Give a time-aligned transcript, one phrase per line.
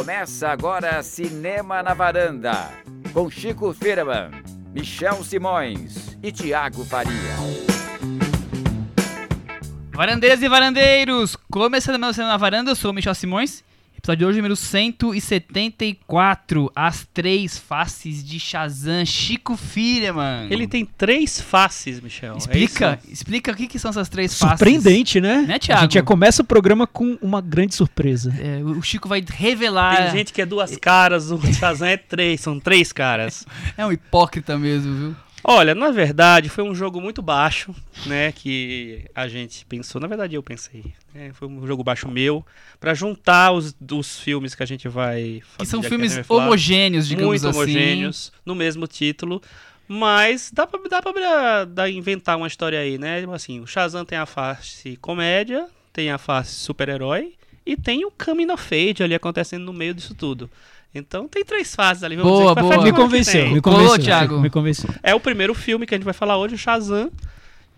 [0.00, 2.70] Começa agora Cinema na Varanda,
[3.12, 4.30] com Chico Firman,
[4.72, 7.12] Michel Simões e Tiago Faria.
[9.92, 13.62] Varandeiras e varandeiros, começando meu Cinema na Varanda, eu sou o Michel Simões.
[14.00, 20.46] Episódio de hoje, número 174, As Três Faces de Shazam, Chico Firman.
[20.50, 22.32] Ele tem três faces, Michel.
[22.32, 23.12] é Explica, isso?
[23.12, 24.56] explica o que, que são essas três faces.
[24.58, 25.42] Surpreendente, né?
[25.42, 25.82] Né, A Thiago?
[25.82, 28.34] gente já começa o programa com uma grande surpresa.
[28.40, 30.04] É, o Chico vai revelar.
[30.04, 33.44] Tem gente que é duas caras, o Shazam é três, são três caras.
[33.76, 35.14] É um hipócrita mesmo, viu?
[35.42, 37.74] Olha, na verdade, foi um jogo muito baixo,
[38.06, 38.30] né?
[38.32, 40.00] Que a gente pensou.
[40.00, 40.92] Na verdade, eu pensei.
[41.14, 42.44] né, foi um jogo baixo meu.
[42.78, 46.44] Pra juntar os dos filmes que a gente vai Que são filmes gente vai falar,
[46.46, 47.58] homogêneos, digamos Muito assim.
[47.58, 49.42] homogêneos, no mesmo título.
[49.88, 53.20] Mas dá pra, dá pra dar- inventar uma história aí, né?
[53.20, 57.34] Tipo Assim, o Shazam tem a face comédia, tem a face super-herói
[57.66, 60.48] e tem o Coming of Age ali acontecendo no meio disso tudo.
[60.94, 62.16] Então tem três fases ali.
[62.16, 62.82] vamos Boa, dizer, boa.
[62.84, 63.98] Me convenceu, me convenceu.
[63.98, 64.32] Thiago?
[64.34, 64.90] Chico, Me convenceu.
[65.02, 67.10] É o primeiro filme que a gente vai falar hoje, o Shazam.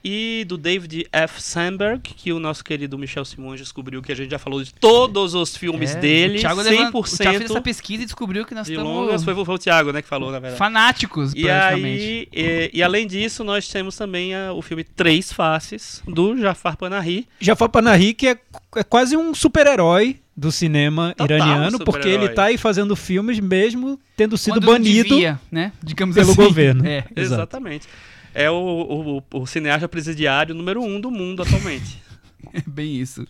[0.04, 1.40] E do David F.
[1.40, 5.34] Sandberg, que o nosso querido Michel Simões descobriu que a gente já falou de todos
[5.34, 8.44] os filmes É, dele, o Thiago, levant- 100% o Thiago fez essa pesquisa e descobriu
[8.44, 9.22] que nós de estamos longas.
[9.22, 10.58] Foi, foi o Thiago, né, que falou, na verdade.
[10.58, 12.02] fanáticos, E praticamente.
[12.02, 16.76] aí, e, e além disso, nós temos também a- o filme Três Faces, do Jafar
[16.76, 17.28] Panahi.
[17.40, 18.38] Jafar Panahi, que é,
[18.76, 22.34] é quase um super-herói do cinema Total iraniano, um porque ele super-herói.
[22.34, 25.10] tá aí fazendo filmes mesmo tendo sido Quando banido.
[25.10, 25.72] devia, né?
[25.82, 26.42] Digamos pelo assim.
[26.42, 26.82] governo.
[26.88, 27.04] É.
[27.14, 27.86] Exatamente.
[28.34, 32.00] É o, o, o- cineasta presidiário número um do mundo atualmente.
[32.52, 33.24] É bem isso.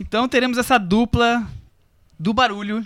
[0.00, 1.46] Então teremos essa dupla
[2.18, 2.82] do barulho,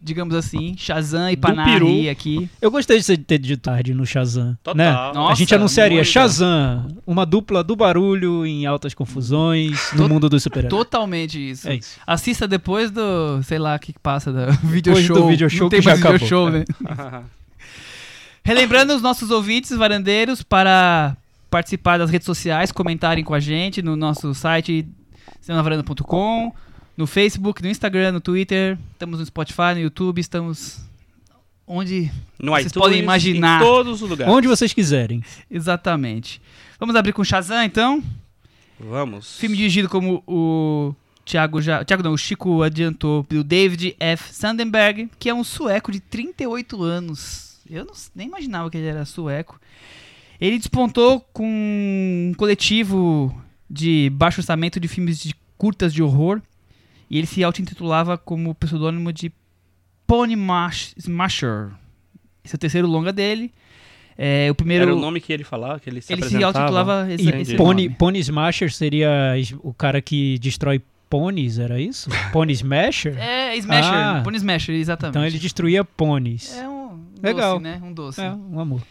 [0.00, 2.10] digamos assim, Shazam e Do Panahi peru.
[2.10, 2.50] aqui.
[2.60, 4.56] Eu gostei de você ter dito tarde no Shazam.
[4.62, 4.76] Total.
[4.76, 4.92] Né?
[5.14, 6.08] Nossa, a gente anunciaria muito.
[6.08, 10.70] Shazam, uma dupla do barulho em altas confusões no mundo dos super-heróis.
[10.70, 11.66] Totalmente isso.
[11.68, 11.98] É isso.
[12.06, 15.26] Assista depois do, sei lá, o que passa da video Depois do show.
[15.28, 16.28] video show Não tem que já mais video acabou.
[16.28, 16.64] show, né?
[18.44, 21.16] Relembrando os nossos ouvintes varandeiros para
[21.50, 24.86] participar das redes sociais, comentarem com a gente no nosso site
[25.40, 26.54] cinemavaranda.com,
[26.96, 30.80] no Facebook, no Instagram, no Twitter, estamos no Spotify, no YouTube, estamos
[31.66, 33.60] onde No Vocês iTunes, podem imaginar.
[33.60, 34.32] Em todos os lugares.
[34.32, 35.22] Onde vocês quiserem.
[35.50, 36.40] exatamente.
[36.80, 38.02] Vamos abrir com Shazam então?
[38.80, 39.38] Vamos.
[39.38, 40.94] Filme dirigido como o
[41.24, 44.32] Thiago já, Thiago não, o Chico adiantou, pelo David F.
[44.32, 47.47] Sandenberg, que é um sueco de 38 anos.
[47.70, 49.60] Eu não- nem imaginava que ele era sueco.
[50.40, 53.34] Ele despontou com um coletivo
[53.68, 56.40] de baixo orçamento de filmes de curtas de horror
[57.10, 59.32] e ele se auto-intitulava como pseudônimo de
[60.06, 61.70] Pony Mash- Smasher.
[62.44, 63.52] Esse é o terceiro longa dele.
[64.16, 66.46] É, o primeiro Era o nome que ele falava, que ele se ele se apresentava.
[66.60, 67.88] auto-intitulava esse, E esse Pony.
[67.90, 70.80] Pony Smasher seria o cara que destrói
[71.10, 72.08] pôneis, era isso?
[72.32, 73.16] Pony Smasher?
[73.18, 74.20] É, Smasher, Ah.
[74.24, 75.12] Pony Smasher, exatamente.
[75.16, 76.56] Então ele destruía pôneis.
[76.56, 76.77] É um
[77.22, 77.52] Legal.
[77.58, 77.80] doce, né?
[77.82, 78.20] Um doce.
[78.20, 78.82] É, um amor.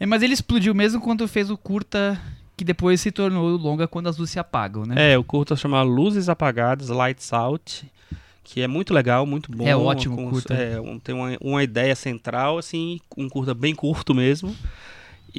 [0.00, 2.20] É, mas ele explodiu mesmo quando fez o curta
[2.56, 5.12] que depois se tornou longa quando as luzes se apagam, né?
[5.12, 7.90] É, o curta chama Luzes Apagadas, Lights Out,
[8.42, 9.66] que é muito legal, muito bom.
[9.66, 10.54] É ótimo com- curta.
[10.54, 14.54] é, um- tem uma, uma ideia central, assim, um curta bem curto mesmo.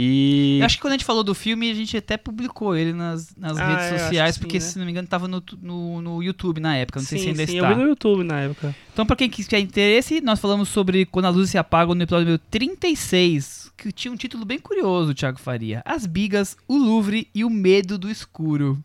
[0.01, 2.93] E Eu acho que quando a gente falou do filme, a gente até publicou ele
[2.93, 4.71] nas, nas Ah, redes é, sociais, que porque sim, né?
[4.71, 7.29] se não me engano tava no, no, no YouTube na época, não sei sim, se
[7.31, 7.69] ainda sim, está.
[7.69, 8.73] eu vi no YouTube na época.
[8.93, 12.27] Então, pra quem tiver interesse, nós falamos sobre Quando as Luzes se Apagam no episódio
[12.27, 15.81] número 36, que tinha um título bem curioso, Thiago Faria.
[15.83, 18.81] As Bigas, o Louvre e o Medo do Escuro.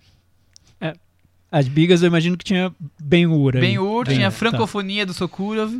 [1.49, 3.61] As bigas eu imagino que tinha Ben-Hur aí.
[3.61, 4.37] Ben-Hur, tinha a tá.
[4.37, 5.79] francofonia do Sokurov a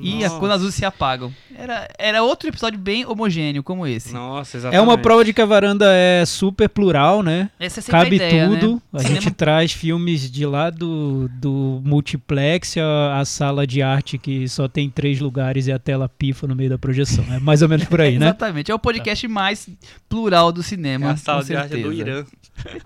[0.00, 0.38] Nossa.
[0.38, 1.32] Quando as Luzes se Apagam.
[1.54, 4.12] Era, era outro episódio bem homogêneo, como esse.
[4.12, 4.82] Nossa, É exatamente.
[4.88, 7.50] uma prova de que a varanda é super plural, né?
[7.58, 8.74] Essa é sempre Cabe a ideia, tudo.
[8.74, 8.80] Né?
[8.92, 14.18] A Cinema- gente traz filmes de lá do, do multiplex a, a sala de arte
[14.18, 17.24] que só tem três lugares e a tela pifa no meio da projeção.
[17.32, 18.26] É mais ou menos por aí, né?
[18.26, 18.70] Exatamente.
[18.70, 19.68] É o podcast mais
[20.08, 21.10] plural do É cinema.
[21.12, 21.92] a sala com de arte do.
[21.92, 22.24] Irã.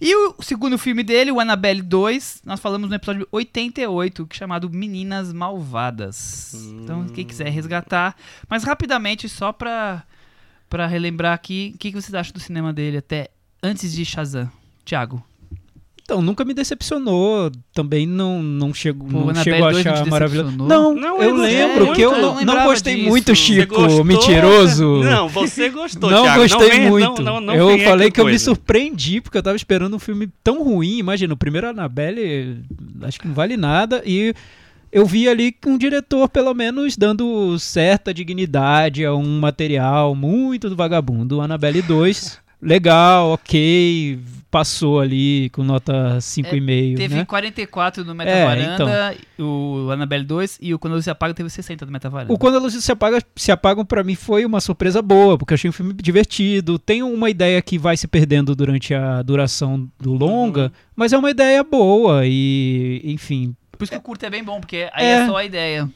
[0.00, 4.38] E o segundo filme dele, o Annabelle 2, nós falamos no episódio 88, que é
[4.38, 6.03] chamado Meninas Malvadas.
[6.82, 8.14] Então, quem quiser resgatar.
[8.48, 10.02] Mas rapidamente, só pra,
[10.68, 13.28] pra relembrar aqui, o que, que vocês acham do cinema dele até
[13.62, 14.50] antes de Shazam?
[14.84, 15.22] Thiago.
[16.02, 17.50] Então, nunca me decepcionou.
[17.72, 20.56] Também não, não chego, Pô, não Annabelle chego a 2 não achar maravilhoso.
[20.58, 23.08] Não, Não, eu eu lembro muito, que eu eu não, não não gostei disso.
[23.08, 24.04] muito, Chico.
[24.04, 25.02] Mentiroso.
[25.02, 26.42] Não, você gostou, Não Thiago.
[26.42, 27.22] gostei vem- muito.
[27.22, 28.44] Não, não, não eu falei que eu me coisa.
[28.44, 30.98] surpreendi, porque eu tava esperando um filme tão ruim.
[30.98, 32.62] Imagina, o primeiro Annabelle,
[33.00, 34.02] acho que não vale nada.
[34.04, 34.34] E
[34.94, 40.76] eu vi ali um diretor, pelo menos, dando certa dignidade a um material muito do
[40.76, 41.38] vagabundo.
[41.38, 44.20] O Annabelle 2 legal, ok,
[44.52, 47.24] passou ali com nota 5,5, Teve né?
[47.24, 51.84] 44 no É, Metavaranda, o Annabelle 2, e o Quando Luz Se Apaga teve 60
[51.84, 52.32] no Metavaranda.
[52.32, 55.54] O Quando a Luz se apaga, se apagam para mim foi uma surpresa boa, porque
[55.54, 56.78] eu achei um filme divertido.
[56.78, 61.32] Tem uma ideia que vai se perdendo durante a duração do longa, mas é uma
[61.32, 65.10] ideia boa e, enfim, Por isso que o curto é bem bom, porque aí É.
[65.22, 65.88] é, só a ideia.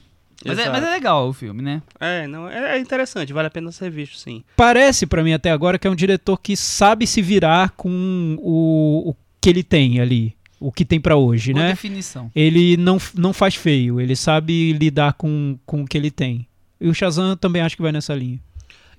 [0.45, 1.83] Mas é, mas é legal o filme, né?
[1.99, 4.45] É, não, é, é interessante, vale a pena ser visto, sim.
[4.57, 9.11] parece pra mim até agora que é um diretor que sabe se virar com o,
[9.11, 11.71] o que ele tem ali, o que tem pra hoje, Boa né?
[11.73, 12.31] definição.
[12.37, 16.47] Ele não, não faz feio, ele sabe lidar com, com o que ele tem.
[16.81, 18.39] E o Shazam também acho que vai nessa linha.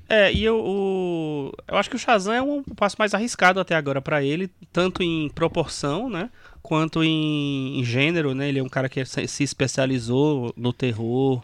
[0.10, 3.76] É, e eu, o, eu acho que o Shazam é um passo mais arriscado até
[3.76, 6.30] agora pra ele, tanto em proporção, né,
[6.62, 8.50] quanto em, em gênero, né?
[8.50, 11.42] Ele é um cara que se especializou no terror,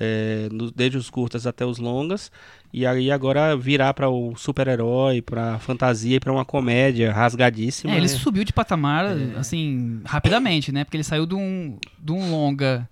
[0.00, 2.30] é, no- desde os curtas até os longas,
[2.72, 7.92] e aí agora virar pra o super-herói, pra fantasia e pra uma comédia rasgadíssima.
[7.92, 8.08] É, ele né?
[8.08, 9.06] subiu de patamar,
[9.38, 10.84] assim, rapidamente, né?
[10.84, 12.88] Porque ele saiu de um, de um longa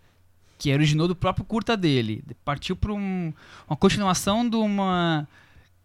[0.59, 2.23] que originou do próprio curta dele.
[2.45, 3.33] Partiu para um,
[3.69, 5.27] uma continuação de uma.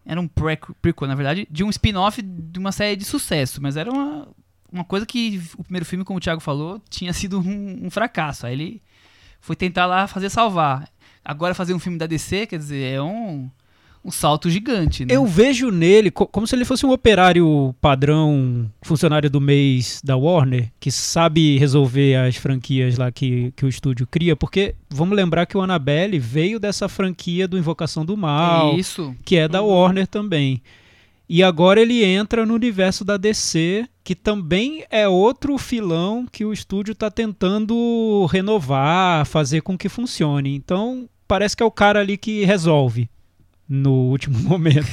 [0.06, 3.60] Era um pre- prequel, na verdade, de um spin-off de uma série de sucesso.
[3.60, 4.28] Mas era uma,
[4.72, 8.46] uma coisa que o primeiro filme, como o Thiago falou, tinha sido um, um fracasso.
[8.46, 8.82] Aí ele
[9.42, 10.90] foi tentar lá fazer salvar.
[11.24, 13.50] Agora fazer um filme da DC, quer dizer, é um,
[14.04, 15.14] um salto gigante, né?
[15.14, 20.16] Eu vejo nele co- como se ele fosse um operário padrão, funcionário do mês da
[20.16, 25.46] Warner, que sabe resolver as franquias lá que, que o estúdio cria, porque vamos lembrar
[25.46, 29.14] que o Annabelle veio dessa franquia do Invocação do Mal, Isso.
[29.26, 30.62] que é da Warner também.
[31.30, 36.54] E agora ele entra no universo da DC, que também é outro filão que o
[36.54, 40.56] estúdio está tentando renovar, fazer com que funcione.
[40.56, 43.10] Então, parece que é o cara ali que resolve
[43.68, 44.88] no último momento.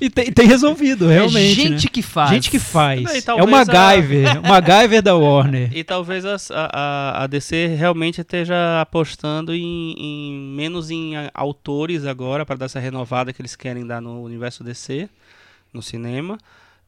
[0.00, 1.62] E tem, tem resolvido, realmente.
[1.62, 1.90] é gente né?
[1.92, 2.30] que faz.
[2.30, 3.26] Gente que faz.
[3.26, 5.76] É o MacGyver, o MacGyver da Warner.
[5.76, 12.04] E talvez a, a, a DC realmente esteja apostando em, em- menos em a- autores
[12.06, 15.08] agora para dar essa renovada que eles querem dar no universo DC,
[15.72, 16.38] no cinema.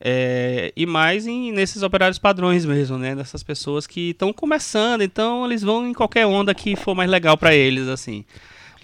[0.00, 3.14] É, e mais em, nesses operários padrões mesmo, né?
[3.14, 7.36] Dessas pessoas que estão começando, então eles vão em qualquer onda que for mais legal
[7.36, 8.24] para eles, assim.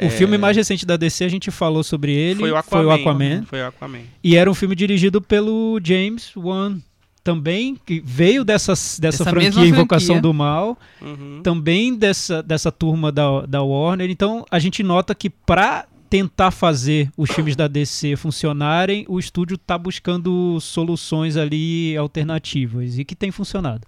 [0.02, 2.82] O filme mais recente da DC, a gente falou sobre ele, Foi o Aquaman.
[2.82, 3.42] Foi o Aquaman.
[3.44, 4.00] Foi o Aquaman.
[4.24, 6.78] E era um filme dirigido pelo James Wan.
[7.22, 10.22] Também, que veio dessa, dessa, Dessa franquia Invocação franquia.
[10.22, 11.40] do Mal, Uhum.
[11.44, 14.10] também dessa, dessa turma da, da Warner.
[14.10, 19.56] Então a gente nota que para tentar fazer os filmes da DC funcionarem, o estúdio
[19.56, 23.80] tá buscando soluções ali alternativas e que tem funcionado.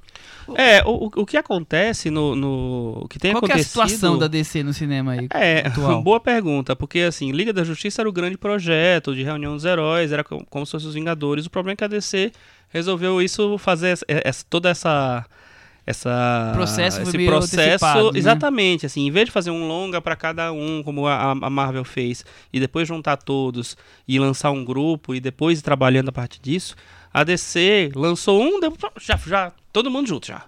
[0.55, 3.73] É, o, o- que acontece no, no o que tem Qual que é a acontecido
[3.87, 5.29] situação da DC no cinema aí?
[5.35, 6.00] É, atual?
[6.03, 10.11] boa pergunta, porque assim, Liga da Justiça era o grande projeto de reunião dos heróis,
[10.11, 11.44] era co- como se fossem os Vingadores.
[11.44, 12.32] O problema é que a DC
[12.71, 15.26] resolveu isso, fazer essa, essa- toda essa
[15.86, 18.19] essa Processo esse processo né?
[18.19, 21.84] exatamente assim em vez de fazer um longa para cada um como a, a Marvel
[21.84, 23.76] fez e depois juntar todos
[24.08, 26.75] e lançar um grupo e depois ir trabalhando a partir disso
[27.12, 28.60] a DC lançou um
[28.98, 30.44] já já todo mundo junto já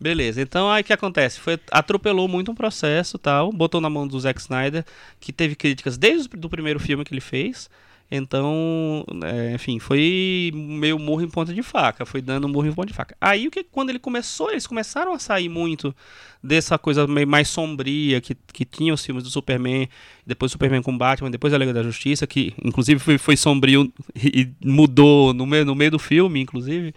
[0.00, 1.40] Beleza, então aí o que acontece?
[1.40, 4.84] Foi, atropelou muito um processo tal, botou na mão do Zack Snyder,
[5.18, 7.68] que teve críticas desde o do primeiro filme que ele fez.
[8.10, 12.88] Então, é, enfim, foi meio murro em ponta de faca, foi dando murro em ponta
[12.88, 13.14] de faca.
[13.20, 15.94] Aí o que quando ele começou, eles começaram a sair muito
[16.42, 19.88] dessa coisa meio mais sombria que, que tinha os filmes do Superman,
[20.26, 24.48] depois Superman com Batman, depois a Liga da Justiça, que inclusive foi, foi sombrio e,
[24.64, 26.94] mudou no meio, no meio do filme, inclusive.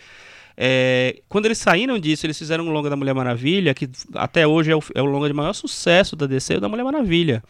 [0.56, 4.72] É, quando eles saíram disso, eles fizeram um longa da Mulher Maravilha, que até hoje
[4.72, 7.44] é o, é o longa de maior sucesso da DC, o da Mulher Maravilha.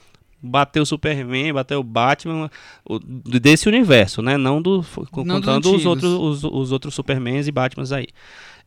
[0.44, 2.50] Bateu o Superman, bateu o Batman,
[2.84, 4.38] o- desse universo, né?
[4.38, 8.08] Não do Não dos contando os outros, os, os outros Supermans e Batmans aí.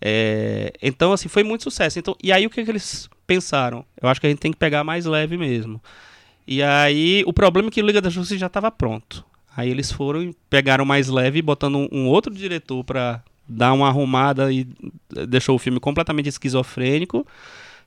[0.01, 1.99] É, então, assim, foi muito sucesso.
[1.99, 3.85] Então, e aí o que, que eles pensaram?
[4.01, 5.81] Eu acho que a gente tem que pegar mais leve mesmo.
[6.47, 9.25] E aí, o problema é que o Liga da Justiça já estava pronto.
[9.57, 13.89] Aí eles foram e pegaram mais leve, botando um, um outro diretor para dar uma
[13.89, 14.67] arrumada e
[15.29, 17.27] deixou o filme completamente esquizofrênico.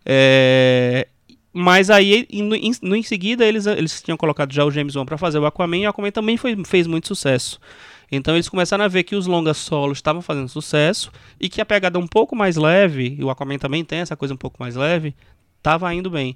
[0.06, 1.08] É,
[1.54, 4.96] mas aí, em- no, em, no em seguida, eles, eles tinham colocado já o James
[4.96, 7.60] Wan para fazer o Aquaman, e o Aquaman também foi, fez muito sucesso.
[8.12, 11.66] Então eles começaram a ver que os longas solos estavam fazendo sucesso e que a
[11.66, 14.76] pegada um pouco mais leve, e o Aquaman também tem essa coisa um pouco mais
[14.76, 15.14] leve,
[15.58, 16.36] estava indo bem.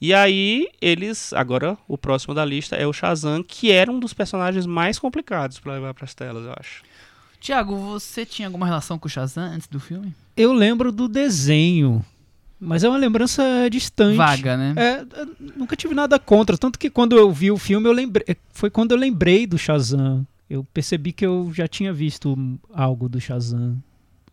[0.00, 4.12] E aí eles, agora o próximo da lista é o Shazam, que era um dos
[4.12, 6.82] personagens mais complicados para levar para as telas, eu acho.
[7.40, 10.12] Tiago, você tinha alguma relação com o Shazam antes do filme?
[10.36, 12.04] Eu lembro do desenho,
[12.64, 14.16] mas é uma lembrança distante.
[14.16, 14.74] Vaga, né?
[14.76, 15.04] É,
[15.56, 18.92] nunca tive nada contra, tanto que quando eu vi o filme, eu lembrei, foi quando
[18.92, 20.26] eu lembrei do Shazam.
[20.48, 22.36] Eu percebi que eu já tinha visto
[22.72, 23.76] algo do Shazam.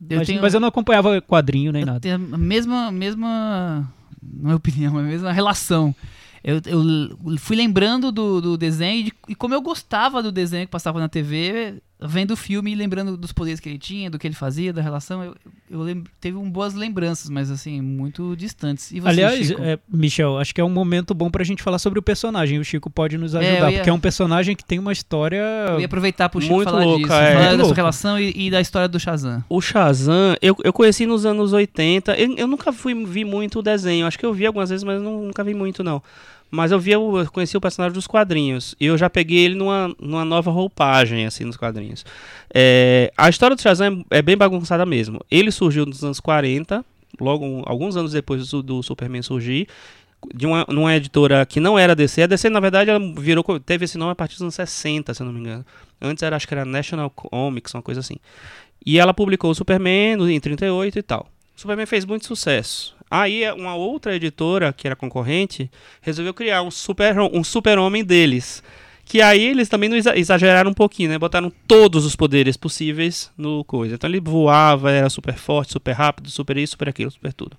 [0.10, 2.16] Eu mas, tenho- mas eu não acompanhava quadrinho nem Eu nada.
[2.16, 3.90] a mesma, mesma,
[4.22, 5.94] não é opinião, a mesma relação.
[6.44, 10.66] Eu, eu fui lembrando do, do desenho e, de- e como eu gostava do desenho
[10.66, 14.18] que passava na TV, vendo o filme e lembrando dos poderes que ele tinha, do
[14.18, 15.36] que ele fazia, da relação, eu,
[15.70, 18.92] eu lembro, teve um boas lembranças, mas assim, muito distantes.
[18.92, 19.62] E você, Aliás, Chico?
[19.62, 22.58] é, Michel, acho que é um momento bom pra gente falar sobre o personagem.
[22.60, 24.92] O Chico pode nos É, ajudar, eu ia- porque é um personagem que tem uma
[24.92, 25.44] história.
[25.70, 27.34] eu ia aproveitar pro Chico Muito falar louca, disso, é.
[27.34, 27.76] falar Muito da sua louca.
[27.82, 29.44] relação e, e da história do Shazam.
[29.48, 32.16] O Shazam, eu, eu conheci nos anos 80.
[32.18, 34.06] Eu, eu nunca fui, vi muito o desenho.
[34.08, 36.02] Acho que eu vi algumas vezes, mas não- nunca vi muito, não.
[36.52, 38.76] Mas eu, via, eu conheci o personagem dos quadrinhos.
[38.80, 42.04] E eu já peguei ele numa, numa nova roupagem, assim, nos quadrinhos.
[42.54, 45.20] É, a história do Shazam é, é bem bagunçada mesmo.
[45.30, 46.84] Ele surgiu nos anos 40,
[47.20, 49.68] logo alguns anos depois do, do Superman surgir.
[50.34, 52.24] De uma, numa editora que não era DC.
[52.24, 55.22] A DC, na verdade, ela virou, teve esse nome a partir dos anos 60, se
[55.22, 55.66] eu não me engano.
[56.02, 58.18] Antes era, acho que era National Comics, uma coisa assim.
[58.86, 61.28] E ela publicou o Superman em 38 e tal.
[61.56, 62.96] O Superman fez muito sucesso.
[63.10, 65.70] Aí uma outra editora, que era concorrente,
[66.02, 68.62] resolveu criar um super um super-homem deles.
[69.06, 71.18] Que aí eles também não exa- exageraram um pouquinho, né?
[71.18, 73.96] Botaram todos os poderes possíveis no coisa.
[73.96, 77.58] Então ele voava, era super forte, super rápido, super isso, super aquilo, super tudo.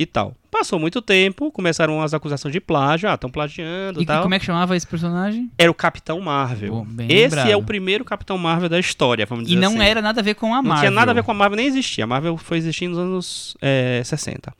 [0.00, 0.36] E tal.
[0.48, 3.10] Passou muito tempo, começaram as acusações de plágio.
[3.10, 4.22] Ah, estão plagiando e E, tal.
[4.22, 5.50] como é que chamava esse personagem?
[5.58, 6.84] Era o Capitão Marvel.
[6.88, 7.50] Bem Esse lembrado.
[7.50, 9.82] é o primeiro Capitão Marvel da história, vamos dizer E não assim.
[9.82, 10.72] era nada a ver com a Marvel.
[10.72, 12.04] Não tinha nada a ver com a Marvel, nem existia.
[12.04, 14.54] A Marvel foi existir nos anos é, 60.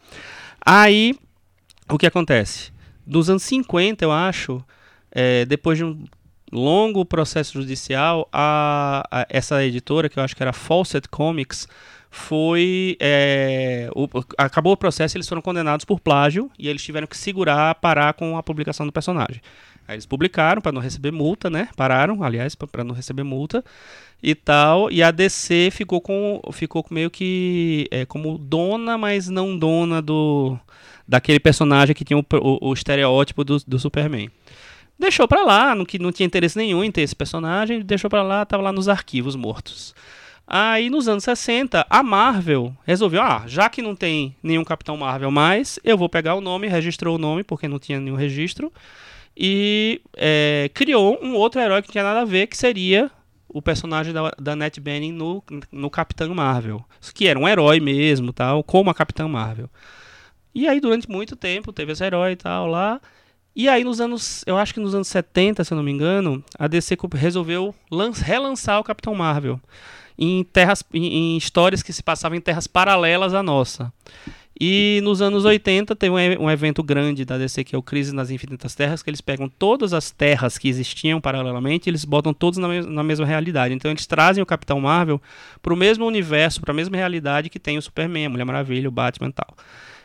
[0.60, 1.14] Aí,
[1.88, 2.72] o que acontece?
[3.06, 4.62] Dos anos 50, eu acho,
[5.12, 6.04] é, depois de um
[6.52, 11.68] longo processo judicial, a, a- essa editora, que eu acho que era Fawcett Comics,
[12.10, 12.96] foi.
[13.00, 17.74] é, o- acabou o processo eles foram condenados por plágio e eles tiveram que segurar,
[17.76, 19.40] parar com a publicação do personagem.
[19.86, 21.68] Aí eles publicaram para não receber multa, né?
[21.76, 23.64] Pararam, aliás, para não receber multa
[24.22, 24.90] e tal.
[24.90, 30.58] E a DC ficou com ficou meio que é, como dona, mas não dona do
[31.06, 34.30] daquele personagem que tinha o, o- o estereótipo do, do Superman.
[34.98, 38.22] Deixou pra lá, não, que não tinha interesse nenhum em ter esse personagem, deixou pra
[38.22, 39.94] lá, tava lá nos arquivos mortos.
[40.50, 45.30] Aí nos anos 60, a Marvel resolveu, ah, já que não tem nenhum Capitão Marvel
[45.30, 48.72] mais, eu vou pegar o nome, registrou o nome, porque não tinha nenhum registro,
[49.36, 53.10] e é, criou um outro herói que não tinha nada a ver, que seria
[53.46, 56.84] o personagem da, da Bening no, no Capitão Marvel.
[57.14, 59.68] Que era um herói mesmo, tal, como a Capitã Marvel.
[60.54, 63.00] E aí, durante muito tempo, teve esse herói e tal lá.
[63.54, 66.42] E aí, nos anos, eu acho que nos anos 70, se eu não me engano,
[66.58, 69.60] a DC resolveu lan- relançar o Capitão Marvel
[70.18, 73.92] em, terras, em, em histórias que se passavam em terras paralelas à nossa.
[74.60, 78.28] E nos anos 80 teve um, evento grande da DC que é o Crise nas
[78.28, 82.58] Infinitas Terras, que eles pegam todas as terras que existiam paralelamente e eles botam todos
[82.58, 83.72] na, na mesma realidade.
[83.72, 85.22] Então eles trazem o Capitão Marvel
[85.62, 88.88] para o mesmo universo, para a mesma realidade que tem o Superman, a Mulher Maravilha,
[88.88, 89.56] o Batman e tal.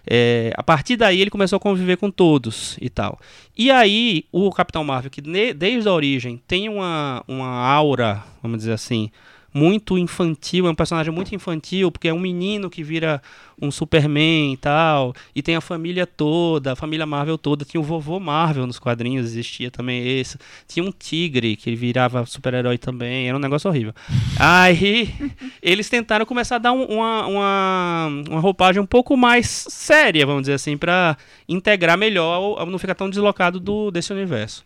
[0.06, 3.20] É, a partir daí ele começou a conviver com todos e tal.
[3.58, 5.22] E aí o Capitão Marvel, que
[5.54, 9.10] desde a origem tem uma, uma aura, vamos dizer assim,
[9.54, 13.22] muito infantil, é um personagem muito infantil, porque é um menino que vira
[13.62, 17.84] um Superman e tal, e tem a família toda, a família Marvel toda, tinha o
[17.84, 23.38] vovô Marvel nos quadrinhos, existia também esse, tinha um tigre que virava super-herói também, era
[23.38, 23.94] um negócio horrível.
[24.40, 25.14] Aí
[25.62, 30.42] eles tentaram começar a dar um- uma, uma, uma roupagem um pouco mais séria, vamos
[30.44, 31.16] dizer assim, para
[31.48, 34.64] integrar melhor, não ficar tão deslocado do, desse universo.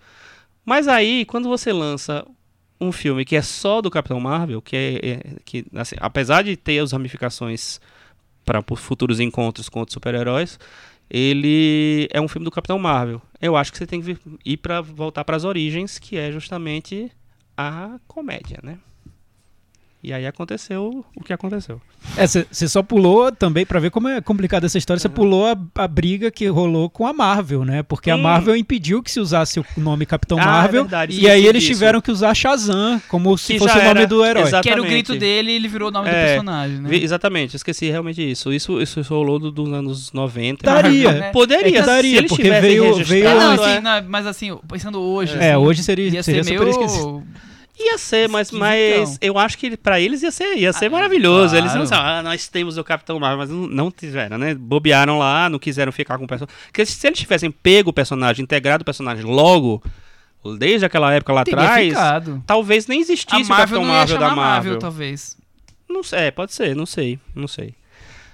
[0.65, 2.25] Mas aí, quando você lança
[2.79, 6.55] um filme que é só do Capitão Marvel, que é, é- que assim, apesar de
[6.55, 7.79] ter as ramificações
[8.45, 10.59] para futuros encontros com outros super-heróis,
[11.09, 13.21] ele é um filme do Capitão Marvel.
[13.41, 17.11] Eu acho que você tem que ir para voltar para as origens, que é justamente
[17.55, 18.77] a comédia, né?
[20.07, 21.81] E aí aconteceu o que aconteceu.
[22.49, 25.85] Você só pulou também, pra ver como é complicada essa história, você pulou a, a
[25.87, 27.83] briga que rolou com a Marvel, né?
[27.83, 28.15] Porque a.
[28.15, 30.83] Marvel impediu que se usasse o nome Capitão Ah, é Marvel.
[30.83, 31.73] verdade, e aí eles disso.
[31.73, 34.43] tiveram que usar Shazam como se Que fosse já o nome era- do herói.
[34.43, 34.63] Exato.
[34.63, 35.07] Que era o Exatamente.
[35.07, 36.89] grito dele e ele virou o nome do É, personagem, né?
[36.89, 38.53] Vi- Exatamente, esqueci realmente isso.
[38.53, 40.63] Isso, isso rolou do- dos anos 90.
[40.65, 41.11] Daria.
[41.11, 41.31] né?
[41.35, 43.81] Poderia, É daria, se eles porque tivessem veio- É, registrado, não, veio- assim, é.
[43.81, 45.35] não, mas assim, pensando hoje.
[45.37, 47.23] É, assim, hoje seria, ia seria ser super meio.
[47.79, 51.55] Ia ser, mas, mas eu acho que pra eles ia ser, ia ser Ah, maravilhoso.
[51.55, 52.03] Eles não claro.
[52.19, 54.55] ah, nós temos o Capitão Marvel, mas não, não tiveram, né?
[54.55, 56.55] Bobearam lá, não quiseram ficar com o personagem.
[56.65, 59.83] Porque se eles tivessem pego o personagem, integrado o personagem logo,
[60.57, 61.93] desde aquela época lá atrás,
[62.47, 64.79] talvez nem existisse o Marvel Capitão não ia Marvel da Marvel.
[64.79, 65.37] talvez.
[65.87, 67.75] Não sei, é, pode ser, não sei, não sei.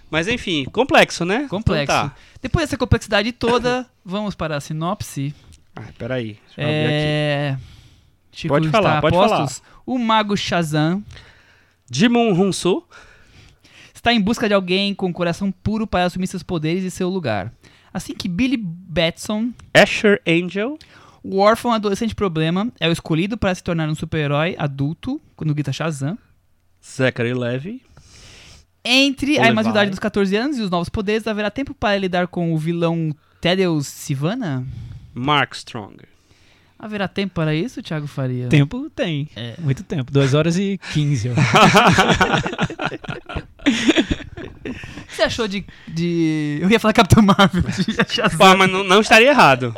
[0.10, 1.48] Mas enfim, complexo, né?
[1.50, 1.84] Complexo.
[1.84, 2.16] Então tá.
[2.42, 5.34] Depois dessa complexidade toda, vamos para a sinopse.
[5.76, 6.38] Ah, peraí.
[6.56, 7.73] Deixa eu abrir aqui.
[8.34, 9.62] Chico Pode falar, pode postos?
[9.86, 11.04] O mago Shazam
[11.90, 12.84] Jimon Hunsu,
[13.94, 17.54] está em busca de alguém com coração puro para assumir seus poderes e seu lugar.
[17.94, 20.78] Assim que Billy Batson, Asher Angel,
[21.24, 25.72] o órfão adolescente problema, é o escolhido para se tornar um super-herói adulto, quando grita
[25.72, 26.18] Shazam.
[26.84, 27.82] Zachary Levy,
[28.84, 32.54] Entre a imaturidade dos 14 anos e os novos poderes, haverá tempo para lidar com
[32.54, 34.66] o vilão Thaddeus Sivana?
[35.14, 36.13] Mark Strong.
[36.84, 38.50] Haverá tempo para isso, Thiago Faria?
[38.50, 39.30] Tempo tem.
[39.38, 39.54] É.
[39.58, 40.12] Muito tempo.
[40.12, 41.30] 2 horas e 15.
[41.30, 41.34] ó.
[43.64, 44.66] O
[45.08, 46.58] que você achou de, de...
[46.62, 47.64] Eu ia falar Capitão Marvel.
[48.38, 49.74] Pá, mas não, não estaria errado.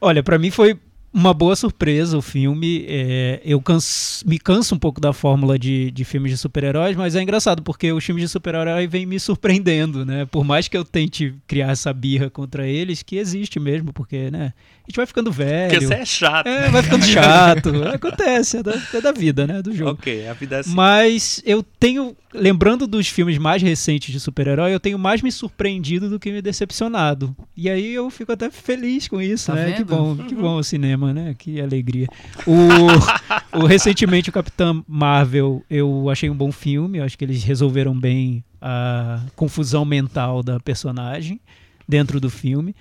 [0.00, 0.78] Olha, pra mim foi
[1.12, 2.84] uma boa surpresa o filme.
[2.88, 7.14] É, eu canso- me canso um pouco da fórmula de, de filmes de super-heróis, mas
[7.14, 10.26] é engraçado porque os filmes de super-herói vêm me surpreendendo, né?
[10.26, 14.52] Por mais que eu tente criar essa birra contra eles, que existe mesmo, porque, né?
[14.86, 15.70] A gente vai ficando velho.
[15.70, 16.46] Porque você é chato.
[16.46, 17.72] É, vai ficando chato.
[17.88, 19.62] Acontece, é da, é da vida, né?
[19.62, 19.92] Do jogo.
[19.92, 20.74] Ok, a vida é assim.
[20.74, 26.10] Mas eu tenho, lembrando dos filmes mais recentes de super-herói, eu tenho mais me surpreendido
[26.10, 27.34] do que me decepcionado.
[27.56, 29.72] E aí eu fico até feliz com isso, Tá né?
[29.72, 29.86] Que vendo?
[29.86, 31.34] bom, que bom o cinema, né?
[31.38, 32.06] Que alegria.
[32.46, 37.42] O, o recentemente o Capitão Marvel, eu achei um bom filme, eu acho que eles
[37.42, 41.40] resolveram bem a confusão mental da personagem
[41.88, 42.74] dentro do filme.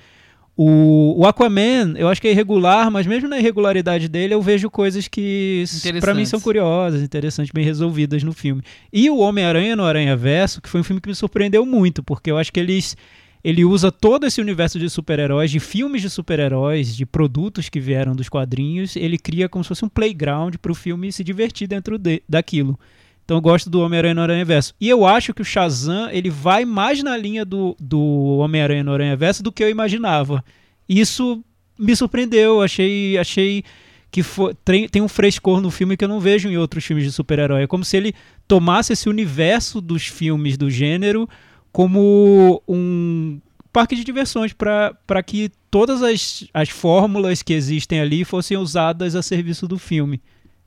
[0.55, 4.69] O, o Aquaman, eu acho que é irregular, mas mesmo na irregularidade dele, eu vejo
[4.69, 5.63] coisas que
[5.99, 8.61] pra mim são curiosas, interessantes, bem resolvidas no filme.
[8.91, 12.29] E o Homem-Aranha no Aranha Verso, que foi um filme que me surpreendeu muito, porque
[12.29, 12.95] eu acho que eles
[13.43, 18.15] ele usa todo esse universo de super-heróis, de filmes de super-heróis, de produtos que vieram
[18.15, 21.97] dos quadrinhos, ele cria como se fosse um playground para o filme se divertir dentro
[21.97, 22.79] de, daquilo.
[23.25, 24.73] Então eu gosto do Homem-Aranha no Aranha Verso.
[24.79, 28.91] E eu acho que o Shazam ele vai mais na linha do, do Homem-Aranha no
[28.93, 30.43] Aranha Verso do que eu imaginava.
[30.87, 31.43] Isso
[31.79, 33.63] me surpreendeu, achei, achei
[34.11, 37.11] que foi- tem, um frescor no filme que eu não vejo em outros filmes de
[37.11, 37.63] super-herói.
[37.63, 38.13] É como se ele
[38.47, 41.27] tomasse esse universo dos filmes do gênero
[41.71, 43.39] como um
[43.71, 49.23] parque de diversões para que todas as, as fórmulas que existem ali fossem usadas a
[49.23, 50.21] serviço do filme.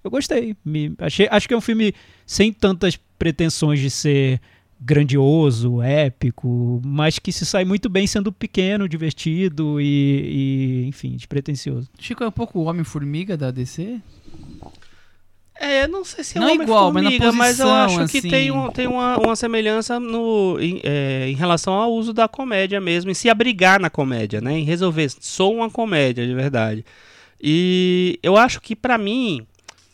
[0.07, 0.57] Eu gostei.
[0.65, 1.93] Me, achei, acho que é um filme
[2.25, 4.41] sem tantas pretensões de ser
[4.81, 11.89] grandioso, épico, mas que se sai muito bem sendo pequeno, divertido e, e, enfim, despretensioso.
[11.99, 14.01] Chico é um pouco o Homem-Formiga da DC?
[15.59, 18.13] É, não sei se é Não um igual, mas na Homem-Formiga, mas eu posição, acho
[18.13, 18.29] que assim.
[18.29, 22.81] tem, um, tem uma, uma semelhança no, em, é, em relação ao uso da comédia
[22.81, 24.59] mesmo, em se abrigar na comédia, né?
[24.59, 26.85] Em resolver, sou uma comédia de verdade.
[27.41, 29.47] E eu acho que pra mim,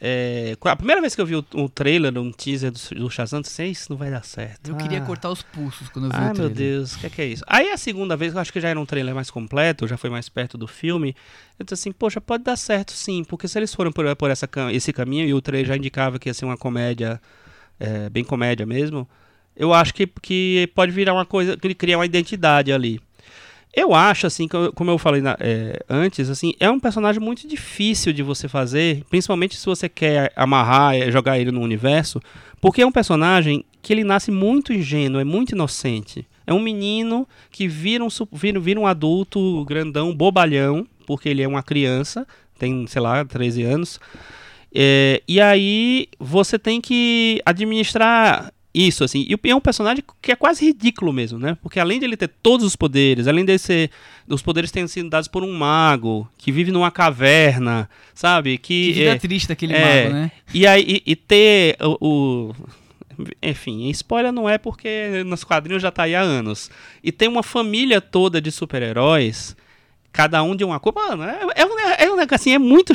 [0.05, 3.39] é, a primeira vez que eu vi o, o trailer, um teaser do, do Shazam,
[3.39, 4.69] eu disse, isso não vai dar certo.
[4.71, 5.03] Eu queria Ah.
[5.07, 6.55] cortar os pulsos quando eu vi Ah, o meu trailer.
[6.57, 7.45] Deus, o que, é que é isso?
[7.47, 10.11] Aí a segunda vez, eu acho que já era um trailer mais completo, já foi
[10.11, 11.15] mais perto do filme.
[11.57, 14.49] Eu disse assim, poxa, pode dar certo sim, porque se eles foram por, por essa,
[14.73, 17.21] esse caminho e o trailer já indicava que ia ser uma comédia,
[17.79, 19.09] é, bem comédia mesmo,
[19.55, 23.01] eu acho que, que pode virar uma coisa, que ele cria uma identidade ali.
[23.75, 28.13] Eu acho, assim, como eu falei na- é, antes, assim, é um personagem muito difícil
[28.13, 32.21] de você fazer, principalmente se você quer amarrar, é, jogar ele no universo,
[32.61, 36.27] porque é um personagem que ele nasce muito ingênuo, é muito inocente.
[36.47, 41.49] É um menino que vira um, vira, vira um adulto grandão, bobalhão, porque ele é
[41.49, 42.27] uma criança,
[42.59, 43.99] tem, sei lá, 13 anos.
[44.75, 49.27] É, e aí você tem que administrar isso, assim.
[49.29, 51.57] E é um personagem que é quase ridículo mesmo, né?
[51.63, 53.91] Porque além de ele ter todos os poderes, além de ser.
[54.29, 58.57] Os poderes terem sido dados por um mago, que vive numa caverna, sabe?
[58.57, 60.05] Que, Que vida é, triste daquele é.
[60.05, 60.33] mago, né?
[60.55, 62.55] e aí e, e ter o, o-
[63.43, 66.71] Enfim, spoiler não é porque nos quadrinhos já tá aí há anos.
[67.05, 69.55] E tem uma família toda de super-heróis,
[70.13, 70.93] cada um de uma cor.
[70.95, 71.63] Mano, é, é
[72.23, 72.93] é assim, é muito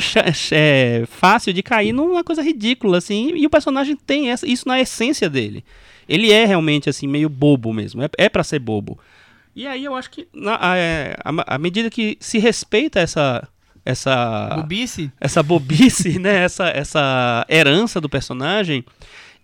[0.52, 3.32] é, fácil de cair numa coisa ridícula, assim.
[3.34, 5.64] E o personagem tem essa, isso na essência dele.
[6.08, 8.02] Ele é realmente, assim, meio bobo mesmo.
[8.02, 8.98] É, é para ser bobo.
[9.54, 13.46] E aí eu acho que, na, a- é, à à medida que se respeita essa.
[13.84, 15.10] essa Bobice?
[15.20, 16.44] essa bobice, né?
[16.44, 18.84] Essa, essa herança do personagem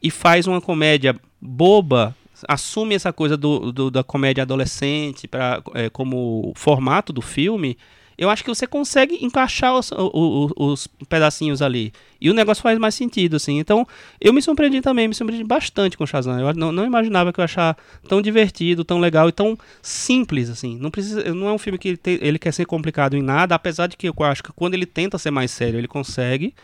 [0.03, 2.15] e faz uma comédia boba,
[2.49, 7.77] assume essa coisa do, do- da comédia adolescente pra, é, como formato do filme.
[8.17, 11.93] Eu acho que você consegue encaixar os, o- o- os pedacinhos ali.
[12.21, 13.59] E o negócio faz mais sentido, assim.
[13.59, 13.85] Então,
[14.21, 16.39] eu me surpreendi também, me surpreendi bastante com o Shazam.
[16.39, 17.77] Eu não, não imaginava que eu ia achar
[18.09, 20.79] tão divertido, tão legal e tão simples, assim.
[20.79, 23.89] Não, precisa, não é um filme que ele, ele quer ser complicado em nada, apesar
[23.89, 26.55] de que eu acho que quando ele tenta ser mais sério, ele consegue.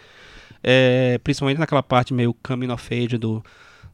[0.62, 3.43] É, principalmente naquela parte meio coming of age do,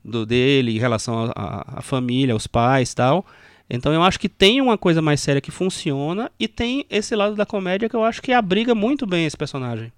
[0.06, 3.26] do dele, em relação à família, aos pais tal.
[3.68, 7.34] Então eu acho que tem uma coisa mais séria que funciona e tem esse lado
[7.34, 9.92] da comédia que eu acho que abriga muito bem esse personagem.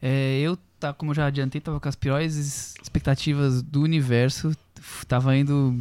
[0.00, 4.52] É, eu, tá, como já adiantei, tava com as piores expectativas do universo.
[5.06, 5.76] Tava indo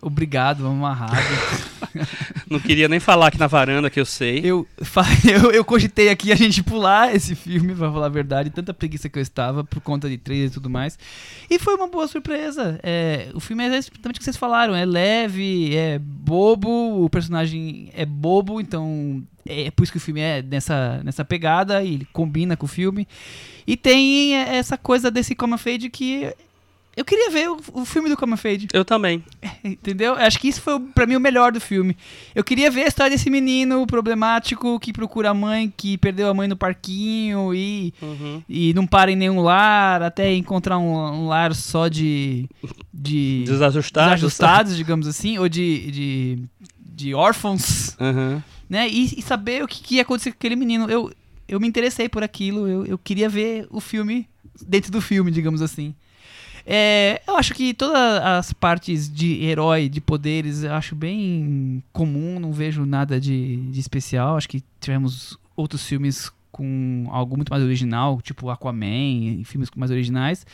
[0.00, 1.16] obrigado, amarrado.
[2.48, 4.40] Não queria nem falar aqui na varanda, que eu sei.
[4.44, 4.66] Eu,
[5.24, 9.08] eu, eu cogitei aqui a gente pular esse filme, pra falar a verdade, tanta preguiça
[9.08, 10.98] que eu estava por conta de trailer e tudo mais.
[11.48, 12.78] E foi uma boa surpresa.
[12.82, 17.90] É, o filme é exatamente o que vocês falaram: é leve, é bobo, o personagem
[17.94, 22.08] é bobo, então é por isso que o filme é nessa, nessa pegada e ele
[22.12, 23.06] combina com o filme.
[23.66, 26.32] E tem essa coisa desse Come of Age que.
[26.96, 28.68] Eu queria ver o, o filme do Come of Age.
[28.72, 29.24] Eu também.
[29.64, 30.14] Entendeu?
[30.14, 31.96] Acho que isso foi, pra mim, o melhor do filme.
[32.34, 36.34] Eu queria ver a história desse menino problemático que procura a mãe, que perdeu a
[36.34, 38.42] mãe no parquinho e, Uhum.
[38.48, 42.48] e não para em nenhum lar, até encontrar um, um lar só de.
[42.92, 44.14] de Desajustados.
[44.14, 45.90] desajustados, digamos assim, ou de.
[45.90, 46.38] de,
[46.78, 48.40] de órfãos, Uhum.
[48.70, 48.88] né?
[48.88, 50.88] E, e saber o que, que ia acontecer com aquele menino.
[50.88, 51.12] Eu,
[51.48, 54.28] eu me interessei por aquilo, eu, eu queria ver o filme
[54.66, 55.94] dentro do filme, digamos assim.
[56.66, 62.40] É, eu acho que todas as partes de herói, de poderes, eu acho bem comum,
[62.40, 64.36] não vejo nada de, de especial.
[64.36, 70.46] Acho que tivemos outros filmes com algo muito mais original, tipo Aquaman, filmes mais originais.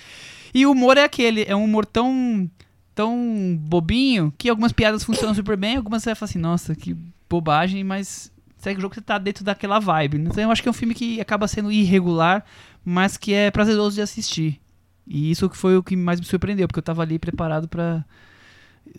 [0.53, 2.51] E o humor é aquele, é um humor tão,
[2.95, 6.97] tão bobinho que algumas piadas funcionam super bem, algumas você vai falar assim, nossa, que
[7.29, 10.19] bobagem, mas segue o jogo que você tá dentro daquela vibe.
[10.19, 12.45] Então eu acho que é um filme que acaba sendo irregular,
[12.85, 14.59] mas que é prazeroso de assistir.
[15.07, 17.69] E isso que foi o que mais me surpreendeu, porque eu tava ali preparado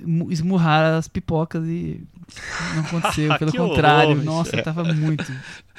[0.06, 2.02] mu- esmurrar as pipocas e
[2.76, 3.36] não aconteceu.
[3.40, 5.32] Pelo contrário, horror, nossa, eu tava muito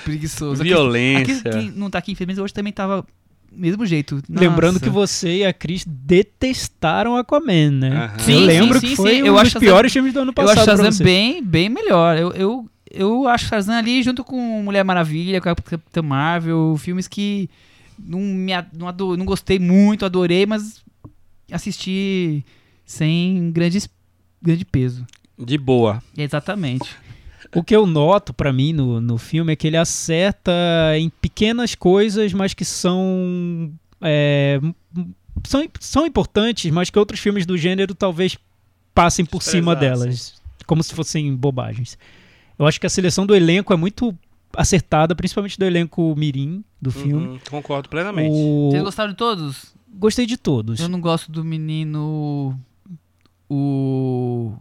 [0.04, 0.62] preguiçoso.
[0.62, 1.50] Aqui- Violência.
[1.50, 3.06] Aqui, quem não tá aqui, infelizmente, hoje também tava
[3.54, 4.22] mesmo jeito.
[4.28, 4.84] Lembrando Nossa.
[4.84, 8.10] que você e a Cris detestaram Aquaman, né?
[8.18, 9.22] Eu Sim, lembro sim, que foi sim.
[9.22, 10.56] um Eu dos acho Shazam- piores filmes do ano Eu passado.
[10.58, 11.04] acho pra Shazam você.
[11.04, 12.16] bem, bem melhor.
[12.16, 17.06] Eu, eu, eu acho Shazam ali junto com Mulher Maravilha, com a Capitã Marvel, filmes
[17.06, 17.50] que
[18.04, 20.82] não, me, não, ado- não gostei muito, adorei, mas
[21.50, 22.44] assisti
[22.84, 23.88] sem grandes,
[24.40, 25.06] grande peso.
[25.38, 26.02] De boa.
[26.16, 26.88] Exatamente.
[27.54, 30.52] O que eu noto pra mim no, no filme é que ele acerta
[30.96, 34.58] em pequenas coisas, mas que são, é,
[35.44, 38.38] são são importantes, mas que outros filmes do gênero talvez
[38.94, 40.34] passem por cima delas,
[40.66, 41.98] como se fossem bobagens.
[42.58, 44.16] Eu acho que a seleção do elenco é muito
[44.56, 47.26] acertada, principalmente do elenco mirim do filme.
[47.28, 48.30] Uhum, concordo plenamente.
[48.34, 49.74] O- Vocês gostaram de todos?
[49.94, 50.80] Gostei de todos.
[50.80, 52.58] Eu não gosto do menino.
[53.48, 54.54] O.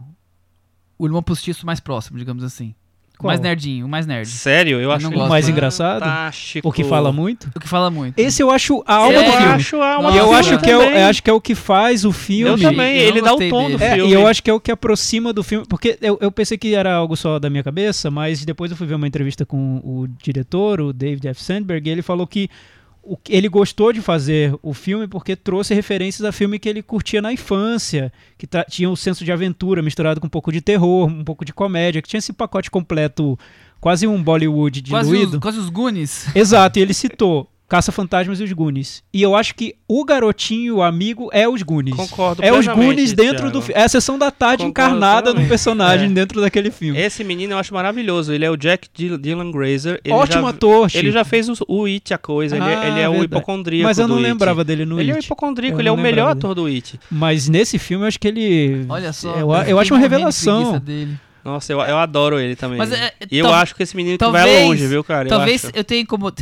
[0.98, 2.74] O irmão postiço mais próximo, digamos assim.
[3.22, 3.30] O Qual?
[3.30, 4.26] mais nerdinho, o mais nerd.
[4.28, 5.30] Sério, eu acho não ele gosto.
[5.30, 6.00] mais engraçado?
[6.00, 6.68] fantástico.
[6.68, 7.48] O que fala muito?
[7.54, 8.18] O que fala muito.
[8.18, 9.24] Esse eu acho a alma Sério?
[9.30, 9.54] do Eu filme.
[9.54, 11.54] acho a Nossa, E eu acho que, é o, eu acho que é o que
[11.54, 12.50] faz o filme.
[12.50, 13.84] Eu também, Eu ele dá o tom do dele.
[13.84, 14.10] É, filme.
[14.10, 15.64] e eu acho que é o que aproxima do filme.
[15.68, 18.86] Porque eu, eu pensei que era algo só da minha cabeça, mas depois eu fui
[18.88, 21.42] ver uma entrevista com o diretor, o David F.
[21.42, 22.48] Sandberg, e ele falou que
[23.02, 27.20] o, ele gostou de fazer o filme porque trouxe referências a filme que ele curtia
[27.20, 31.24] na infância, que tinha o senso de aventura misturado com um pouco de terror, um
[31.24, 33.38] pouco de comédia, que tinha esse pacote completo,
[33.80, 35.36] quase um Bollywood Quase diluído.
[35.36, 36.34] os, quase os Goonies.
[36.34, 39.02] Exato, e ele citou Caça-Fantasmas e os Goonies.
[39.14, 41.96] E eu acho que o garotinho, o amigo, é os Goonies.
[41.96, 43.80] Concordo É os Goonies dentro do filme.
[43.80, 46.12] É a sessão da tarde Concordo encarnada no personagem É.
[46.12, 47.00] dentro daquele filme.
[47.00, 48.30] Esse menino eu acho maravilhoso.
[48.30, 49.98] Ele é o Jack Dylan Grazer.
[50.04, 51.12] Ele Ótimo já, ator, Ele Chico.
[51.12, 52.56] já fez o, o It, a coisa.
[52.56, 53.24] Ele, Ah, ele é o verdade.
[53.24, 54.66] hipocondríaco Mas eu não do lembrava It.
[54.66, 55.24] dele no Ele é o It.
[55.26, 57.00] hipocondríaco, Eu ele é o melhor lembrava ator do It.
[57.10, 58.84] Mas nesse filme eu acho que ele.
[58.86, 59.30] Olha só.
[59.34, 60.78] Eu, eu fiquei acho uma revelação.
[60.78, 61.16] dele.
[61.44, 62.78] Nossa, eu, eu adoro ele também.
[62.78, 65.26] Mas é- e eu acho que esse menino que vai talvez- longe, viu, cara?
[65.26, 65.74] Eu Talvez acho.
[65.76, 66.00] eu, tenha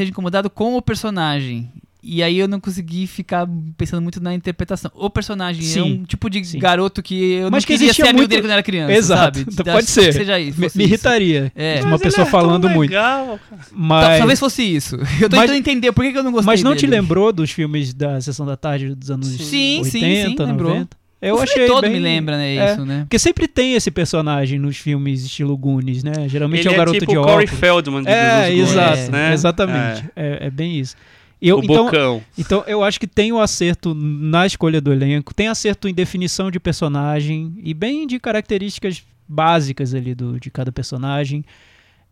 [0.08, 1.70] incomodado com o personagem.
[2.02, 4.90] E aí eu não consegui ficar pensando muito na interpretação.
[4.94, 6.58] O personagem é Sim, um tipo de sim.
[6.58, 8.62] garoto que eu Mas não que queria existia ser amigo muito- dele quando eu era
[8.62, 9.38] criança, Exato.
[9.38, 9.46] sabe?
[9.52, 10.12] Então pode que ser.
[10.14, 10.58] seja isso.
[10.58, 11.52] Me, me irritaria.
[11.54, 11.80] É.
[11.82, 12.88] Uma Mas pessoa ele é tão falando muito.
[12.90, 13.62] legal, cara.
[13.70, 14.96] Mas, Talvez fosse isso.
[15.20, 17.00] Eu tô Mas- tentando entender por que, eu não gostei mas não te dele.
[17.02, 20.44] lembrou dos filmes da Sessão da Tarde dos anos Sim, 80, sim, sim, 90?
[20.44, 20.88] lembrou.
[21.22, 21.92] Eu o achei todo bem...
[21.92, 22.72] me lembra, né, é.
[22.72, 23.00] isso, né?
[23.00, 26.28] Porque sempre tem esse personagem nos filmes estilo Goonies, né?
[26.28, 27.60] Geralmente Ele é o garoto tipo de o Corey óculos.
[27.60, 29.32] Feldman de É, exato, né?
[29.34, 30.04] exatamente.
[30.16, 30.46] É.
[30.46, 30.96] é bem isso.
[31.16, 31.20] É.
[31.42, 32.22] Eu, o então, Bocão.
[32.36, 36.50] então eu acho que tem o acerto na escolha do elenco, tem acerto em definição
[36.50, 41.42] de personagem e bem de características básicas ali do, de cada personagem.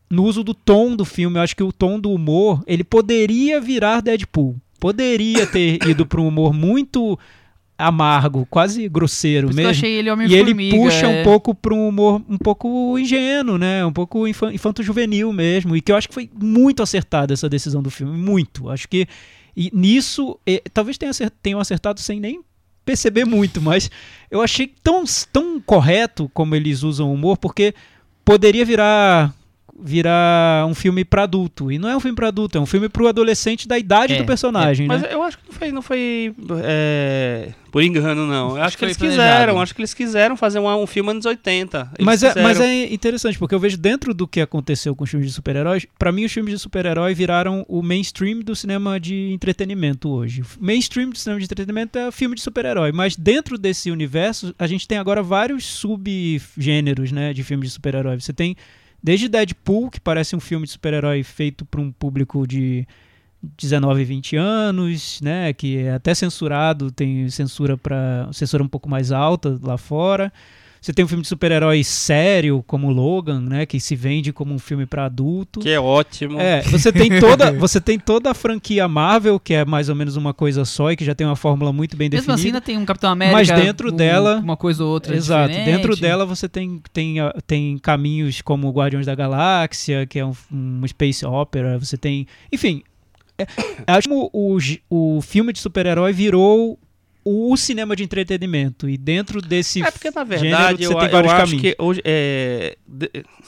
[0.09, 3.61] No uso do tom do filme, eu acho que o tom do humor, ele poderia
[3.61, 4.57] virar Deadpool.
[4.81, 7.19] Poderia ter ido para um humor muito
[7.79, 9.71] amargo, quase grosseiro que eu mesmo.
[9.71, 10.51] achei ele E Homem-Formiga.
[10.63, 11.21] ele puxa é.
[11.21, 13.87] um pouco para um humor um pouco ingênuo, né?
[13.87, 15.77] Um pouco infan- infanto-juvenil mesmo.
[15.77, 18.19] E que eu acho que foi muito acertada essa decisão do filme.
[18.19, 18.69] Muito.
[18.69, 19.07] Acho que
[19.57, 21.13] e nisso, eh, talvez tenha
[21.43, 22.41] tenham acertado sem nem
[22.85, 23.91] perceber muito, mas
[24.31, 27.75] eu achei tão, tão correto como eles usam o humor, porque
[28.25, 29.35] poderia virar
[29.81, 31.71] virar um filme pra adulto.
[31.71, 34.19] E não é um filme pra adulto, é um filme pro adolescente da idade É,
[34.19, 35.09] do personagem, Mas né?
[35.13, 38.57] eu acho que não foi, não foi é, por engano, não.
[38.57, 39.29] Eu acho, que, foi eles planejado.
[39.29, 41.79] quiseram, acho que eles quiseram fazer um, um filme anos 80.
[41.79, 45.11] Eles Mas é, mas é interessante, porque eu vejo dentro do que aconteceu com os
[45.11, 49.31] filmes de super-heróis, pra mim os filmes de super-herói viraram o mainstream do cinema de
[49.33, 50.43] entretenimento hoje.
[50.43, 54.67] O mainstream do cinema de entretenimento é filme de super-herói, mas dentro desse universo a
[54.67, 58.21] gente tem agora vários subgêneros, né, de filmes de super-herói.
[58.21, 58.57] Você tem
[59.09, 62.87] desde Deadpool, que parece um filme de super-herói feito para um público de
[63.57, 68.87] 19 e 20 anos, né, que é até censurado, tem censura para censura um pouco
[68.87, 70.31] mais alta lá fora.
[70.81, 74.59] Você tem um filme de super-herói sério, como Logan, né, que se vende como um
[74.59, 75.61] filme para adulto.
[75.61, 76.41] Que é ótimo.
[76.41, 80.17] É, você tem toda, você tem toda a franquia Marvel, que é mais ou menos
[80.17, 82.59] uma coisa só e que já tem uma fórmula muito bem Mesmo assim, definida.
[82.59, 83.37] ainda tem um Capitão América.
[83.37, 85.15] Mas dentro um- dela- Uma coisa ou outra.
[85.17, 85.49] Exato.
[85.49, 85.77] diferente.
[85.77, 90.33] Dentro dela você tem, tem, ah, tem caminhos como Guardiões da Galáxia, que é um,
[90.53, 91.79] um space opera.
[91.79, 92.27] Você tem.
[92.53, 92.83] Enfim.
[93.39, 93.47] é-
[93.87, 94.59] acho que o, o,
[95.17, 96.79] o filme de super-herói virou
[97.31, 98.89] o cinema de entretenimento.
[98.89, 99.83] E dentro desse.
[99.83, 101.61] É porque, na gênero, verdade, você eu, eu acho caminhos.
[101.63, 102.77] que hoje é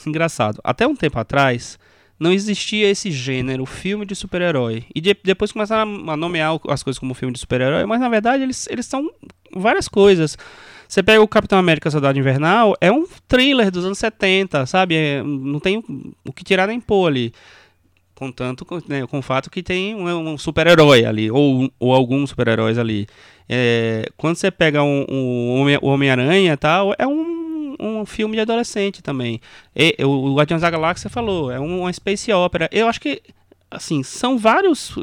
[0.06, 0.60] engraçado.
[0.62, 1.78] Até um tempo atrás
[2.18, 4.84] não existia esse gênero filme de super-herói.
[4.94, 8.42] E de- depois começaram a, nomear as coisas como filme de super-herói, mas na verdade
[8.42, 9.10] eles, eles são
[9.54, 10.36] várias coisas.
[10.86, 14.96] Você pega o Capitão América Soldado Invernal, é um thriller dos anos 70, sabe?
[14.96, 15.84] É, não tem o,
[16.26, 17.32] o que tirar nem pôr ali.
[18.20, 22.28] Contanto com, né, com o fato que tem um, um super-herói ali, ou, ou alguns
[22.28, 23.06] super-heróis ali.
[23.48, 29.02] É, quando você pega um, um Homem-Aranha e tal, é um, um filme de adolescente
[29.02, 29.40] também.
[29.74, 32.68] E, o Guardiões da Galáxia falou, é um- uma space opera.
[32.70, 33.22] Eu acho que,
[33.70, 34.94] assim, são vários.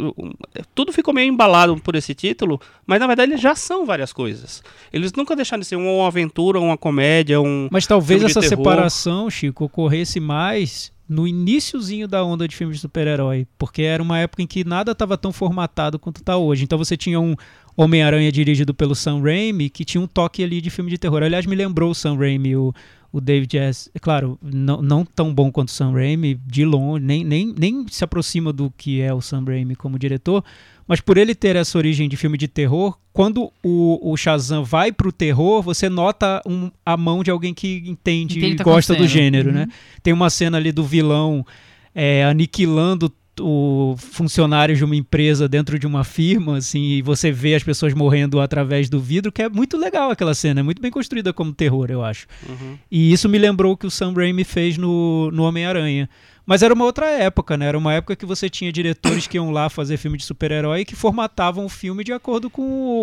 [0.76, 4.62] Tudo ficou meio embalado por esse título, mas na verdade eles já são várias coisas.
[4.94, 7.68] Eles nunca deixaram de ser uma aventura, uma comédia, um.
[7.72, 13.48] Mas talvez essa separação, Chico, ocorresse mais no iniciozinho da onda de filmes de super-herói,
[13.58, 16.64] porque era uma época em que nada estava tão formatado quanto está hoje.
[16.64, 17.36] Então você tinha um
[17.76, 21.24] Homem-Aranha dirigido pelo Sam Raimi, que tinha um toque ali de filme de terror.
[21.24, 22.74] Aliás, me lembrou o Sam Raimi, o,
[23.12, 23.90] o David S.
[23.94, 27.86] É claro, não, não tão bom quanto o Sam Raimi, de longe, nem, nem, nem
[27.88, 30.44] se aproxima do que é o Sam Raimi como diretor,
[30.88, 34.92] mas por ele ter essa origem de filme de terror, quando o, o Shazam vai
[34.92, 38.96] pro terror, você nota um- a mão de alguém que entende Entende e tá gosta
[38.96, 39.56] do gênero, Uhum.
[39.56, 39.68] né?
[40.04, 41.46] Tem uma cena ali do vilão
[41.94, 47.54] é, aniquilando o funcionários de uma empresa dentro de uma firma, assim, e você vê
[47.54, 50.90] as pessoas morrendo através do vidro, que é muito legal aquela cena, é muito bem
[50.90, 52.26] construída como terror, eu acho.
[52.50, 52.78] Uhum.
[52.90, 56.10] E isso me lembrou o que o Sam Raimi fez no, no Homem-Aranha.
[56.48, 57.66] Mas era uma outra época, né?
[57.66, 60.86] Era uma época que você tinha diretores que iam lá fazer filme de super-herói e
[60.86, 62.62] que formatavam o filme de acordo com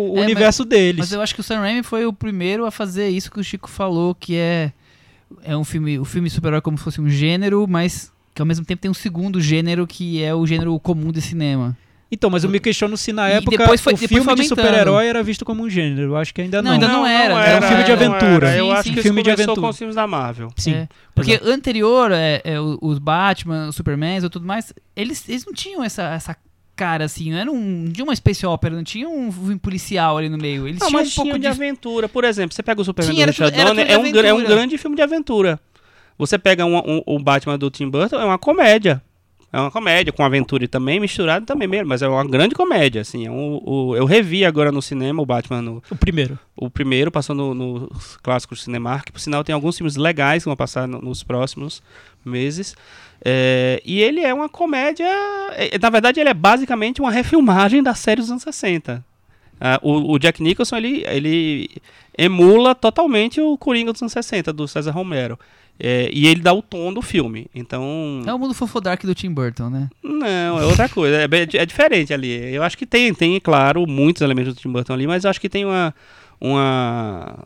[0.09, 0.97] o É, universo deles.
[0.99, 3.43] Mas eu acho que o Sam Raimi foi o primeiro a fazer isso que o
[3.43, 4.73] Chico falou, que é
[5.43, 8.65] é um filme, o filme super-herói como se fosse um gênero, mas que ao mesmo
[8.65, 11.77] tempo tem um segundo gênero que é o gênero comum de cinema.
[12.11, 14.47] Então, mas eu me questiono se na época depois foi- o depois filme foi de
[14.47, 16.11] super-herói era visto como um gênero.
[16.11, 16.73] Eu acho que ainda Não, não.
[16.73, 18.47] ainda não era, era um filme de não aventura.
[18.47, 18.57] era.
[18.57, 18.93] Eu Sim, acho sim.
[18.93, 19.61] que Filme isso de aventura.
[19.61, 20.49] com os filmes da Marvel.
[20.55, 20.73] Sim.
[20.75, 25.53] É, porque anterior, é, é, os Batman, os Supermans e tudo mais, eles, eles não
[25.53, 26.37] tinham essa, essa
[26.75, 30.17] cara assim, não era um, não tinha uma space opera, não tinha um filme policial
[30.17, 30.67] ali no meio.
[30.67, 32.07] Eles Não, tinham mas um pouco tinha de de aventura.
[32.07, 34.33] Por exemplo, você pega o Superman Tinha, do era Richard Donner, é um, de é
[34.33, 35.59] um grande filme de aventura.
[36.17, 39.01] Você pega um, um- o Batman do Tim Burton, é uma comédia.
[39.55, 43.01] É uma comédia, com aventura e também, misturado também mesmo, mas é uma grande comédia,
[43.01, 43.25] assim.
[43.25, 46.37] É um- o- eu revi agora no cinema o Batman, no, O primeiro.
[46.57, 50.57] o primeiro, passou no, nos clássicos Cinemark, por sinal tem alguns filmes legais que vão
[50.57, 51.81] passar no- nos próximos
[52.25, 52.75] meses.
[53.23, 55.07] É, e ele é uma comédia,
[55.53, 59.03] é, na verdade ele é basicamente uma refilmagem da série dos anos 60.
[59.61, 61.69] Ah, o, o Jack Nicholson, ele, ele
[62.17, 65.39] emula totalmente o Coringa dos anos 60, do César Romero.
[65.79, 67.47] É, e ele dá o tom do filme.
[67.53, 68.21] Então.
[68.25, 69.89] É o mundo fofodark do Tim Burton, né?
[70.01, 71.17] Não, é outra coisa.
[71.17, 72.53] É, é diferente ali.
[72.53, 75.41] Eu acho que tem, tem, claro, muitos elementos do Tim Burton ali, mas eu acho
[75.41, 75.93] que tem uma.
[76.39, 77.45] Uma.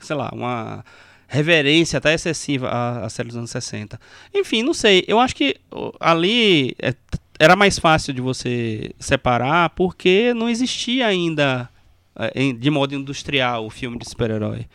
[0.00, 0.84] Sei lá, uma
[1.28, 3.98] reverência até excessiva à, à série dos anos 60.
[4.34, 5.04] Enfim, não sei.
[5.06, 5.56] Eu acho que
[6.00, 6.94] ali é,
[7.38, 11.68] era mais fácil de você separar porque não existia ainda
[12.16, 14.66] é, de modo industrial o filme de super-herói.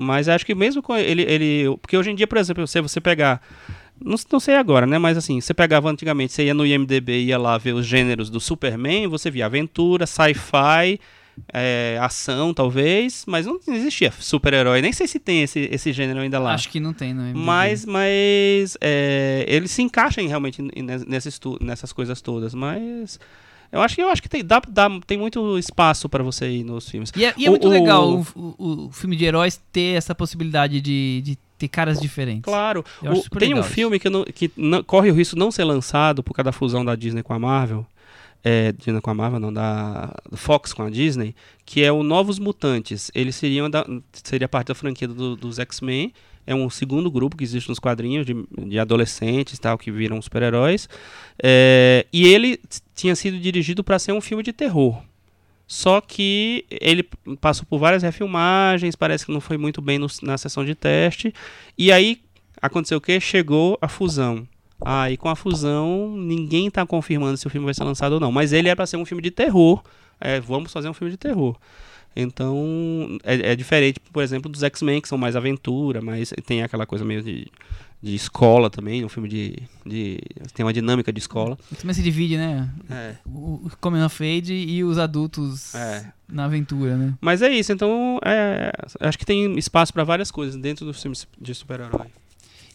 [0.00, 1.76] Mas acho que mesmo com ele, ele.
[1.80, 3.40] Porque hoje em dia, por exemplo, se você pegar.
[4.02, 4.98] Não, não sei agora, né?
[4.98, 8.30] Mas assim, você pegava antigamente, você ia no IMDB e ia lá ver os gêneros
[8.30, 10.98] do Superman, você via aventura, sci-fi,
[11.52, 14.80] é, ação, talvez, mas não existia super-herói.
[14.80, 16.54] Nem sei se tem esse, esse gênero ainda lá.
[16.54, 17.38] Acho que não tem no MDB.
[17.38, 20.62] Mas, mas é, ele se encaixa em, realmente
[21.38, 22.54] tu- nessas coisas todas.
[22.54, 23.20] Mas
[23.72, 26.64] eu acho que eu acho que tem, dá, dá- tem muito espaço para você ir
[26.64, 27.12] nos filmes.
[27.16, 30.14] E é, e é muito o- legal o, o- o filme de heróis ter essa
[30.14, 32.42] possibilidade de, de ter caras diferentes.
[32.44, 32.84] Claro.
[33.38, 36.32] Tem um filme que, não- que não- corre o risco de não ser lançado por
[36.34, 37.86] causa da fusão da Disney com a Marvel.
[38.42, 41.34] É, Disney com a Marvel, não, da Fox com a Disney,
[41.66, 43.10] que é o Novos Mutantes.
[43.14, 46.12] Eles seriam da, seria parte da franquia do- dos X-Men.
[46.46, 48.34] É um segundo grupo que existe nos quadrinhos de,
[48.66, 50.88] de adolescentes tal, que viram super-heróis.
[51.42, 52.58] É, e ele
[52.94, 55.00] tinha sido dirigido para ser um filme de terror.
[55.66, 57.04] Só que ele
[57.40, 61.32] passou por várias refilmagens, parece que não foi muito bem no- na sessão de teste.
[61.78, 62.20] E aí
[62.60, 63.20] aconteceu o quê?
[63.20, 64.46] Chegou a fusão.
[64.84, 68.32] Aí com a fusão, ninguém está confirmando se o filme vai ser lançado ou não.
[68.32, 69.80] Mas ele é para ser um filme de terror.
[70.20, 71.56] É, vamos fazer um filme de terror.
[72.14, 76.84] Então, é, é diferente, por exemplo, dos X-Men, que são mais aventura, mas tem aquela
[76.84, 77.46] coisa meio de,
[78.02, 80.18] de escola também, um filme de, de.
[80.54, 81.56] tem uma dinâmica de escola.
[81.78, 82.68] Também se divide, né?
[82.90, 86.04] É, O o Coming of Age e os adultos é.
[86.28, 87.14] na aventura, né?
[87.20, 91.26] Mas é isso, então é, acho que tem espaço para várias coisas dentro dos filmes
[91.40, 92.06] de super-herói.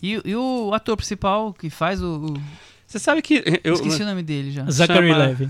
[0.02, 2.28] E, e o ator principal que faz o.
[2.34, 2.42] o-
[2.88, 3.44] Você sabe que.
[3.64, 4.70] Eu, esqueci o nome dele já.
[4.70, 5.50] Zachary Chama- Levy.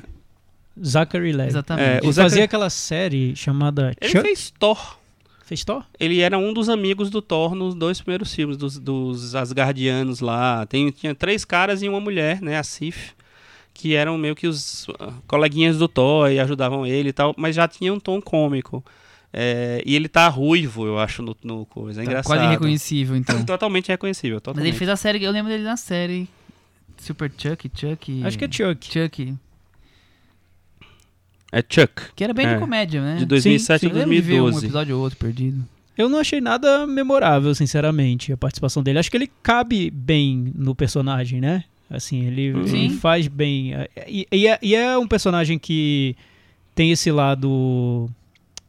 [0.83, 1.49] Zachary Levy.
[1.49, 1.85] Exatamente.
[1.87, 4.21] É, Ele Zachary- fazia aquela série chamada ele Chuck.
[4.23, 4.97] fez Thor.
[5.45, 5.83] Fez Thor?
[5.99, 10.65] Ele era um dos amigos do Thor nos dois primeiros filmes, dos, dos Asgardianos lá.
[10.65, 12.57] Tem, tinha três caras e uma mulher, né?
[12.57, 13.11] A Sif.
[13.73, 17.55] Que eram meio que os ah, coleguinhas do Thor e ajudavam ele e tal, mas
[17.55, 18.83] já tinha um tom cômico.
[19.33, 22.01] É, e ele tá ruivo, eu acho, no, no coisa.
[22.01, 22.37] É Tá engraçado.
[22.37, 23.43] quase reconhecível, então.
[23.45, 24.37] Totalmente reconhecível.
[24.37, 24.69] Mas Totalmente.
[24.69, 26.27] ele fez a série, eu lembro dele na série
[26.97, 28.23] Super Chuck, Chuck.
[28.23, 28.87] Acho que é Chuck.
[28.91, 29.35] Chuck.
[31.57, 32.53] É Chuck, Que era bem É.
[32.55, 33.15] de comédia, né?
[33.15, 34.65] de 2007 sim, a Eu lembro de ver um 2012.
[34.65, 35.63] episódio ou outro perdido.
[35.97, 38.99] Eu não achei nada memorável, sinceramente, a participação dele.
[38.99, 41.63] Acho que ele cabe bem no personagem, né?
[41.89, 42.85] Assim, ele, Sim.
[42.85, 43.71] ele faz bem.
[44.05, 46.13] E, e é, e é um personagem que
[46.73, 48.09] tem esse lado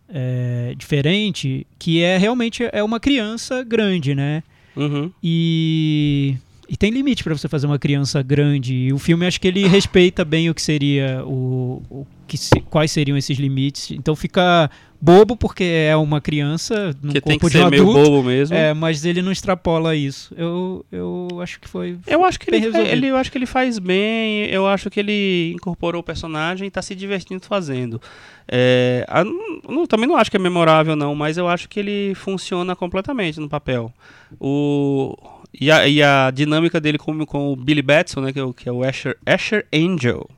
[0.08, 4.44] é, diferente, que é realmente é uma criança grande, né?
[4.76, 5.10] Uhum.
[5.22, 6.36] E,
[6.68, 8.74] e tem limite pra você fazer uma criança grande.
[8.74, 12.60] E o filme acho que ele respeita bem o que seria o, o que se-
[12.68, 13.90] quais seriam esses limites.
[13.92, 14.68] Então fica
[15.00, 18.02] bobo porque é uma criança no Que tem corpo que de um ser meio adulto.
[18.10, 18.56] bobo mesmo.
[18.56, 20.34] É, mas ele não extrapola isso.
[20.36, 21.98] Eu, eu acho que foi.
[22.06, 22.90] Eu acho que ele, resolvido.
[22.92, 24.46] ele- eu acho que ele faz bem.
[24.46, 28.00] Eu acho que ele incorporou o personagem e tá se divertindo fazendo.
[28.48, 32.12] É, a- não- também não acho que é memorável não, mas eu acho que ele
[32.16, 33.92] funciona completamente no papel.
[34.40, 35.14] O
[35.58, 38.52] e a, e a dinâmica dele com, com o Billy Batson, né, que é o,
[38.52, 40.28] que é o Asher, Asher Angel,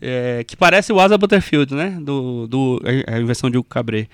[0.00, 4.08] é, que parece o Asa Butterfield, né, do, do a, invenção de Hugo Cabret.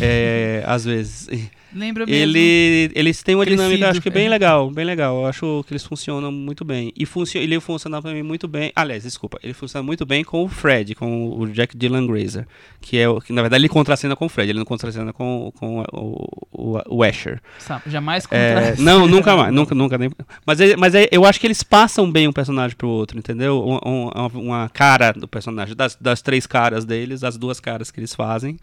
[0.00, 1.28] É, às vezes.
[1.74, 2.20] Lembra mesmo.
[2.36, 4.28] Ele, eles têm uma Crescido, dinâmica, acho que bem é.
[4.28, 5.20] legal, bem legal.
[5.20, 6.92] Eu acho que eles funcionam muito bem.
[6.96, 8.72] E funcio ele funciona também muito bem.
[8.76, 12.46] Aliás, desculpa, ele funciona muito bem com o Fred, com o Jack Dylan Grazer.
[12.80, 13.20] Que é o.
[13.20, 16.96] Que, na verdade, ele contracena com o Fred, ele não contracena com, com o, o,
[16.96, 17.40] o Asher.
[17.58, 18.76] Sa- Jamais É, contra.
[18.84, 20.10] não, nunca mais, nunca, nunca nem.
[20.44, 23.62] Mas, é- mas é- eu acho que eles passam bem um personagem pro outro, entendeu?
[23.66, 27.90] Um- um- Uma, uma cara do personagem, das, das três caras deles, as duas caras
[27.90, 28.58] que eles fazem.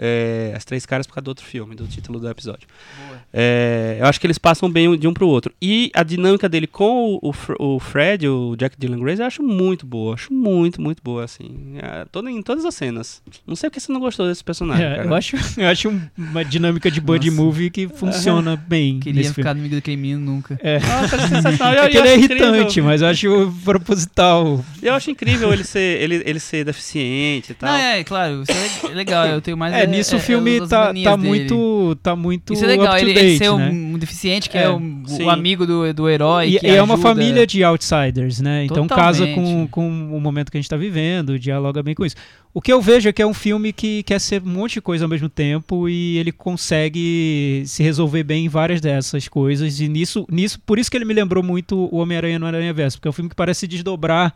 [0.00, 2.68] É, as três caras por causa do outro filme, do título do episódio.
[3.08, 3.18] Boa.
[3.32, 5.52] É, eu acho que eles passam bem de um pro outro.
[5.60, 9.42] E a dinâmica dele com o, o, o Fred, o Jack Dylan Grace, eu acho
[9.42, 10.14] muito boa.
[10.14, 11.74] Acho muito, muito boa, assim.
[11.82, 13.20] É, todo, em todas as cenas.
[13.46, 14.86] Não sei porque você não gostou desse personagem.
[14.86, 15.08] É, cara.
[15.08, 17.42] eu acho, eu acho um- uma dinâmica de buddy Nossa.
[17.42, 19.00] movie que funciona bem.
[19.00, 19.60] Queria nesse ficar filme.
[19.62, 20.58] inimigo do Cremino nunca.
[20.62, 20.78] É.
[20.78, 21.74] Nossa, é sensacional.
[21.74, 22.84] Eu, É que eu ele é acho irritante, incrível.
[22.84, 24.64] mas eu acho proposital.
[24.82, 27.70] Eu acho incrível ele ser, ele, ele ser deficiente e tal.
[27.70, 29.26] Não, é, claro, isso é legal.
[29.26, 29.74] Eu tenho mais.
[29.74, 31.96] É, nisso o filme as tá, tá muito.
[32.02, 32.52] Tá muito.
[32.52, 33.70] Isso é legal, ele, date, ele ser um, né?
[33.70, 36.50] um deficiente que é, É, um- o amigo do, do herói.
[36.50, 38.64] E, e é uma família de outsiders, né?
[38.64, 39.70] Então casa com, Totalmente.
[39.70, 42.16] com o momento que a gente tá vivendo, dialoga bem com isso.
[42.54, 44.80] O que eu vejo é que é um filme que quer ser um monte de
[44.80, 49.80] coisa ao mesmo tempo e ele consegue se resolver bem em várias dessas coisas.
[49.80, 52.96] E nisso, nisso por isso que ele me lembrou muito o Homem-Aranha no Aranha Verso,
[52.98, 54.34] porque é um filme que parece se desdobrar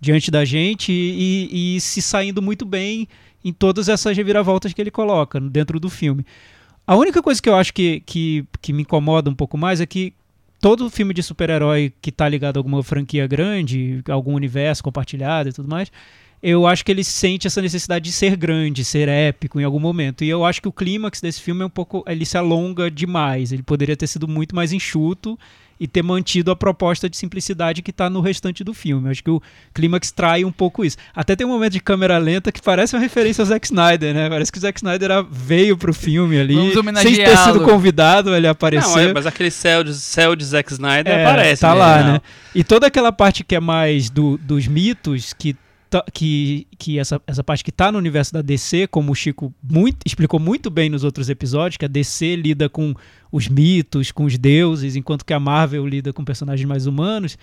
[0.00, 3.06] diante da gente e, e se saindo muito bem
[3.44, 6.24] em todas essas reviravoltas que ele coloca dentro do filme.
[6.86, 9.86] A única coisa que eu acho que, que, que me incomoda um pouco mais é
[9.86, 10.12] que
[10.60, 15.52] todo filme de super-herói que tá ligado a alguma franquia grande, algum universo compartilhado e
[15.52, 15.90] tudo mais,
[16.42, 20.24] eu acho que ele sente essa necessidade de ser grande, ser épico em algum momento.
[20.24, 22.02] E eu acho que o clímax desse filme é um pouco.
[22.06, 23.52] Ele se alonga demais.
[23.52, 25.38] Ele poderia ter sido muito mais enxuto
[25.80, 29.08] e ter mantido a proposta de simplicidade que tá no restante do filme.
[29.08, 29.40] Acho que o
[29.72, 30.98] clímax trai um pouco isso.
[31.14, 34.28] Até tem um momento de câmera lenta que parece uma referência ao Zack Snyder, né?
[34.28, 36.54] Parece que o Zack Snyder veio pro filme ali,
[37.02, 38.90] sem ter sido convidado, ele apareceu.
[38.90, 41.62] Não, é, mas aquele céu de, céu de Zack Snyder É, aparece.
[41.62, 41.78] Tá né?
[41.80, 42.12] lá, Não.
[42.14, 42.20] né?
[42.54, 45.56] E toda aquela parte que é mais do- dos mitos, que
[45.88, 49.52] tá- que, que essa, essa parte que tá no universo da DC, como o Chico
[49.62, 52.94] muito, explicou muito bem nos outros episódios, que a DC lida com
[53.32, 57.36] os mitos, com os deuses, enquanto que a Marvel lida com personagens mais humanos.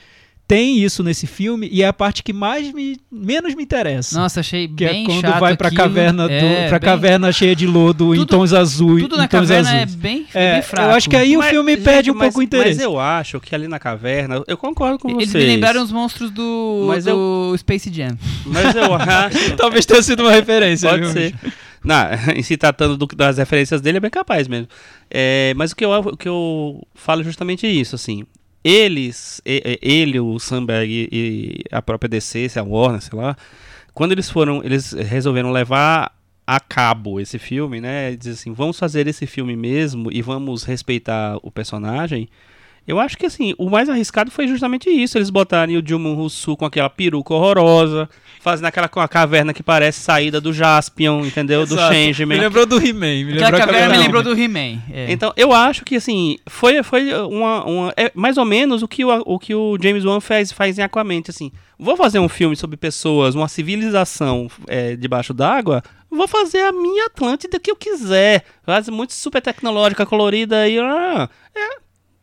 [0.50, 4.18] Tem isso nesse filme e é a parte que mais me menos me interessa.
[4.18, 5.84] Nossa, achei que bem é quando chato vai pra aquilo.
[5.84, 9.18] caverna do, É, pra bem- caverna cheia de lodo em Tudo- tons azuis, Tudo em
[9.18, 9.96] na tons caverna é azuis.
[9.96, 10.90] bem, É, bem fraco.
[10.90, 12.76] eu acho que aí o Mas, filme gente, perde um mas- pouco o interesse.
[12.78, 15.44] Mas eu acho que ali na caverna, eu concordo com Eles vocês.
[15.44, 18.18] me lembraram os monstros do, Mas do Space Jam.
[18.46, 19.54] Mas eu acho.
[19.58, 20.90] Talvez tenha sido uma referência.
[20.90, 21.34] Pode ser.
[21.34, 21.54] bicho?
[21.88, 24.68] Não, em se tratando do- das referências dele, é bem capaz mesmo.
[25.10, 28.26] É, mas o que, eu, o que eu falo é justamente isso, assim.
[28.64, 33.38] Eles, ele, o Sandberg e, a própria DC, a Warner, sei lá,
[33.94, 36.12] quando eles foram, eles resolveram levar
[36.46, 38.16] a cabo esse filme, né?
[38.16, 42.28] Diz assim, vamos fazer esse filme mesmo e vamos respeitar o personagem.
[42.88, 45.18] Eu acho que assim, o mais arriscado foi justamente isso.
[45.18, 48.10] Eles botarem o Dilma Rousseau com aquela peruca horrorosa,
[48.40, 51.66] fazendo aquela com a caverna que parece saída do Jaspion, entendeu?
[51.66, 51.94] Do Exato.
[51.94, 52.38] Changeman.
[52.38, 53.00] Me lembrou do He-Man.
[53.00, 54.82] Me lembrou Aquela caverna me lembrou do He-Man.
[54.94, 55.12] é.
[55.12, 59.04] Então, eu acho que assim, foi, foi uma, uma- é mais ou menos o que
[59.04, 61.52] o, o que o James Wan faz, faz em Aquaman, assim.
[61.78, 67.08] Vou fazer um filme sobre pessoas, uma civilização é, debaixo d'água, vou fazer a minha
[67.08, 68.44] Atlântida que eu quiser.
[68.64, 71.30] Faz muito super tecnológica, colorida e ah,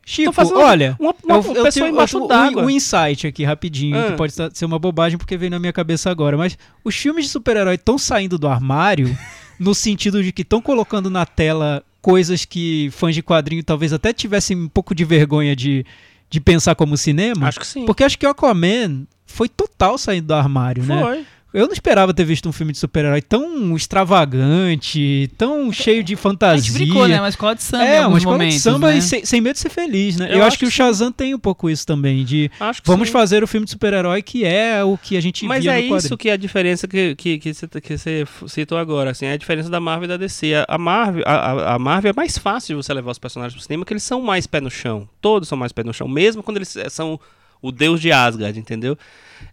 [0.07, 2.63] Chico, fazendo olha, uma, uma eu, eu pessoa tenho embaixo eu- d'água.
[2.63, 4.11] um, um insight aqui rapidinho, Ah.
[4.11, 7.31] que pode ser uma bobagem porque veio na minha cabeça agora, mas os filmes de
[7.31, 9.17] super-herói estão saindo do armário
[9.59, 14.13] no sentido de que estão colocando na tela coisas que fãs de quadrinho talvez até
[14.13, 15.87] tivessem um pouco de vergonha de,
[16.29, 17.49] de pensar como cinema.
[17.49, 17.87] Acho que sim.
[17.87, 21.01] Porque acho que o Aquaman foi total saindo do armário, né?
[21.01, 21.27] Foi.
[21.55, 26.17] Eu não esperava ter visto um filme de super-herói tão extravagante, tão cheio de A
[26.17, 26.61] fantasia.
[26.63, 27.21] gente brincou, né?
[27.21, 28.99] Uma escola de samba É, uma escola momentos, de samba né?
[28.99, 30.27] e sem, sem medo de ser feliz, né?
[30.27, 30.75] Eu Eu, acho acho que o sim.
[30.77, 33.13] Shazam tem um pouco isso também, de Acho que vamos sim.
[33.13, 36.29] fazer o filme de super-herói que é o que a gente Mas é isso que
[36.29, 39.71] é a diferença que, que, que, você, que você citou agora, assim, é a diferença
[39.71, 40.55] da Marvel e da DC.
[40.55, 43.55] A- A Marvel, a, a- a Marvel é mais fácil de você levar os personagens
[43.55, 45.09] pro cinema, porque eles são mais pé no chão.
[45.21, 47.19] Todos são mais pé no chão, mesmo quando eles eh, são
[47.65, 48.97] o deus de Asgard, entendeu?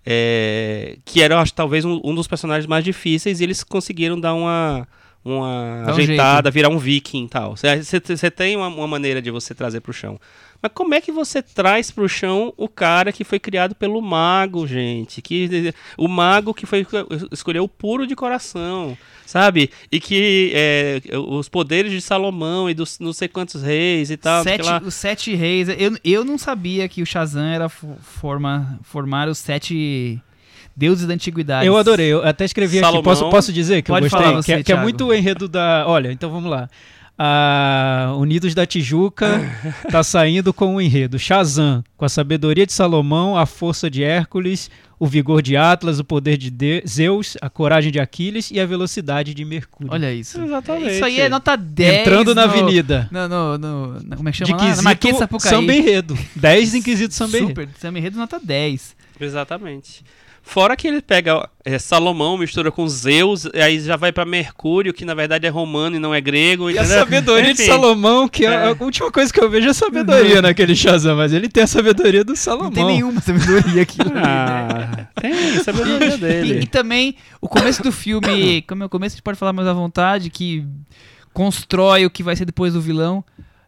[0.05, 4.33] É, que era, acho, talvez um, um dos personagens mais difíceis e eles conseguiram dar
[4.33, 4.87] uma
[5.23, 7.55] uma Dá um ajeitada, virar um viking e tal.
[7.55, 10.19] Você tem uma, uma maneira de você trazer pro chão.
[10.61, 14.67] Mas como é que você traz pro chão o cara que foi criado pelo mago,
[14.67, 15.21] gente?
[15.21, 16.85] Que, o mago que foi
[17.31, 18.95] escolheu o puro de coração,
[19.25, 19.71] sabe?
[19.91, 24.43] E que é, os poderes de Salomão e dos não sei quantos reis e tal.
[24.43, 24.81] Sete, lá.
[24.85, 25.67] os sete reis.
[25.69, 30.21] Eu, eu não sabia que o Shazam era fo- forma, formar os sete
[30.75, 31.65] deuses da antiguidade.
[31.65, 32.99] Eu adorei, eu até escrevi Salomão.
[32.99, 33.03] aqui.
[33.09, 34.25] Posso, posso dizer que Pode eu gostei?
[34.27, 35.85] falar você, que, é- que é muito o enredo da.
[35.87, 36.69] Olha, então vamos lá.
[37.23, 39.39] A Unidos da Tijuca
[39.91, 44.71] tá saindo com o enredo Shazam, com a sabedoria de Salomão, a força de Hércules,
[44.97, 48.65] o vigor de Atlas, o poder de De- Zeus, a coragem de Aquiles e a
[48.65, 49.93] velocidade de Mercúrio.
[49.93, 50.41] Olha isso.
[50.41, 50.95] Exatamente.
[50.95, 51.99] Isso aí é nota 10.
[52.01, 53.07] Entrando na no- avenida.
[53.11, 54.75] No, no, no- na- como é que De chama lá?
[54.77, 55.49] Na Marquês de Sapucaí.
[55.51, 56.17] samba enredo.
[56.35, 57.49] 10 em quesito samba enredo.
[57.61, 58.95] Super, samba enredo nota 10.
[59.19, 60.03] Exatamente.
[60.51, 64.93] Fora que ele pega é, Salomão, mistura com Zeus, e aí já vai pra Mercúrio,
[64.93, 66.69] que na verdade é romano e não é grego.
[66.69, 67.71] E a sabedoria de Enfim.
[67.71, 68.49] Salomão, que é.
[68.49, 68.67] É.
[68.67, 71.67] a última coisa que eu vejo é a sabedoria naquele Shazam, mas ele tem a
[71.67, 72.65] sabedoria do Salomão.
[72.65, 73.99] Não tem nenhuma sabedoria aqui.
[74.13, 76.65] Ah, tem sabedoria E, e dele.
[76.67, 79.73] também, o começo do filme, como é o começo, a gente pode falar mais à
[79.73, 80.65] vontade, que
[81.31, 83.23] constrói o que vai ser depois do vilão.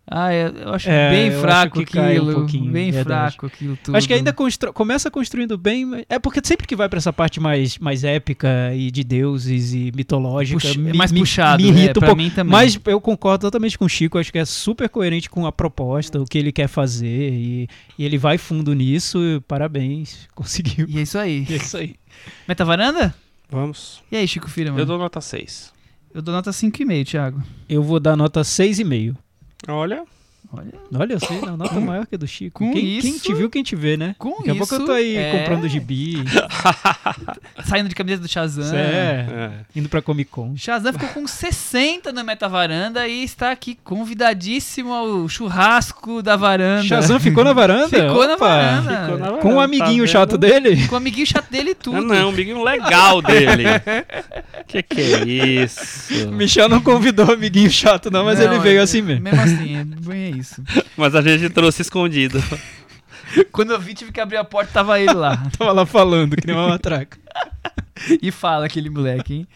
[0.05, 2.33] Ah, é, eu acho É, bem eu fraco acho que um aquilo.
[2.33, 3.31] pouquinho, bem verdade.
[3.31, 3.95] fraco aquilo tudo.
[3.95, 5.85] Acho que ainda constro- começa construindo bem.
[5.85, 9.73] mas- É porque sempre que vai pra essa parte mais, mais épica e de deuses
[9.73, 12.21] e mitológica, Puxa- é me, mais me- puxado, me é, irrita um pra pouco.
[12.21, 12.51] mim também.
[12.51, 16.19] Mas eu concordo totalmente com o Chico, acho que é super coerente com a proposta,
[16.21, 20.85] o que ele quer fazer, e, e ele vai fundo nisso, e parabéns, conseguiu.
[20.89, 21.47] E é isso aí.
[21.49, 21.95] É isso aí.
[22.45, 23.15] Meta varanda?
[23.49, 24.03] Vamos.
[24.11, 24.77] E aí, Chico Firma?
[24.77, 25.71] Eu dou nota 6.
[26.13, 27.41] Eu dou nota 5,5, Thiago.
[27.69, 29.15] Eu vou dar nota 6,5.
[29.67, 30.05] Olha.
[30.51, 32.59] Olha, Olha, eu sei, não, nota maior que a do Chico.
[32.63, 34.13] Com quem, quem isso- te viu, quem te vê, né?
[34.19, 36.17] com Daqui a pouco eu tô aí é, comprando gibi,
[37.65, 38.75] Saindo de camiseta do Shazam.
[38.75, 39.51] é, É.
[39.75, 40.53] indo pra Comic Con.
[40.55, 46.83] Shazam ficou com 60 na Meta Varanda e está aqui convidadíssimo ao churrasco da varanda.
[46.83, 47.87] Shazam ficou na varanda?
[47.89, 49.01] Ficou na varanda.
[49.03, 50.87] Ficou na Com o varanda, amiguinho tá chato dele?
[50.87, 51.97] Com o amiguinho chato dele e tudo.
[51.97, 53.63] Ah, não, um biguinho legal dele.
[54.67, 55.23] que que é
[55.63, 56.29] isso?
[56.31, 59.23] Michel não convidou o amiguinho chato, não, mas Não, ele veio é- assim mesmo.
[59.23, 60.63] Mesmo assim, é bem isso.
[60.97, 62.41] Mas a gente trouxe escondido.
[63.51, 65.37] Quando eu vi, tive que abrir a porta tava ele lá.
[65.57, 67.17] Tava lá falando, que nem uma matraca.
[68.21, 69.47] e fala aquele moleque, hein?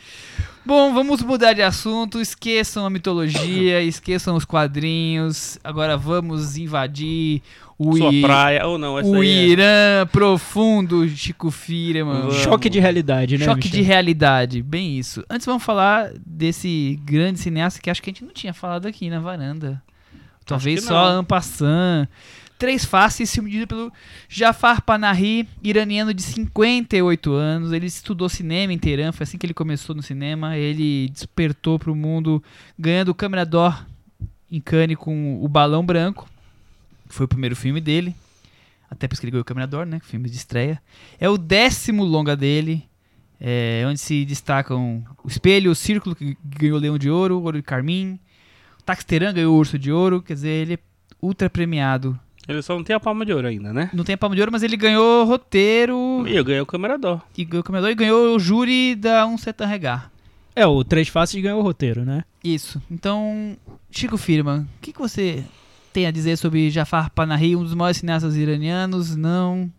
[0.65, 2.19] Bom, vamos mudar de assunto.
[2.19, 5.57] Esqueçam a mitologia, esqueçam os quadrinhos.
[5.63, 7.41] Agora vamos invadir
[7.77, 8.65] o, Sua I- praia.
[8.65, 12.21] Ou não, essa o é- Irã profundo, Chico Firman.
[12.21, 12.35] Vamos.
[12.37, 13.45] Choque de realidade, né?
[13.45, 13.85] Choque de Michel?
[13.85, 15.23] realidade, bem isso.
[15.29, 19.09] Antes vamos falar desse grande cineasta que acho que a gente não tinha falado aqui
[19.09, 19.81] na varanda.
[20.47, 21.07] Talvez só.
[21.07, 22.07] Ampassan.
[22.57, 23.93] Três Faces, filme dirigido pelo
[24.27, 27.71] Jafar Panahi, iraniano de 58 anos.
[27.71, 30.57] Ele estudou cinema em Teherã, foi assim que ele começou no cinema.
[30.57, 32.43] Ele despertou para o mundo
[32.77, 33.85] ganhando o Câmara d'Or
[34.51, 36.27] em Cannes com O Balão Branco.
[37.05, 38.15] Foi o primeiro filme dele.
[38.89, 39.99] Até por isso que ele ganhou o Câmara d'Or, né?
[40.03, 40.81] Filme de estreia.
[41.19, 42.83] É o décimo longa dele.
[43.39, 47.43] É, onde se destacam o Espelho, o Círculo, que ganhou o Leão de Ouro, o
[47.43, 48.19] Ouro de Carmim.
[48.87, 50.21] Taxteran ganhou o Urso de Ouro.
[50.21, 50.79] Quer dizer, ele é
[51.21, 52.17] ultra premiado.
[52.47, 53.89] Ele só não tem a palma de ouro ainda, né?
[53.93, 56.95] Não tem a Palma de Ouro, mas ele ganhou roteiro E eu ganhei o Câmara
[57.37, 60.09] e ganhou o Câmara d'Or e ganhou o júri da Um Setan Regar.
[60.55, 62.23] É, o Três Faces ganhou o roteiro, né?
[62.41, 62.81] Isso.
[62.89, 63.57] Então,
[63.91, 65.43] Chico Firman, o que, que você
[65.91, 69.13] tem a dizer sobre Jafar Panahi, um dos maiores cineastas iranianos?
[69.17, 69.69] Não.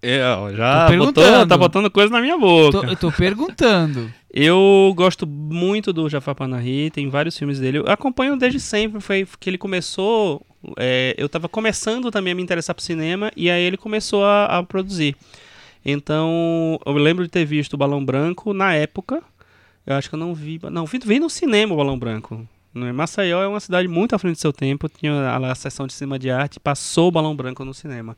[0.00, 1.48] É, ó, já Tô botou, perguntando.
[1.48, 2.82] tá botando coisa na minha boca.
[2.82, 4.12] Tô- eu tô perguntando.
[4.38, 7.78] Eu gosto muito do Jafar Panahi, tem vários filmes dele.
[7.78, 10.44] Eu acompanho desde sempre, foi que ele começou.
[10.76, 14.58] é, eu tava começando também a me interessar por cinema e aí ele começou a,
[14.58, 15.16] a produzir.
[15.82, 19.22] Então, eu lembro de ter visto o Balão Branco na época.
[19.86, 20.60] Eu acho que eu não vi.
[20.70, 22.46] Não, vi, vi no cinema o Balão Branco.
[22.74, 22.92] Né?
[22.92, 24.86] Maceió é uma cidade muito à frente do seu tempo.
[24.86, 28.14] Tinha lá a sessão de cinema de arte, passou o Balão Branco no cinema.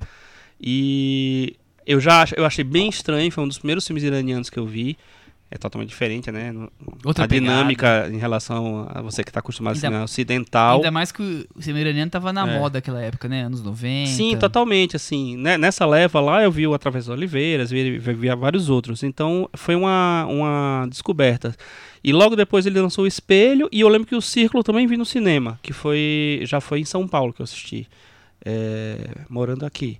[0.60, 1.54] E
[1.86, 4.98] eu já eu achei bem estranho, foi um dos primeiros filmes iranianos que eu vi.
[5.50, 6.52] É totalmente diferente, né?
[7.02, 7.50] Outra a pegada.
[7.52, 10.76] dinâmica em relação a você que está acostumado a Ainda- cinema ocidental.
[10.76, 12.58] Ainda mais que o cinema iraniano tava na É.
[12.58, 13.44] moda naquela época, né?
[13.44, 14.10] Anos 90.
[14.10, 18.12] Sim, totalmente, assim, né, nessa leva lá eu vi o Através das Oliveiras, vi, vi,
[18.12, 21.54] vi vários outros, então foi uma, uma descoberta.
[22.04, 24.96] E logo depois ele lançou o Espelho, e eu lembro que o Círculo também vi
[24.98, 27.88] no cinema, que foi já foi em São Paulo que eu assisti,
[28.44, 28.98] é,
[29.30, 29.98] morando aqui.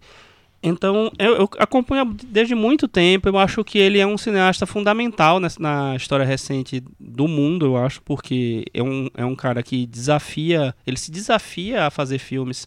[0.62, 5.38] Então, eu, eu acompanho desde muito tempo, eu acho que ele é um cineasta fundamental
[5.38, 9.86] nessa- na história recente do mundo, eu acho, porque é um, é um cara que
[9.86, 12.66] desafia, ele se desafia a fazer filmes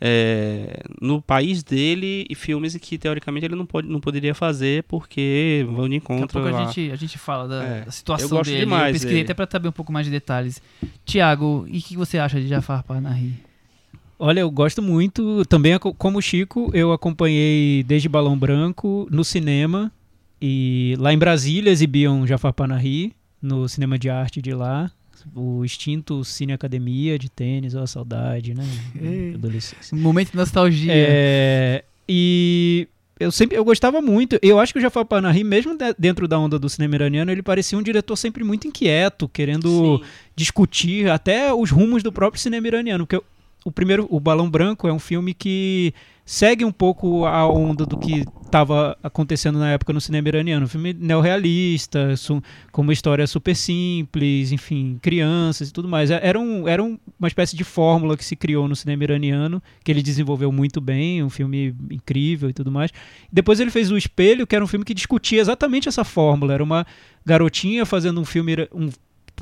[0.00, 5.64] é, no país dele e filmes que teoricamente ele não, pode, não poderia fazer porque
[5.70, 8.26] vão de Daqui encontro pouco a a- gente, a gente fala da, É, da situação
[8.26, 8.64] eu gosto dele.
[8.64, 9.24] demais eu pesquisei dele.
[9.24, 10.60] até pra saber um pouco mais de detalhes.
[11.04, 13.34] Tiago, e o que você acha de Jafar Panahi?
[14.18, 15.44] Olha, eu gosto muito.
[15.46, 19.92] Também, como o Chico, eu acompanhei desde Balão Branco no cinema.
[20.40, 24.90] E lá em Brasília exibiam Jafar Panahi no cinema de arte de lá.
[25.34, 28.64] O extinto Cine Academia de tênis, ó, a saudade, né?
[29.34, 29.96] Adolescência.
[29.96, 30.92] Um momento de nostalgia.
[30.94, 32.86] É, e
[33.18, 34.38] eu sempre eu gostava muito.
[34.40, 37.42] Eu acho que o Jafar Panahi, mesmo de- dentro da onda do cinema iraniano, ele
[37.42, 40.04] parecia um diretor sempre muito inquieto, querendo Sim.
[40.36, 43.04] discutir até os rumos do próprio cinema iraniano.
[43.06, 43.24] Porque o-
[43.68, 45.92] o primeiro, o Balão Branco, é um filme que
[46.24, 50.66] segue um pouco a onda do que estava acontecendo na época no cinema iraniano.
[50.66, 52.14] Um filme neorrealista,
[52.72, 56.10] com uma história super simples, enfim, crianças e tudo mais.
[56.10, 59.62] É- Era, um, era um- uma espécie de fórmula que se criou no cinema iraniano,
[59.84, 62.90] que ele desenvolveu muito bem, um filme incrível e tudo mais.
[63.32, 66.54] Depois ele fez O Espelho, que era um filme que discutia exatamente essa fórmula.
[66.54, 66.86] Era uma
[67.24, 68.90] garotinha fazendo um filme, um-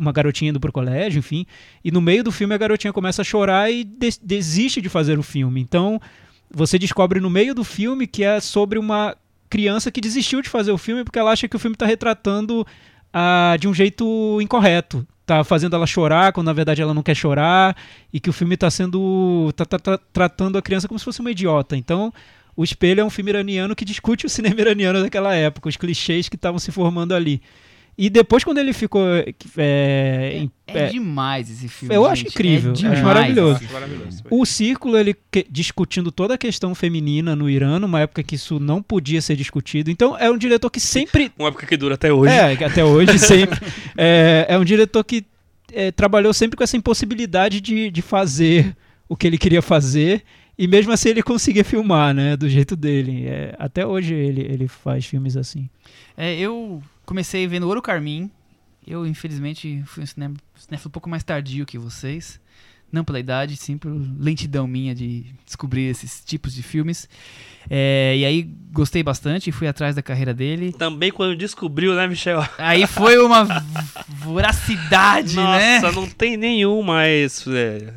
[0.01, 1.47] uma garotinha indo pro colégio, enfim,
[1.85, 5.19] e no meio do filme a garotinha começa a chorar e des- desiste de fazer
[5.19, 5.61] o filme.
[5.61, 6.01] Então,
[6.51, 9.17] você descobre no meio do filme que é sobre uma
[9.49, 12.67] criança que desistiu de fazer o filme porque ela acha que o filme está retratando
[13.13, 15.07] ah, de um jeito incorreto.
[15.27, 17.75] Tá fazendo ela chorar quando na verdade ela não quer chorar
[18.13, 21.21] e que o filme está sendo tá, tá- tá tratando a criança como se fosse
[21.21, 21.77] uma idiota.
[21.77, 22.13] Então,
[22.57, 26.29] o Espelho é um filme iraniano que discute o cinema iraniano daquela época, os clichês
[26.29, 27.41] que estavam se formando ali.
[27.97, 29.03] E depois, quando ele ficou.
[29.57, 31.95] é, em- É, é, demais esse filme.
[31.95, 32.33] eu acho gente.
[32.33, 33.03] incrível, É acho demais.
[33.03, 33.65] maravilhoso.
[33.65, 34.23] Acho maravilhoso.
[34.31, 38.59] o Círculo, ele que- discutindo toda a questão feminina no Irã, numa época que isso
[38.59, 39.91] não podia ser discutido.
[39.91, 41.31] Então, é um diretor que sempre.
[41.39, 42.33] Uma época que dura até hoje.
[42.33, 43.61] É, até hoje sempre.
[43.97, 45.25] É, é um diretor que
[45.73, 48.77] é, trabalhou sempre com essa impossibilidade de, de fazer
[49.09, 50.23] o que ele queria fazer.
[50.57, 52.37] E mesmo assim ele conseguia filmar, né?
[52.37, 53.27] Do jeito dele.
[53.27, 55.69] É, até hoje ele, ele faz filmes assim.
[56.17, 58.31] É, eu comecei vendo Ouro Carmim.
[58.87, 60.35] Eu, infelizmente, fui um cinema,
[60.73, 62.41] um pouco mais tardio que vocês.
[62.93, 63.91] Não pela idade, sim por
[64.21, 67.09] lentidão minha de descobrir esses tipos de filmes.
[67.69, 70.73] É, e aí gostei bastante, fui atrás da carreira dele.
[70.73, 72.47] Também quando descobriu, né, Michel?
[72.57, 73.47] Aí foi uma
[74.09, 75.81] voracidade, né?
[75.81, 77.45] Nossa, não tem nenhum mais.
[77.49, 77.93] é,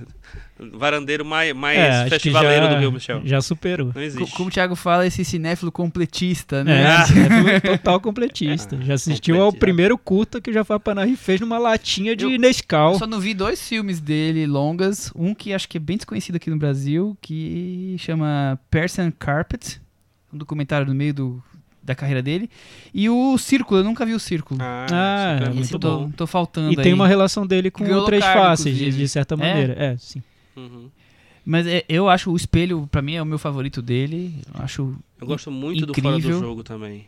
[0.73, 3.21] Varandeiro mais, mais É, festivaleiro já, do que o Michel.
[3.23, 3.91] já superou.
[3.93, 4.31] Não existe.
[4.35, 6.85] Como o Thiago fala, esse cinéfilo completista, É, né?
[6.97, 7.05] Ah.
[7.05, 8.77] cinéfilo total completista.
[8.81, 12.93] Já assistiu ao primeiro curta que o Jafar Panahi fez numa latinha de Eu- Nescau.
[12.93, 15.11] Eu só não vi dois filmes dele longas.
[15.15, 19.79] Um que acho que é bem desconhecido aqui no Brasil, que chama Persian Carpet,
[20.33, 21.43] um documentário no meio do,
[21.83, 22.49] da carreira dele.
[22.93, 24.59] E o Círculo, eu nunca vi o Círculo.
[24.61, 26.11] Ah, Ah, é é muito tô, bom.
[26.11, 26.93] tô faltando E tem aí.
[26.93, 29.37] uma relação dele com Três Faces, de, de certa É?
[29.37, 29.73] maneira.
[29.77, 30.21] É, sim.
[30.57, 30.89] Uhum.
[31.45, 34.33] Mas é, eu acho o Espelho, pra mim, é o meu favorito dele.
[34.53, 34.95] Eu acho...
[35.21, 36.39] Eu gosto muito do Fora Incrível.
[36.41, 37.05] do Jogo também.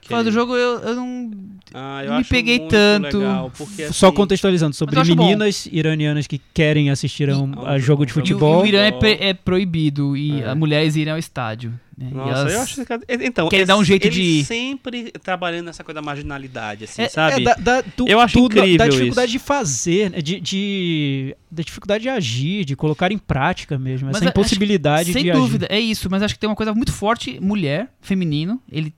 [0.00, 1.30] Que Fora do jogo, eu, eu não...
[1.72, 3.18] Ah, eu não me acho peguei muito tanto.
[3.18, 5.24] legal, porque, Só assim, contextualizando, sobre acho bom.
[5.24, 8.60] meninas iranianas que querem assistir a, um- a jogo de o- E o, futebol.
[8.60, 10.48] e o Irã é, pre- é proibido e É.
[10.50, 11.72] as mulheres irem ao estádio.
[11.96, 12.10] Né?
[12.12, 12.92] Nossa, elas- eu acho que...
[13.26, 17.02] Então, Querem esse- dar um jeito ele de- sempre trabalhando nessa coisa da marginalidade, assim,
[17.02, 17.42] É, sabe?
[17.42, 19.38] é, da, da- do- Eu acho do- da- incrível Da dificuldade isso.
[19.38, 24.06] de fazer, né, de, de- da dificuldade de agir, de colocar em prática mesmo.
[24.06, 26.08] Mas essa acho- impossibilidade Sem de dúvida, é isso.
[26.10, 28.60] Mas acho que tem uma coisa muito forte, mulher, feminino.
[28.70, 28.92] Ele,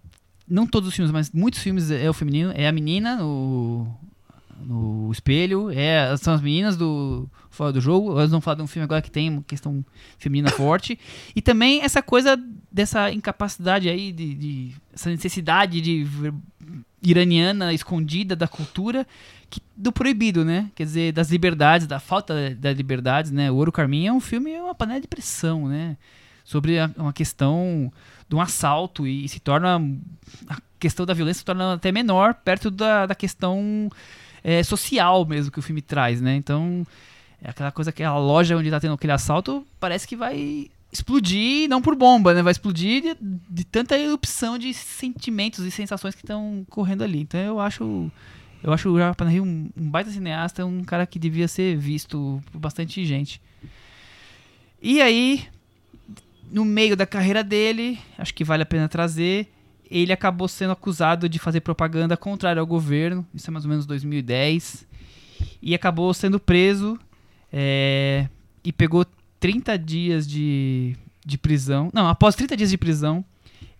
[0.48, 2.52] não todos os filmes, mas muitos filmes é o feminino.
[2.54, 3.86] É a menina no,
[4.64, 8.14] no espelho, é, são as meninas do fora do jogo.
[8.14, 9.84] Nós vamos falar de um filme agora que tem uma questão
[10.18, 10.98] feminina forte.
[11.34, 12.38] E também essa coisa
[12.76, 16.06] dessa incapacidade aí, de, de- essa necessidade de
[17.02, 19.06] iraniana escondida da cultura
[19.48, 20.70] que- do proibido, né?
[20.74, 23.50] Quer dizer, das liberdades, da falta das liberdades, né?
[23.50, 25.96] O Ouro Carminho é um filme, é uma panela de pressão, né?
[26.44, 27.90] Sobre a- uma questão
[28.28, 29.80] de um assalto e, se torna
[30.48, 33.88] a questão da violência se torna até menor perto da, da questão
[34.44, 36.36] é, social mesmo que o filme traz, né?
[36.36, 36.86] Então,
[37.42, 41.68] é aquela coisa que a loja onde tá tendo aquele assalto parece que vai explodir,
[41.68, 42.42] não por bomba, né?
[42.42, 43.16] Vai explodir de,
[43.48, 47.20] de tanta erupção de sentimentos e sensações que estão correndo ali.
[47.20, 48.10] Então eu acho
[48.62, 52.42] eu acho o Japa Rio um, um baita cineasta, um cara que devia ser visto
[52.50, 53.40] por bastante gente.
[54.82, 55.44] E aí,
[56.50, 59.48] no meio da carreira dele, acho que vale a pena trazer,
[59.90, 63.86] ele acabou sendo acusado de fazer propaganda contrária ao governo, isso é mais ou menos
[63.86, 64.86] 2010,
[65.62, 66.98] e acabou sendo preso
[67.52, 68.28] é,
[68.64, 69.06] e pegou
[69.40, 71.90] 30 dias de, de prisão.
[71.92, 73.24] Não, após 30 dias de prisão,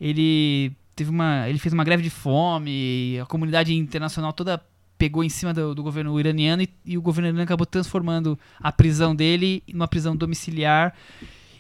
[0.01, 4.63] ele teve uma, ele fez uma greve de fome, a comunidade internacional toda
[4.99, 8.73] pegou em cima do, do governo iraniano e, e o governo iraniano acabou transformando a
[8.73, 10.95] prisão dele numa prisão domiciliar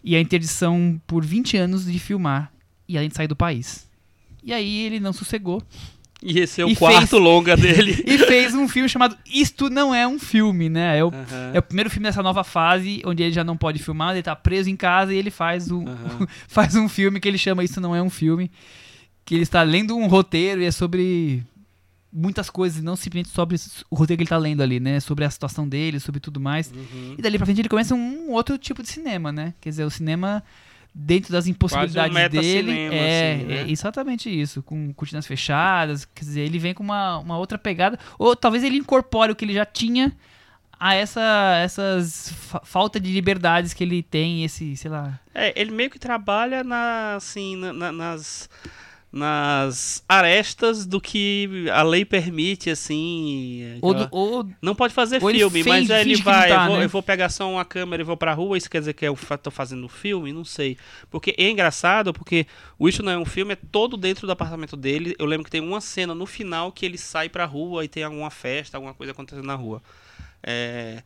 [0.02, 2.52] e a interdição por 20 anos de filmar
[2.88, 3.88] e além de sair do país.
[4.42, 5.62] E aí ele não sossegou
[6.22, 8.02] E esse é o E quarto fez- longa dele.
[8.06, 10.98] e fez um filme chamado Isto Não É Um Filme, né?
[10.98, 11.50] É o, Aham.
[11.54, 14.34] é o primeiro filme dessa nova fase, onde ele já não pode filmar, ele tá
[14.34, 16.26] preso em casa e ele faz um, Aham.
[16.48, 18.50] faz um filme que ele chama Isso Não É Um Filme,
[19.24, 21.42] que ele está lendo um roteiro e é sobre
[22.12, 23.56] muitas coisas, não simplesmente sobre
[23.90, 24.98] o roteiro que ele tá lendo ali, né?
[25.00, 26.72] Sobre a situação dele, sobre tudo mais.
[26.72, 27.14] Uhum.
[27.18, 29.52] E dali pra frente ele começa um outro tipo de cinema, né?
[29.60, 30.42] Quer dizer, o cinema
[30.98, 32.72] dentro das impossibilidades dele.
[32.72, 33.54] metacinema, É, assim, né?
[33.60, 37.98] é exatamente isso, com cortinas fechadas, quer dizer, ele vem com uma, uma outra pegada,
[38.18, 40.10] ou talvez ele incorpore o que ele já tinha
[40.80, 45.18] a essa essas fa- falta de liberdades que ele tem, esse, sei lá.
[45.34, 48.48] É, ele meio que trabalha na, assim, na- na- nas,
[49.16, 53.78] nas arestas do que a lei permite, assim.
[53.80, 56.76] Ou, do- ou Não pode fazer filme, fez- mas aí ele vai, tá, eu, vou,
[56.78, 56.84] né?
[56.84, 59.16] eu vou pegar só uma câmera e vou pra rua, isso quer dizer que eu
[59.42, 60.32] tô fazendo filme?
[60.32, 60.76] Não sei.
[61.10, 62.46] Porque é engraçado, porque
[62.78, 65.16] o Isso Não É Um Filme é todo dentro do apartamento dele.
[65.18, 68.02] Eu lembro que tem uma cena no final que ele sai pra rua e tem
[68.02, 69.82] alguma festa, alguma coisa acontecendo na rua.
[70.42, 71.02] É,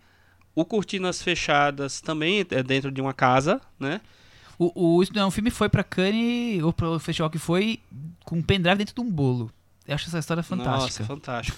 [0.54, 4.00] o Cortinas Fechadas também é dentro de uma casa, né?
[4.60, 7.80] O, o Isso Não é um filme foi pra Cannes, ou pro festival que foi,
[8.24, 9.50] com um pendrive dentro de um bolo.
[9.88, 10.80] Eu acho essa história fantástica.
[10.80, 11.56] Nossa, fantástico.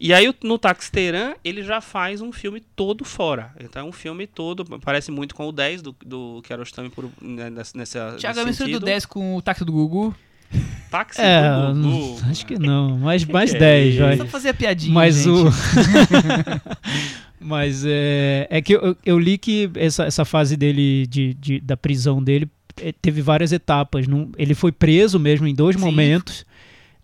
[0.00, 3.52] E aí no Taxteran ele já faz um filme todo fora.
[3.60, 7.50] Então é um filme todo, parece muito com o 10 do, do Kiarostami por né,
[7.50, 8.86] nessa nessa Tiago, a mistura do sentido.
[8.86, 10.12] 10 com o táxi do Gugu.
[10.90, 12.20] Táxi É, do Gugu.
[12.28, 14.16] acho que não, mais, mais que é 10, vai.
[14.16, 15.28] Só fazer a piadinha, Mas gente.
[15.28, 15.44] o.
[17.42, 21.76] Mas é, é que eu, eu li que essa, essa fase dele, de, de- da
[21.76, 22.48] prisão dele,
[22.80, 24.06] eh, teve várias etapas.
[24.06, 25.82] Num- ele foi preso mesmo em dois Sim.
[25.82, 26.44] momentos.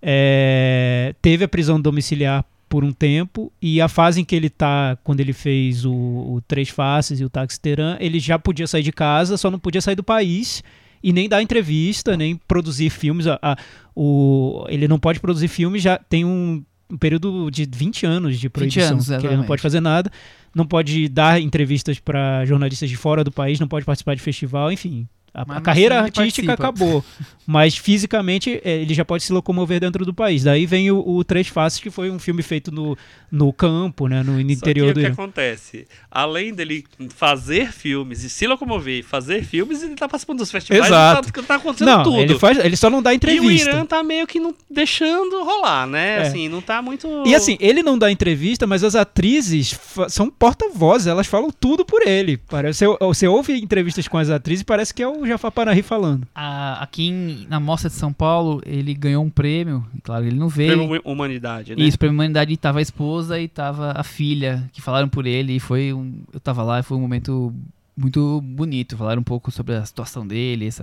[0.01, 3.53] É, teve a prisão domiciliar por um tempo.
[3.61, 7.25] E a fase em que ele tá, quando ele fez o, o Três Faces e
[7.25, 10.63] o Taxiteran, ele já podia sair de casa, só não podia sair do país.
[11.03, 13.27] E nem dar entrevista, nem produzir filmes.
[13.27, 13.57] A- a-
[13.95, 18.49] o, ele não pode produzir filmes, já tem um, um período de 20 anos de
[18.49, 18.93] proibição.
[18.93, 20.11] anos, que ele não pode fazer nada,
[20.55, 24.73] não pode dar entrevistas para jornalistas de fora do país, não pode participar de festival,
[24.73, 25.07] enfim.
[25.47, 26.69] A, a carreira artística participa.
[26.69, 27.05] acabou.
[27.51, 30.45] Mas fisicamente é, ele já pode se locomover dentro do país.
[30.45, 32.95] Daí vem o, o Três Faces, que foi um filme feito no,
[33.33, 34.23] no campo, né?
[34.23, 35.89] No, no interior Só que do o que acontece?
[36.11, 41.31] Além dele fazer filmes e se locomover, fazer filmes, ele tá participando dos festivais Exato.
[41.31, 42.21] e tá, tá acontecendo Não, tudo.
[42.21, 43.71] ele, faz, ele só não dá e o entrevista.
[43.71, 46.19] Irã tá meio que não deixando rolar, né?
[46.19, 46.23] É.
[46.23, 47.09] Assim, não tá muito.
[47.27, 49.79] E assim, ele não dá entrevista, mas as atrizes
[50.11, 52.37] são porta-vozes, elas falam tudo por ele.
[52.37, 55.83] Parece, você, você ouve entrevistas com as atrizes e parece que é o Jafar Panahi
[55.83, 56.27] falando.
[56.35, 59.87] A- aqui em- na Mostra de São Paulo, ele ganhou um prêmio.
[59.97, 60.77] e Claro, ele não veio.
[60.77, 61.83] Prêmio Humanidade, né?
[61.85, 65.55] Isso, prêmio Humanidade tava a esposa e tava a filha, que falaram por ele.
[65.55, 66.23] E foi um.
[66.33, 67.55] Eu tava lá e foi um momento
[67.97, 68.97] muito bonito.
[68.97, 70.83] Falaram um pouco sobre a situação dele, esse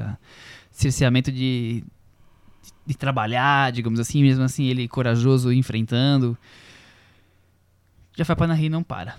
[0.71, 1.83] cerceamento de,
[2.85, 6.37] de trabalhar, digamos assim, mesmo assim, ele corajoso enfrentando.
[8.17, 9.15] Já foi Panahi não para.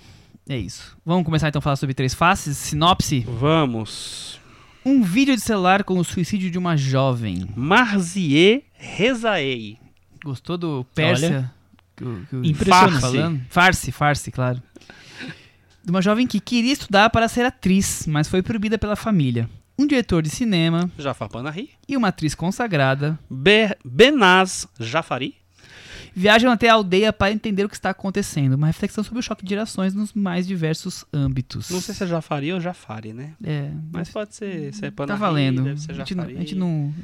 [0.49, 0.97] É isso.
[1.05, 2.57] Vamos começar então a falar sobre três faces.
[2.57, 4.41] Sinopse: Vamos.
[4.89, 7.49] Um vídeo de celular com o suicídio de uma jovem.
[7.57, 9.79] Marzier Rezaei.
[10.25, 11.53] Gostou do Pérsia?
[11.97, 13.01] Que o- que o Impressionante.
[13.01, 13.41] falando?
[13.49, 14.63] Farce, farce, claro.
[15.85, 19.49] De uma jovem que queria estudar para ser atriz, mas foi proibida pela família.
[19.79, 21.71] Um diretor de cinema Jafar Panahi.
[21.89, 25.35] e uma atriz consagrada Be Benaz Jafari.
[26.19, 28.55] Viajam até a aldeia para entender o que está acontecendo.
[28.55, 31.69] Uma reflexão sobre o choque de gerações nos mais diversos âmbitos.
[31.71, 33.35] Não sei se é Jafari ou Jafari, né?
[33.45, 35.63] É, Mas pode ser, se é tá valendo.
[35.63, 36.41] deve ser A gente, não, a Jafari.
[36.47, 36.95] gente não.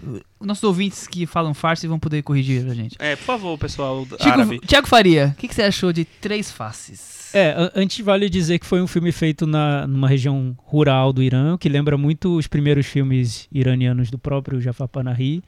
[0.40, 2.96] Os nossos ouvintes que falam farce vão poder corrigir a gente.
[2.98, 4.58] É, por favor, pessoal árabe.
[4.60, 7.30] Tiago Faria, o que, que você achou de Três Faces?
[7.34, 11.22] É, a- antes vale dizer que foi um filme feito na, numa região rural do
[11.22, 15.42] Irã, que lembra muito os primeiros filmes iranianos do próprio Jafar Panahi,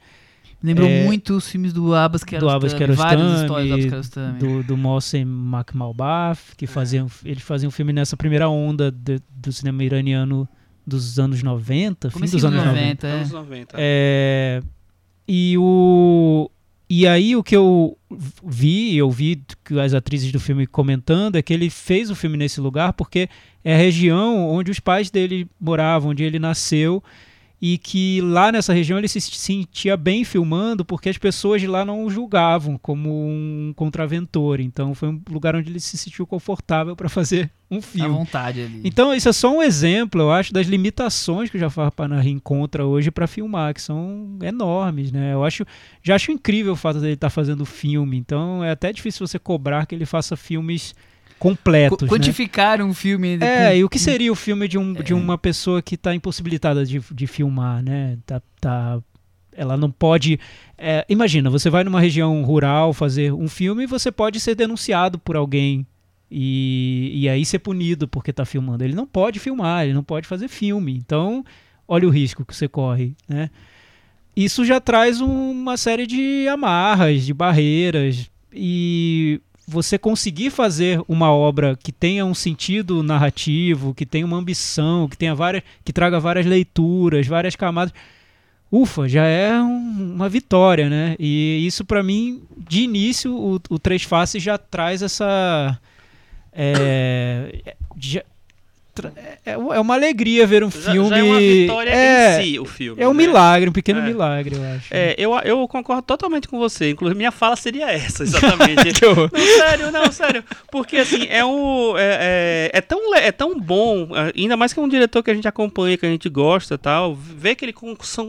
[0.65, 2.55] Lembrou É, muito os filmes do Abbas do Kiarostami.
[2.57, 4.39] Abbas Várias Kiarostami, histórias do Abbas Kiarostami.
[4.39, 9.83] do, do Mohsen Makhmalbaf, que faziam, eles faziam filme nessa primeira onda de- do cinema
[9.83, 10.47] iraniano
[10.85, 12.75] dos anos 90, fim Comecinho dos anos 90.
[12.79, 13.11] 90, é.
[13.11, 13.75] Anos 90.
[13.77, 14.61] É,
[15.27, 16.49] e o
[16.87, 17.97] e aí o que eu
[18.45, 22.37] vi, eu vi que as atrizes do filme comentando é que ele fez o filme
[22.37, 23.27] nesse lugar porque
[23.63, 27.03] é a região onde os pais dele moravam, onde ele nasceu
[27.61, 31.85] e que lá nessa região ele se sentia bem filmando porque as pessoas de lá
[31.85, 34.59] não o julgavam como um contraventor.
[34.59, 38.09] Então foi um lugar onde ele se sentiu confortável para fazer um À filme.
[38.09, 38.81] vontade ali.
[38.83, 42.85] Então, isso é só um exemplo, eu acho, das limitações que o Jafar Panahi encontra
[42.85, 45.33] hoje para filmar, que são enormes, né?
[45.33, 45.65] Eu acho,
[46.03, 49.87] já acho incrível o fato dele estar fazendo filme, então é até difícil você cobrar
[49.87, 50.93] que ele faça filmes
[51.39, 52.09] completos, Qu- né?
[52.09, 53.37] Quantificar um filme.
[53.41, 55.15] É, com- e o que seria o filme de, um, de É.
[55.15, 58.17] uma pessoa que está impossibilitada de, de filmar, né?
[58.25, 58.99] Tá, tá-
[59.57, 60.39] ela não pode.
[60.77, 65.17] é, imagina, você vai numa região rural fazer um filme e você pode ser denunciado
[65.17, 65.85] por alguém
[66.29, 68.83] e, e aí ser punido porque está filmando.
[68.83, 70.93] Ele não pode filmar, ele não pode fazer filme.
[70.97, 71.45] Então,
[71.87, 73.49] olha o risco que você corre, né?
[74.35, 81.75] Isso já traz uma série de amarras, de barreiras e você conseguir fazer uma obra
[81.81, 86.45] que tenha um sentido narrativo, que tenha uma ambição, que tenha várias, que traga várias
[86.45, 87.93] leituras, várias camadas,
[88.71, 91.15] ufa, já é um- uma vitória, né?
[91.19, 95.79] E isso pra mim, de início, o, o Três Faces já traz essa
[96.53, 98.23] é, já-
[99.45, 101.09] é, é uma alegria ver um Já, filme.
[101.09, 103.01] já é uma vitória é, em si, o filme.
[103.01, 103.25] é um né?
[103.25, 104.03] milagre, um pequeno É.
[104.03, 104.93] milagre, eu acho.
[104.93, 106.89] É, eu, eu concordo totalmente com você.
[106.91, 108.75] Inclusive, minha fala seria essa, exatamente.
[109.05, 110.43] Não, sério, não, sério.
[110.71, 111.97] Porque, assim, é um.
[111.97, 115.31] É, é, é tão, é tão bom, é, ainda mais que é um diretor que
[115.31, 117.73] a gente acompanha, que a gente gosta e tal, ver que ele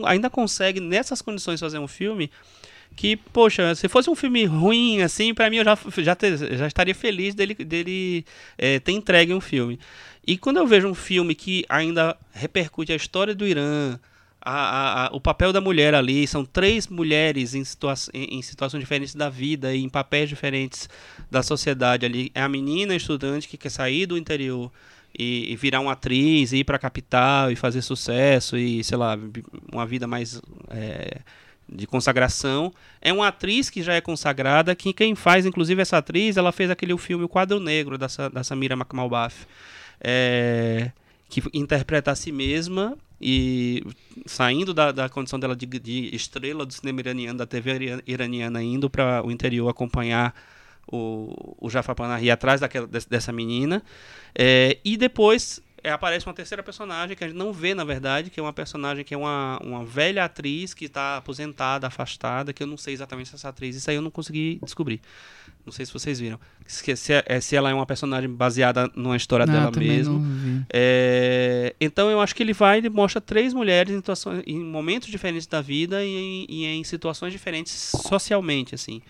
[0.05, 2.31] ainda consegue, nessas condições, fazer um filme.
[2.95, 6.17] Que, poxa, se fosse um filme ruim, assim, pra mim eu já, já,
[6.57, 8.25] já estaria feliz dele, dele
[8.57, 9.79] é, ter entregue um filme.
[10.27, 13.99] E quando eu vejo um filme que ainda repercute a história do Irã,
[14.41, 18.43] a- a- a- o papel da mulher ali, são três mulheres em, situa em, em
[18.43, 20.89] situações diferentes da vida e em papéis diferentes
[21.31, 22.31] da sociedade ali.
[22.35, 24.71] É a menina estudante que quer sair do interior
[25.17, 28.97] e, e virar uma atriz, e ir para a capital e fazer sucesso e, sei
[28.97, 29.19] lá,
[29.73, 31.21] uma vida mais é,
[31.69, 32.73] de consagração.
[33.01, 36.71] É uma atriz que já é consagrada, que quem faz, inclusive, essa atriz, ela fez
[36.71, 39.47] aquele filme O Quadro Negro, da, da Samira Makhmalbaf,
[40.01, 40.91] é,
[41.29, 43.83] que interpreta a si mesma e
[44.27, 48.63] saindo da, da condição dela de, de estrela do cinema iraniano, da TV ira- iraniana,
[48.63, 50.35] indo para o interior acompanhar
[50.87, 53.83] o, o Jafar Panahi atrás daquela, des- dessa menina.
[54.35, 55.61] É, e depois
[55.91, 59.05] aparece uma terceira personagem que a gente não vê, na verdade, que é uma personagem
[59.05, 63.29] que é uma, uma velha atriz que está aposentada, afastada, que eu não sei exatamente
[63.29, 65.01] se essa atriz, isso aí eu não consegui descobrir.
[65.65, 66.39] Não sei se vocês viram.
[66.65, 70.25] Se, se, é, se ela é uma personagem baseada numa história Não, dela mesmo.
[70.73, 75.09] É, então eu acho que ele vai e mostra três mulheres em, situações, em momentos
[75.09, 79.03] diferentes da vida e em, e em situações diferentes socialmente, assim.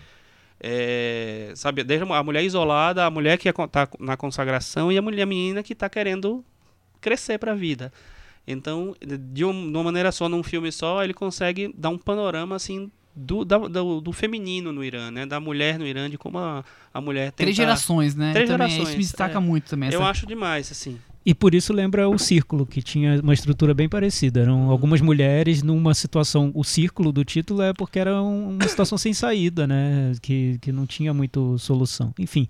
[0.59, 5.21] É, sabe, desde a mulher isolada, a mulher que está na consagração e a mulher
[5.21, 6.43] a menina que está querendo
[7.01, 7.91] crescer para a vida.
[8.47, 8.95] Então,
[9.33, 13.43] de, um- uma maneira só, num filme só, ele consegue dar um panorama assim do,
[13.43, 15.25] da- do, do feminino no Irã, né?
[15.25, 17.43] Da mulher no Irã, de como a, a mulher tenta...
[17.43, 18.31] Três gerações, né?
[18.31, 19.41] Três também, gerações, Isso me destaca é.
[19.41, 19.89] muito também.
[19.91, 20.97] Eu essa- acho demais, assim.
[21.25, 24.39] E por isso lembra o Círculo, que tinha uma estrutura bem parecida.
[24.39, 26.51] Eram algumas mulheres numa situação.
[26.55, 30.13] O círculo do título é porque era um- uma situação sem saída, né?
[30.21, 32.13] Que, que não tinha muito solução.
[32.17, 32.47] Enfim.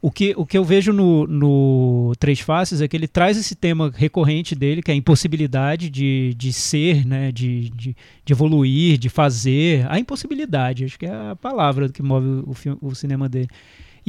[0.00, 3.56] O que, o que eu vejo no, no Três Faces é que ele traz esse
[3.56, 7.32] tema recorrente dele, que é a impossibilidade de, de ser, né?
[7.32, 9.90] de, de, de evoluir, de fazer.
[9.90, 13.48] A impossibilidade, acho que é a palavra que move o, o cinema dele.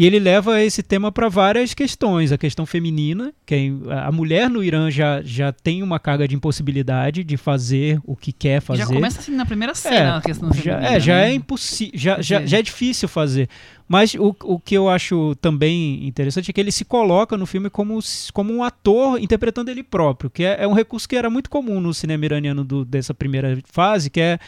[0.02, 2.32] E ele leva esse tema para várias questões.
[2.32, 6.34] A questão feminina, que é- a mulher no Irã já, já tem uma carga de
[6.36, 8.84] impossibilidade de fazer o que quer fazer.
[8.84, 11.32] Já começa assim na primeira cena a questão já, feminina, é, já né?
[11.32, 13.50] é impossível, já, já, já é difícil fazer.
[13.90, 17.70] Mas o, o que eu acho também interessante é que ele se coloca no filme
[17.70, 18.00] como,
[18.32, 21.82] como um ator interpretando ele próprio, que é, é um recurso que era muito comum
[21.82, 24.40] no cinema iraniano do- dessa primeira fase, que é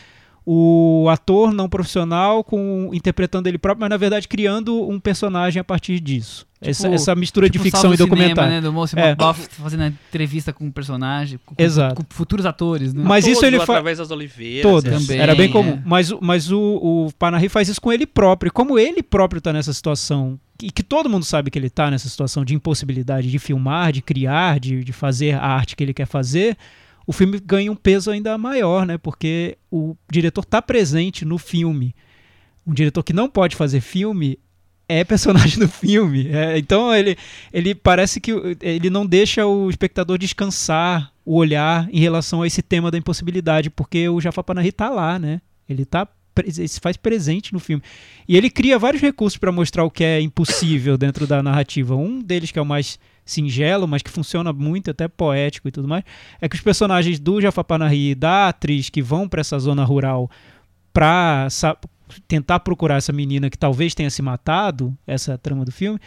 [0.45, 5.63] o ator não profissional com interpretando ele próprio, mas na verdade criando um personagem a
[5.63, 6.47] partir disso.
[6.59, 8.35] essa, essa mistura Tipo de ficção e documentário.
[8.35, 9.15] Cinema, né, do Moço É.
[9.15, 11.95] Buff fazendo a entrevista com um personagem, com, Exato.
[11.95, 13.03] com futuros atores, né?
[13.05, 14.63] Mas isso ele fa- através das oliveiras.
[14.71, 15.01] Todas.
[15.07, 15.51] Também, Era bem é.
[15.51, 15.81] comum.
[15.85, 18.49] Mas, o- mas o, o Panahi faz isso com ele próprio.
[18.49, 21.89] E como ele próprio está nessa situação, e que todo mundo sabe que ele está
[21.89, 25.93] nessa situação de impossibilidade de filmar, de criar, de, de fazer a arte que ele
[25.93, 26.55] quer fazer,
[27.05, 28.97] o filme ganha um peso ainda maior, né?
[28.97, 31.95] Porque o diretor está presente no filme.
[32.65, 34.37] Um diretor que não pode fazer filme
[34.87, 36.27] é personagem do filme.
[36.27, 37.17] É, então ele,
[37.51, 38.31] ele parece que
[38.61, 43.69] ele não deixa o espectador descansar o olhar em relação a esse tema da impossibilidade,
[43.69, 45.41] porque o Jafar Panahi tá lá, né?
[45.69, 47.81] Ele tá pre- se faz presente no filme.
[48.27, 51.95] E ele cria vários recursos para mostrar o que é impossível dentro da narrativa.
[51.95, 52.99] Um deles que é o mais
[53.31, 56.03] singelo, mas que funciona muito, até poético e tudo mais,
[56.39, 59.83] é que os personagens do Jafar Panahi e da atriz que vão para essa zona
[59.83, 60.29] rural
[60.93, 61.47] para
[62.27, 65.99] tentar procurar essa menina que talvez tenha se matado, essa trama do filme,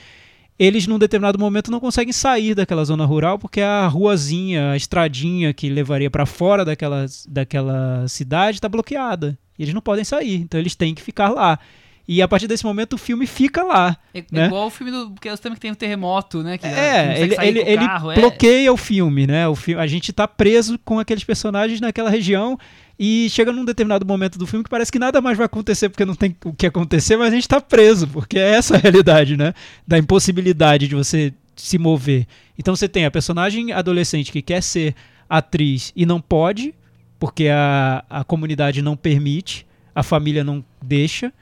[0.58, 5.52] eles num determinado momento não conseguem sair daquela zona rural porque a ruazinha, a estradinha
[5.52, 9.36] que levaria para fora daquela, daquela cidade está bloqueada.
[9.58, 11.58] Eles não podem sair, então eles têm que ficar lá.
[12.07, 13.96] E a partir desse momento o filme fica lá.
[14.12, 14.46] É, né?
[14.46, 15.14] igual o filme do.
[15.20, 16.59] Que é o tema que tem o terremoto, né?
[16.59, 18.14] Que É, ele, ele, ele carro, é.
[18.14, 19.48] bloqueia o filme, né?
[19.48, 22.59] O filme, a gente tá preso com aqueles personagens naquela região
[22.98, 26.05] e chega num determinado momento do filme que parece que nada mais vai acontecer porque
[26.05, 29.36] não tem o que acontecer, mas a gente tá preso, porque é essa a realidade,
[29.36, 29.55] né?
[29.86, 32.26] Da impossibilidade de você se mover.
[32.59, 34.94] Então você tem a personagem adolescente que quer ser
[35.28, 36.74] atriz e não pode,
[37.18, 41.32] porque a, a comunidade não permite, a família não deixa.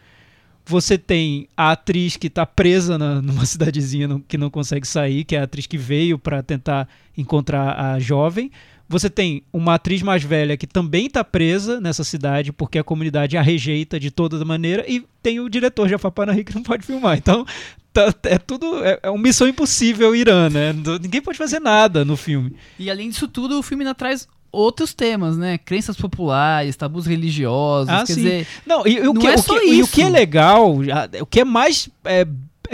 [0.65, 5.35] Você tem a atriz que está presa na- numa cidadezinha que não consegue sair, que
[5.37, 8.51] é a atriz que veio para tentar encontrar a jovem.
[8.89, 13.37] Você tem uma atriz mais velha que também está presa nessa cidade porque a comunidade
[13.39, 14.85] a rejeita de toda maneira.
[14.87, 17.17] E tem o diretor Jafar Panahi que não pode filmar.
[17.17, 17.47] Então
[17.93, 18.85] tá- é tudo.
[18.85, 20.75] É, é uma missão impossível Irã, né?
[21.01, 22.55] Ninguém pode fazer nada no filme.
[22.79, 25.57] E além disso tudo, o filme ainda traz outros temas, né?
[25.59, 27.89] Crenças populares, tabus religiosos.
[27.89, 28.23] Ah, quer sim.
[28.23, 29.93] dizer, Não, e, o Não que, é o só que- e o isso.
[29.93, 30.77] que é legal,
[31.21, 31.89] o que é mais.
[32.05, 32.27] É,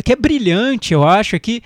[0.04, 1.62] que é brilhante, eu acho, é que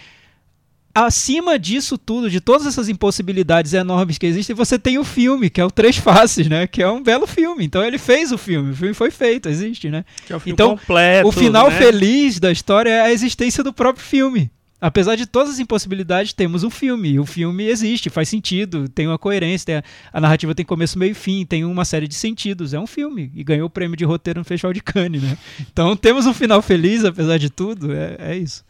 [0.94, 5.60] acima disso tudo, de todas essas impossibilidades enormes que existem, você tem o filme, que
[5.60, 6.66] é o Três Faces, né?
[6.66, 7.64] Que é um belo filme.
[7.64, 10.04] Então ele fez o filme, o filme foi feito, existe, né?
[10.26, 11.78] Que é o filme Então, completo, o final né?
[11.78, 14.50] feliz da história é a existência do próprio filme.
[14.84, 17.10] Apesar de todas as impossibilidades, temos um filme.
[17.12, 20.98] E o filme existe, faz sentido, tem uma coerência, tem a, a narrativa tem começo,
[20.98, 22.74] meio e fim, tem uma série de sentidos.
[22.74, 23.30] É um filme.
[23.32, 25.38] E ganhou o prêmio de roteiro no Festival de Cannes, né?
[25.72, 27.92] Então temos um final feliz, apesar de tudo.
[27.92, 28.64] É, é isso.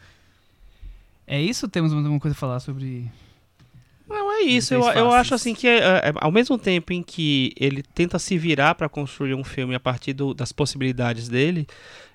[1.27, 1.67] é isso?
[1.67, 3.11] Temos mais alguma coisa a falar sobre.
[4.07, 4.75] Não, é isso.
[4.75, 8.37] Eu, eu acho assim que, é, é, ao mesmo tempo em que ele tenta se
[8.37, 11.67] virar para construir um filme a partir do- das possibilidades dele,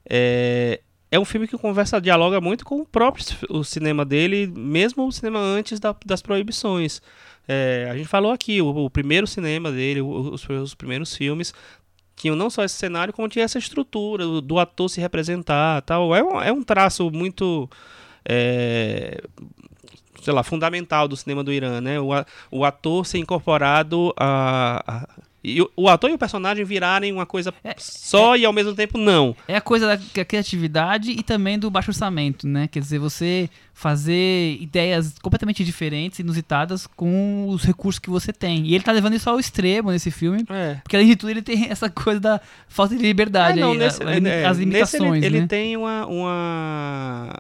[0.08, 0.80] é,
[1.12, 5.12] é um filme que conversa, dialoga muito com o próprio o cinema dele, mesmo o
[5.12, 7.02] cinema antes da- das proibições.
[7.48, 11.54] É, a gente falou aqui, o, o primeiro cinema dele, os, os primeiros filmes,
[12.16, 16.14] tinham não só esse cenário, como tinha essa estrutura do, ator se representar tal.
[16.16, 17.70] É um, é um traço muito.
[18.28, 19.22] é,
[20.22, 22.00] sei lá, fundamental do cinema do Irã, né?
[22.00, 22.10] O,
[22.52, 25.08] o ator ser incorporado a-
[25.48, 28.74] e o, o ator e o personagem virarem uma coisa É, só e ao mesmo
[28.76, 29.36] tempo não.
[29.48, 32.68] É a coisa da da criatividade e também do baixo orçamento, né?
[32.68, 38.66] Quer dizer, você fazer ideias completamente diferentes, inusitadas, com os recursos que você tem.
[38.66, 40.76] E ele tá levando isso ao extremo nesse filme, É.
[40.84, 43.78] porque além de tudo ele tem essa coisa da falta de liberdade, É, não, aí,
[43.78, 45.48] nesse- a- limi- é, as limitações, ele, ele né?
[45.48, 47.34] tem uma, uma.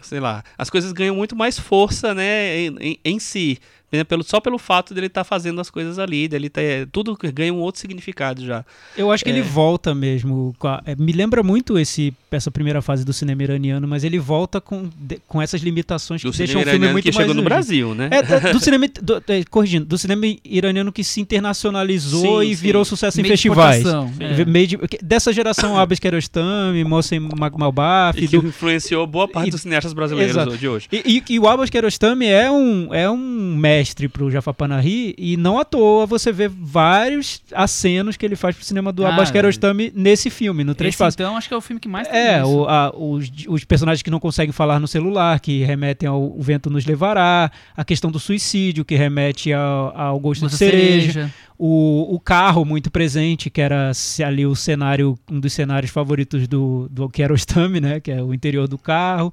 [0.00, 0.44] Sei lá.
[0.56, 2.56] As coisas ganham muito mais força, né?
[2.58, 3.58] Em, em- em si.
[4.06, 7.58] Pelo, só pelo fato dele estar fazendo as coisas ali, dele ter, tudo ganha um
[7.60, 8.62] outro significado já.
[8.96, 9.32] Eu acho que É.
[9.32, 10.54] ele volta mesmo.
[10.58, 14.18] com a- é, me lembra muito esse, essa primeira fase do cinema iraniano, mas ele
[14.18, 17.34] volta com, de- com essas limitações que Do deixam o filme muito que mais chegou
[17.34, 17.42] no.
[17.42, 18.08] Brasil, né?
[18.12, 22.56] É, da- do cinema, do- é, corrigindo, do cinema iraniano que se internacionalizou Sim, e
[22.56, 22.62] sim.
[22.62, 23.84] virou sucesso em Meio de festivais.
[23.86, 24.44] é.
[24.44, 27.20] Meio de- que- dessa geração Abbas Kiarostami, Mohsen
[27.56, 30.56] Malbaf, E que do, influenciou boa parte e- dos cineastas brasileiros Exato.
[30.56, 30.88] de hoje.
[30.92, 35.36] E, e- e o Abbas Kiarostami é um, é um mestre pro Jafar Panahi e
[35.36, 39.30] não à toa você vê vários acenos que ele faz pro cinema do Ah, Abbas
[39.30, 41.14] Kiarostami nesse filme, no Três Faces.
[41.14, 44.02] então, acho que é o filme que mais tem É, o- a- os, os personagens
[44.02, 48.10] que não conseguem falar no celular, que remetem ao O Vento Nos Levará, a questão
[48.10, 52.90] do suicídio, que remete ao, ao gosto Gosto de da cereja, o, o carro muito
[52.90, 53.90] presente, que era
[54.26, 58.66] ali o cenário, um dos cenários favoritos do, do Kiarostami, né, que é o interior
[58.68, 59.32] do carro.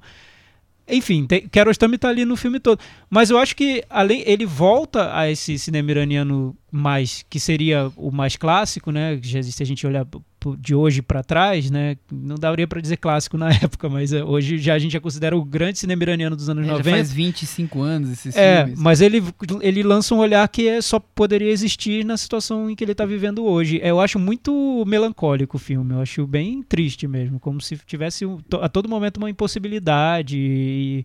[0.88, 2.78] Enfim, tem, Kiarostami tá ali no filme todo.
[3.10, 8.10] Mas eu acho que além ele volta a esse cinema iraniano mais que seria o
[8.12, 9.16] mais clássico, né?
[9.16, 10.04] que já- Se a gente olhar
[10.58, 11.96] de hoje para trás, né?
[12.12, 15.36] Não daria para dizer clássico na época, mas eh, hoje já a gente já considera
[15.36, 16.90] o grande cinema iraniano dos anos É, já 90.
[16.96, 18.78] faz 25 anos esses É, filmes.
[18.80, 19.22] mas ele,
[19.60, 23.04] ele lança um olhar que é, só poderia existir na situação em que ele está
[23.04, 23.80] vivendo hoje.
[23.82, 28.24] Eu acho muito melancólico o filme, eu acho bem triste mesmo, como se tivesse
[28.60, 31.04] a todo momento uma impossibilidade e,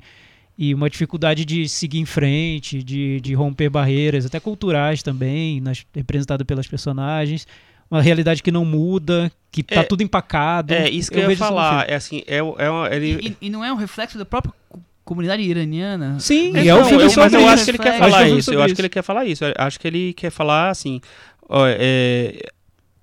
[0.57, 5.83] e uma dificuldade de seguir em frente, de, de romper barreiras, até culturais também, nas,
[5.95, 7.47] representado pelas personagens.
[7.91, 10.73] Uma realidade que não muda, que tá É, tudo empacado.
[10.73, 11.89] É, isso que eu, ia vejo no falar.
[11.89, 14.53] É assim, é, o- é, uma- ele, E, e não é um reflexo da própria
[14.69, 16.17] co- comunidade iraniana?
[16.19, 17.99] Sim, É, é um não, filme eu- sobre mas eu acho que ele quer é
[17.99, 18.53] falar isso.
[18.53, 19.43] Eu acho que ele quer falar isso.
[19.43, 21.01] Eu acho que ele quer falar assim.
[21.49, 22.39] ó, é,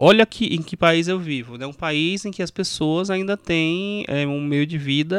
[0.01, 1.57] olha que, em que país eu vivo.
[1.61, 5.18] É um país em que as pessoas ainda têm é, um meio de vida,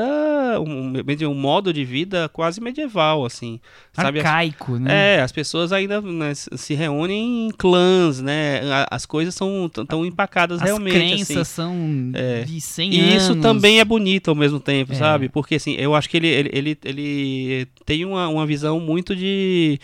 [0.66, 0.94] um,
[1.30, 3.60] um modo de vida quase medieval, assim.
[3.92, 4.20] Sabe?
[4.20, 5.18] As- Arcaico, né?
[5.18, 8.62] É, as pessoas ainda né, se reúnem em clãs, né?
[8.90, 10.94] As coisas são tão- empacadas As realmente.
[10.94, 11.54] crenças assim.
[11.54, 12.44] são É.
[12.44, 13.24] de 100 E anos.
[13.24, 14.96] isso também é bonito ao mesmo tempo, É.
[14.96, 15.28] sabe?
[15.28, 19.78] Porque assim, eu acho que ele, ele, ele, ele tem uma, uma visão muito de.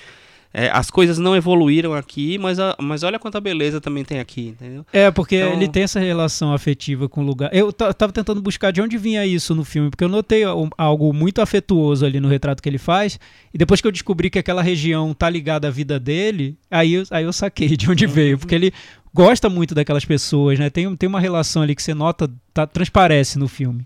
[0.58, 4.48] É, as coisas não evoluíram aqui, mas, a- mas olha quanta beleza também tem aqui,
[4.60, 4.86] entendeu?
[4.94, 7.50] É, porque Então- ele tem essa relação afetiva com o lugar.
[7.54, 10.44] Eu ta- tava tentando buscar de onde vinha isso no filme, porque eu notei
[10.78, 13.20] algo muito afetuoso ali no retrato que ele faz,
[13.54, 17.04] e depois que eu descobri que aquela região tá ligada à vida dele, aí eu,
[17.12, 18.72] aí eu saquei de onde veio, porque ele
[19.14, 20.70] gosta muito daquelas pessoas, né?
[20.70, 23.86] Tem, tem uma relação ali que você nota, tá, transparece no filme.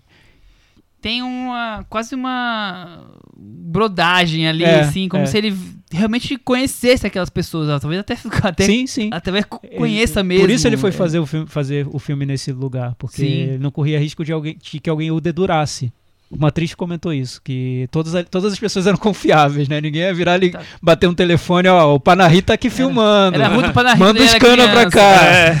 [1.00, 1.84] Tem uma.
[1.88, 5.26] quase uma brodagem ali, É, assim, como é.
[5.26, 5.56] se ele
[5.90, 7.80] realmente conhecesse aquelas pessoas.
[7.80, 9.10] Talvez até, até, sim, sim.
[9.12, 10.44] até conheça mesmo.
[10.44, 10.92] Por isso ele foi é.
[10.92, 13.26] fazer o filme, fazer o filme nesse lugar, porque Sim.
[13.26, 15.92] ele não corria risco de, alguém, de que alguém o dedurasse.
[16.30, 19.80] Uma atriz comentou isso, que todas, a- todas as pessoas eram confiáveis, né?
[19.80, 20.62] Ninguém ia virar ali, Tá.
[20.80, 23.34] bater um telefone, ó, o Panahi tá aqui filmando.
[23.34, 25.24] Era ruim do Panahi Manda os era cana pra cá.
[25.26, 25.56] É.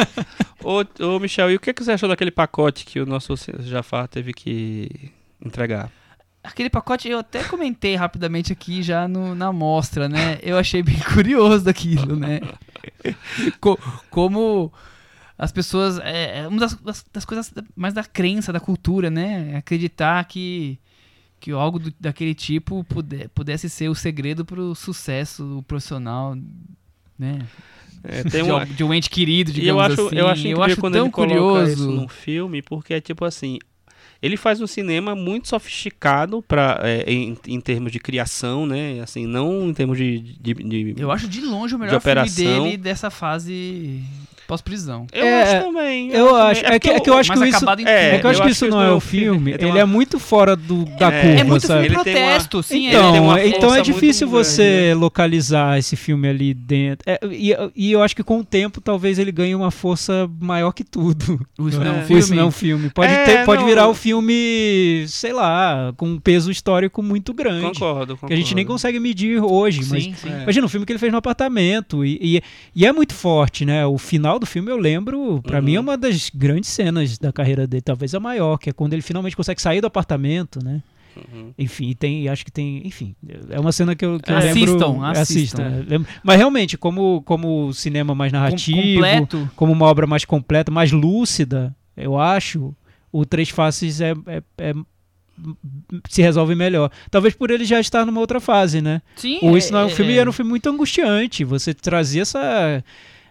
[0.64, 4.08] ô, ô, Michel, e o que, que você achou daquele pacote que o nosso Jafar
[4.08, 4.88] teve que
[5.44, 5.90] entregar?
[6.42, 10.38] Aquele pacote eu até comentei rapidamente aqui já no, na mostra, né?
[10.42, 12.40] Eu achei bem curioso daquilo, né?
[13.60, 13.78] Co-
[14.10, 14.72] como
[15.38, 15.98] as pessoas.
[15.98, 19.56] É, é uma das, das- das coisas mais da crença, da cultura, né?
[19.56, 20.78] Acreditar que,
[21.40, 26.36] que algo do- daquele tipo puder, pudesse ser o segredo pro sucesso profissional,
[27.18, 27.38] né?
[28.04, 30.16] É, tem de, al- de um ente querido, E eu digamos acho, assim.
[30.16, 31.72] eu acho incrível quando tão ele coloca curioso.
[31.72, 33.58] isso num filme, porque é tipo assim,
[34.22, 39.00] ele faz um cinema muito sofisticado para em, em termos de criação, né?
[39.00, 42.12] Assim, não em termos de, de, de- Eu acho de longe o de melhor filme
[42.12, 42.64] operação.
[42.64, 44.04] dele dessa fase
[44.46, 45.06] pós-prisão.
[45.12, 46.10] Eu É, acho também.
[46.10, 46.76] Eu acho, também.
[46.76, 48.48] é que, é que eu acho que isso, é, é que eu acho eu que
[48.48, 50.18] acho isso que não isso é não o é filme, filme, ele uma- é muito
[50.18, 51.80] fora do, da É, curva, É muito sabe?
[51.80, 52.86] filme Ele uma- protesto, sim.
[52.86, 57.04] Ele tem Então, uma é- então é difícil você grande, localizar esse filme ali dentro.
[57.10, 60.72] É, e, e eu acho que com o tempo talvez ele ganhe uma força maior
[60.72, 61.40] que tudo.
[61.68, 62.02] Isso não é um É.
[62.04, 62.20] filme.
[62.22, 62.90] Isso não é um filme.
[62.90, 63.68] Pode, É, ter- pode não.
[63.68, 67.62] virar um filme, sei lá, com um peso histórico muito grande.
[67.78, 68.26] Concordo, concordo.
[68.28, 70.28] Que a gente nem consegue medir hoje, mas Sim, sim.
[70.32, 70.42] É.
[70.42, 72.04] Imagina um filme que ele fez no apartamento.
[72.04, 72.42] E, e,
[72.74, 73.86] e é muito forte, né?
[73.86, 75.64] O final do filme eu lembro, pra Uhum.
[75.64, 78.92] mim é uma das grandes cenas da carreira dele, talvez a maior, que é quando
[78.92, 80.82] ele finalmente consegue sair do apartamento, né?
[81.16, 81.52] Uhum.
[81.58, 83.14] Enfim, tem, acho que tem, enfim,
[83.48, 85.04] é uma cena que eu, que eu Assistam, lembro.
[85.06, 85.62] assistam.
[85.62, 89.50] é, lembro- Mas realmente, como, como cinema mais Com- narrativo, completo.
[89.56, 92.74] como uma obra mais completa, mais lúcida, eu acho,
[93.10, 94.74] o Três Faces é, é- é-
[96.08, 96.90] se resolve melhor.
[97.10, 99.00] Talvez por ele já estar numa outra fase, né?
[99.16, 101.44] Sim, O Isso Não é um Filme era um filme muito angustiante.
[101.44, 102.82] Você trazia essa...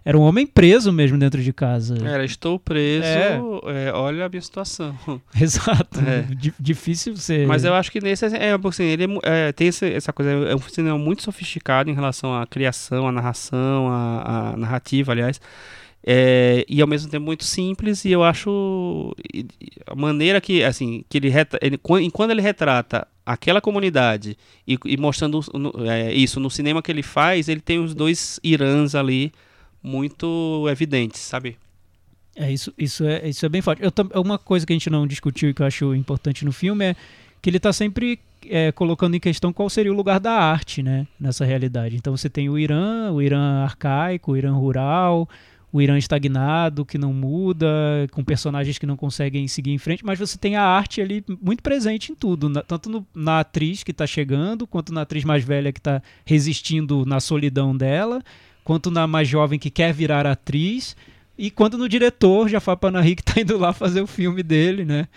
[0.08, 1.98] Era um homem preso mesmo dentro de casa.
[2.08, 3.88] Era, estou preso, É.
[3.88, 4.96] é, olha a minha situação.
[5.42, 6.00] Exato.
[6.00, 6.22] É.
[6.36, 7.44] Di- Difícil você...
[7.48, 10.62] Mas eu acho que nesse é, assim, ele é é, tem essa coisa, é um
[10.62, 15.42] cinema muito sofisticado em relação à criação, à narração, à, à narrativa, aliás.
[16.08, 19.12] É, e ao mesmo tempo muito simples e eu acho
[19.88, 24.38] a maneira que assim que ele, reta, ele quan- quando ele retrata aquela comunidade
[24.68, 25.40] e, e mostrando
[25.90, 29.32] é, isso no cinema que ele faz ele tem os dois Irãs ali
[29.86, 31.58] muito evidentes sabe
[32.36, 33.82] É, isso, isso, é, isso é bem forte.
[33.82, 36.84] Eu, uma coisa que a gente não discutiu e que eu acho importante no filme
[36.86, 36.96] é
[37.42, 38.20] que ele está sempre
[38.50, 41.96] é, colocando em questão qual seria o lugar da arte né, nessa realidade.
[41.96, 45.30] Então você tem o Irã, o Irã arcaico, o Irã rural,
[45.72, 47.68] o Irã estagnado, que não muda,
[48.12, 51.62] com personagens que não conseguem seguir em frente, mas você tem a arte ali muito
[51.64, 55.44] presente em tudo, na- tanto no- na atriz que está chegando, quanto na atriz mais
[55.44, 58.22] velha que está resistindo na solidão dela,
[58.66, 60.94] quanto na mais jovem que quer virar atriz,
[61.38, 65.08] e quanto no diretor Jafar Panahi que está indo lá fazer o filme dele, né?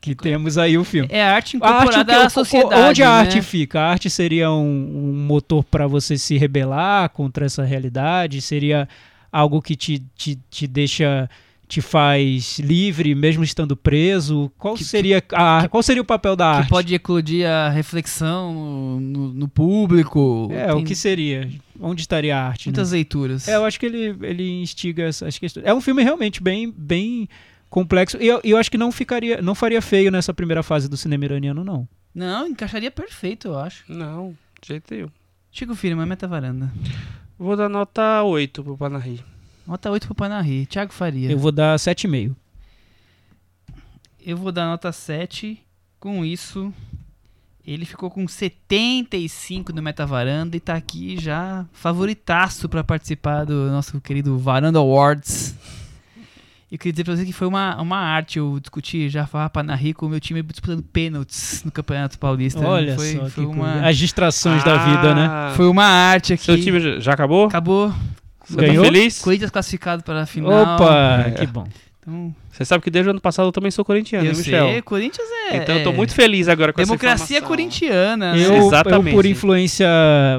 [0.00, 1.08] Que temos aí o filme.
[1.10, 2.88] É a arte incorporada que- à sociedade.
[2.90, 3.12] onde a né?
[3.20, 3.80] arte fica?
[3.80, 8.40] A arte seria um, um motor para você se rebelar contra essa realidade?
[8.40, 8.88] Seria
[9.32, 11.28] algo que te, te, te deixa,
[11.66, 14.52] te faz livre, mesmo estando preso?
[14.56, 16.68] Qual Que- seria a, qual seria o papel da Que arte?
[16.68, 20.48] pode eclodir a reflexão no, no- no público.
[20.52, 21.48] É, Tem o que seria?
[21.80, 22.66] Onde estaria a arte?
[22.68, 22.70] né?
[22.70, 23.46] Muitas leituras.
[23.48, 25.64] É, eu acho que ele, ele instiga essas questões.
[25.64, 27.28] É um filme realmente bem, bem
[27.70, 28.16] complexo.
[28.20, 31.24] E eu, eu acho que não ficaria, não faria feio nessa primeira fase do cinema
[31.24, 31.88] iraniano, não.
[32.14, 33.84] Não, encaixaria perfeito, eu acho.
[33.88, 35.08] não de jeito nenhum
[35.52, 36.72] Chico Firma, Meta Varanda.
[37.38, 39.24] vou dar nota 8 pro Panahi
[39.66, 40.66] Nota 8 pro Panahi.
[40.66, 41.30] Thiago Faria.
[41.30, 42.34] Eu vou dar 7,5.
[44.24, 45.62] Eu vou dar nota 7.
[46.00, 46.72] Com isso,
[47.72, 53.70] ele ficou com 75 no Meta Varanda e tá aqui já favoritaço pra participar do
[53.70, 55.54] nosso querido Varanda Awards.
[56.70, 59.48] E eu queria dizer pra você que foi uma, uma arte eu discutir já falar
[59.48, 62.60] Panahi com o meu time disputando pênaltis no Campeonato Paulista.
[62.66, 65.26] Olha foi, só, foi uma, as distrações da vida, né?
[65.30, 66.44] Ah, foi uma arte aqui.
[66.44, 67.90] seu time já- acabou Acabou.
[67.90, 68.82] Tá Ganhou?
[68.84, 70.74] feliz Corinthians classificado para a final.
[70.74, 71.30] Opa, É.
[71.32, 71.66] que bom.
[72.08, 74.66] Então, Você sabe que desde o ano passado eu também sou corintiano, eu hein, Michel?
[74.66, 75.56] sei, Corinthians é.
[75.58, 77.48] Então eu tô é muito feliz agora com Democracia essa informação.
[77.48, 78.32] corintiana.
[78.32, 78.38] né?
[78.42, 79.14] Eu, eu, Exatamente.
[79.14, 79.86] por influência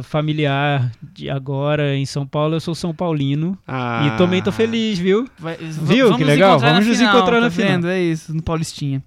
[0.03, 3.57] familiar de agora em São Paulo, eu sou São Paulino.
[3.67, 4.07] Ah.
[4.13, 5.27] E também tô feliz, viu?
[5.37, 6.15] Vai- Viu?
[6.17, 6.57] Que legal.
[6.59, 7.69] Vamos nos final, encontrar tá na final.
[7.71, 7.87] vendo?
[7.87, 9.03] É isso, no Paulistinha.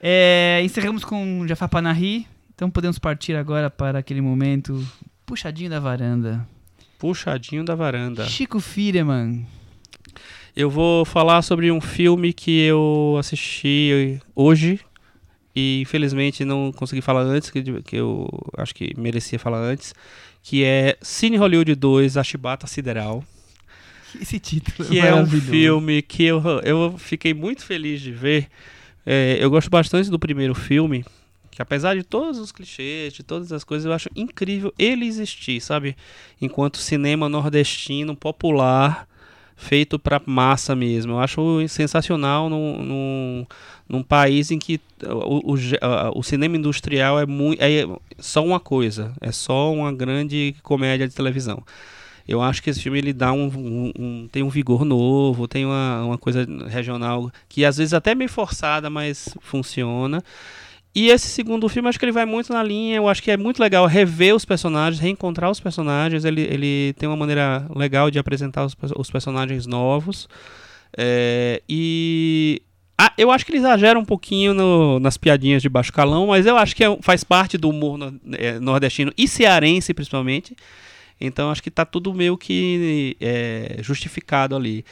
[0.00, 2.26] É, encerramos com Jafar Panahi.
[2.54, 4.84] Então podemos partir agora para aquele momento
[5.26, 6.46] puxadinho da varanda.
[6.98, 8.24] Puxadinho da varanda.
[8.26, 9.44] Chico Firman.
[10.54, 14.80] Eu vou falar sobre um filme que eu assisti hoje
[15.56, 19.94] e infelizmente não consegui falar antes, que, que eu acho que merecia falar antes,
[20.42, 23.24] que é Cine Hollywood 2, A Chibata Sideral,
[24.20, 28.48] Esse título que é um filme que eu, eu fiquei muito feliz de ver.
[29.06, 31.04] É, eu gosto bastante do primeiro filme,
[31.50, 35.60] que apesar de todos os clichês, de todas as coisas, eu acho incrível ele existir,
[35.60, 35.96] sabe?
[36.40, 39.08] Enquanto cinema nordestino popular,
[39.62, 41.12] feito pra massa mesmo.
[41.12, 43.46] Eu acho sensacional num, num,
[43.88, 47.86] num país em que o, o, o cinema industrial é, muito, é
[48.18, 51.62] só uma coisa, é só uma grande comédia de televisão.
[52.26, 55.64] Eu acho que esse filme ele dá um, um- um- tem um vigor novo, tem
[55.66, 60.22] uma, uma coisa regional que às vezes até é meio forçada, mas funciona.
[60.94, 62.96] E esse segundo filme, acho que ele vai muito na linha.
[62.96, 66.24] Eu acho que é muito legal rever os personagens, reencontrar os personagens.
[66.24, 70.28] Ele, ele tem uma maneira legal de apresentar os, os personagens novos.
[70.96, 72.60] É, e
[72.98, 76.44] ah, eu acho que ele exagera um pouquinho no- nas piadinhas de baixo calão, mas
[76.44, 80.54] eu acho que é faz parte do humor no- é, nordestino e cearense, principalmente.
[81.18, 84.84] Então acho que tá tudo meio que é, justificado ali.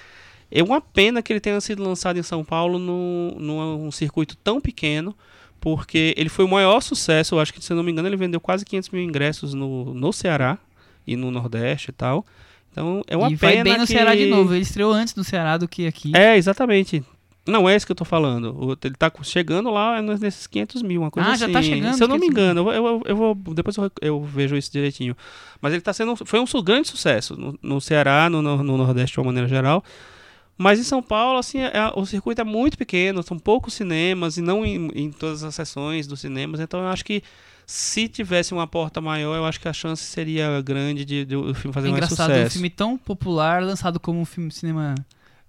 [0.51, 5.15] É uma pena que ele tenha sido lançado em São Paulo num circuito tão pequeno,
[5.61, 7.35] porque ele foi o maior sucesso.
[7.35, 9.93] Eu acho que, se eu não me engano, ele vendeu quase 500 mil ingressos no,
[9.95, 10.59] no Ceará
[11.07, 12.25] e no Nordeste e tal.
[12.73, 13.93] Então é uma e pena vai bem no que...
[13.93, 14.55] Ceará de novo.
[14.55, 16.13] Ele estreou antes no Ceará do que aqui.
[16.17, 17.05] É, exatamente.
[17.47, 18.77] Não é isso que eu tô falando.
[18.85, 21.47] Ele tá chegando lá nesses 500 mil, uma coisa Ah, assim.
[21.47, 22.45] já tá chegando Se eu não me 500 mil.
[22.53, 23.35] engano, eu, eu, eu vou.
[23.35, 25.17] Depois eu, eu vejo isso direitinho.
[25.61, 26.15] Mas ele tá sendo.
[26.15, 29.83] Foi um grande sucesso no, no Ceará, no, no- no Nordeste de uma maneira geral.
[30.63, 34.37] Mas em São Paulo, assim, é- é- o circuito é muito pequeno, são poucos cinemas
[34.37, 36.61] e não em, em todas as sessões dos cinemas.
[36.61, 37.23] Então eu acho que
[37.67, 41.55] se tivesse uma porta maior, eu acho que a chance seria grande de, de o
[41.55, 42.53] filme fazer É mais engraçado, um sucesso.
[42.53, 44.95] filme tão popular lançado como um filme de cinema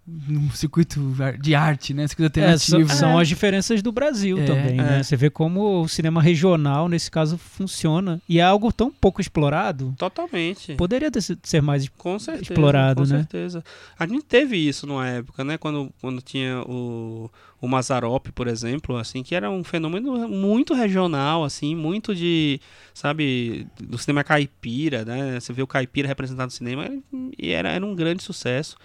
[0.05, 0.99] num circuito
[1.39, 2.07] de arte, né?
[2.07, 2.99] Circuito É, são, alternativo.
[2.99, 4.45] são as diferenças do Brasil É.
[4.45, 4.99] também, né?
[4.99, 5.03] É.
[5.03, 8.19] Você vê como o cinema regional, nesse caso, funciona.
[8.27, 9.93] E é algo tão pouco explorado.
[9.97, 10.73] Totalmente.
[10.75, 11.87] Poderia ter, ser mais.
[11.89, 12.51] Com certeza.
[12.51, 13.17] explorado, com né?
[13.19, 13.63] certeza.
[13.97, 15.57] A gente teve isso numa época, né?
[15.57, 17.29] Quando, quando tinha o,
[17.61, 22.59] o Mazarop, por exemplo, assim, que era um fenômeno muito regional, assim, muito de,
[22.91, 25.39] sabe, do cinema caipira, né?
[25.39, 26.89] Você vê o caipira representado no cinema
[27.37, 28.75] e era, era um grande sucesso.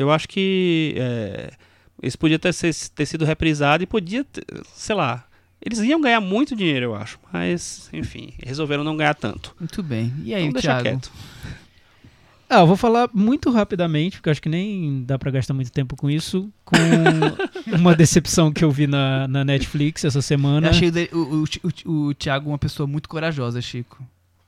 [0.00, 1.50] Eu acho que é,
[2.02, 4.44] isso podia ter, ser- ter sido reprisado e podia, ter-
[4.74, 5.24] sei lá,
[5.64, 7.18] eles iam ganhar muito dinheiro, eu acho.
[7.32, 9.54] Mas, enfim, resolveram não ganhar tanto.
[9.60, 10.12] Muito bem.
[10.24, 10.82] E aí, Então Thiago?
[10.82, 11.12] quieto.
[12.52, 15.70] Ah, eu vou falar muito rapidamente, porque eu acho que nem dá pra gastar muito
[15.70, 16.50] tempo com isso.
[16.64, 16.74] Com
[17.78, 20.66] uma decepção que eu vi na, na Netflix essa semana.
[20.66, 21.44] Eu achei o, o,
[21.84, 24.04] o, o Thiago uma pessoa muito corajosa, Chico.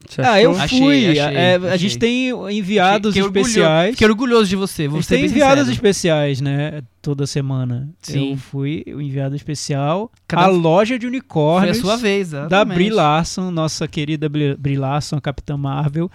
[0.08, 0.62] Você Ah, eu achou?
[0.64, 1.18] Achei, fui.
[1.20, 1.78] achei, É, A achei.
[1.78, 3.90] gente tem enviados Fiquei especiais.
[3.92, 5.72] Fiquei orgulhoso de você, A vou gente ser tem enviados sincero.
[5.74, 6.82] especiais, né?
[7.00, 7.88] Toda semana.
[8.00, 8.32] Sim.
[8.32, 12.30] Eu fui o enviado especial Cada à um- loja de Foi unicórnios a sua vez,
[12.30, 12.74] da exatamente.
[12.76, 16.10] Brie Larson, nossa querida Brie Larson, a Capitã Marvel.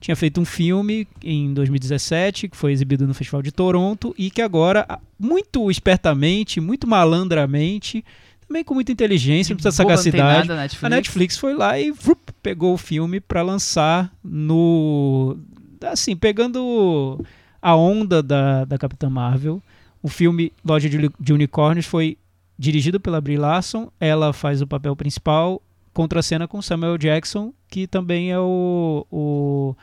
[0.00, 4.40] Tinha feito um filme em 2017 que foi exibido no Festival de Toronto e que
[4.40, 4.86] agora,
[5.18, 8.02] muito espertamente, muito malandramente,
[8.50, 10.84] também com muita inteligência, não tem sagacidade, nada, Netflix.
[10.84, 15.36] a Netflix foi lá e vup, pegou o filme pra lançar no.
[15.84, 17.24] Assim, pegando
[17.62, 19.62] a onda da, da Capitã Marvel.
[20.02, 22.18] O filme Loja de, de Unicórnios foi
[22.58, 23.88] dirigido pela Brie Larson.
[24.00, 25.62] Ela faz o papel principal,
[25.94, 29.06] contra a cena com Samuel Jackson, que também é o.
[29.12, 29.76] o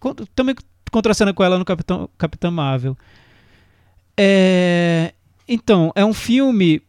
[0.00, 0.54] con- também
[0.90, 2.96] contra a cena com ela no Capitão, Capitã Marvel.
[4.16, 5.12] É,
[5.46, 6.82] então, é um filme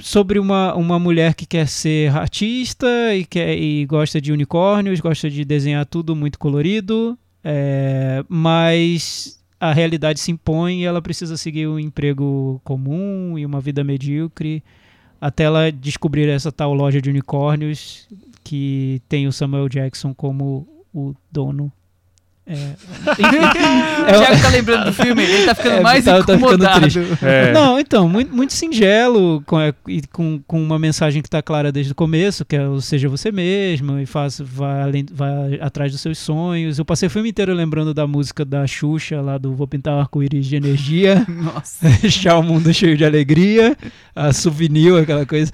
[0.00, 5.30] sobre uma, uma mulher que quer ser artista e, quer, e gosta de unicórnios, gosta
[5.30, 11.66] de desenhar tudo muito colorido, é, mas a realidade se impõe e ela precisa seguir
[11.66, 14.62] um emprego comum e uma vida medíocre
[15.20, 18.06] até ela descobrir essa tal loja de unicórnios
[18.44, 21.72] que tem o Samuel Jackson como o dono.
[24.06, 26.38] É, O Thiago tá lembrando do filme, ele tá ficando É, mais tá- tá ficando
[26.38, 26.80] incomodado.
[26.80, 27.00] triste.
[27.22, 27.52] É.
[27.52, 31.72] Não, então, muito, muito singelo, com, é, e com, com uma mensagem que está clara
[31.72, 35.26] desde o começo, que é o seja você mesmo, e faça, vá, além, vá
[35.60, 36.78] atrás dos seus sonhos.
[36.78, 40.00] Eu passei o filme inteiro lembrando da música da Xuxa, lá do Vou Pintar um
[40.00, 41.88] Arco-Íris de Energia, Nossa.
[42.00, 43.76] deixar o mundo cheio de alegria,
[44.14, 45.50] a souvenir, aquela coisa.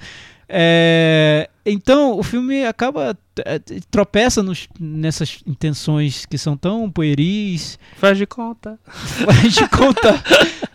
[0.47, 3.59] É, então, o filme acaba, é,
[3.89, 8.77] tropeça nos, nessas intenções que são tão pueris, Faz de conta.
[8.85, 10.21] faz de conta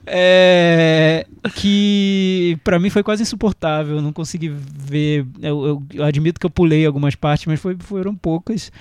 [0.07, 3.97] é, que pra mim foi quase insuportável.
[3.97, 5.27] Eu não consegui ver.
[5.43, 8.73] Eu, eu- eu admito que eu pulei algumas partes, mas foi, foram poucas.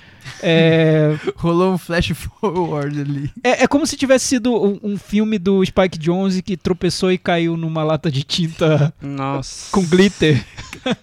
[0.42, 2.08] É, Rolou um flash
[2.40, 3.30] forward ali.
[3.44, 7.18] é, é como se tivesse sido um, um filme do Spike Jonze que tropeçou e
[7.18, 9.70] caiu numa lata de tinta Nossa.
[9.70, 10.42] com glitter.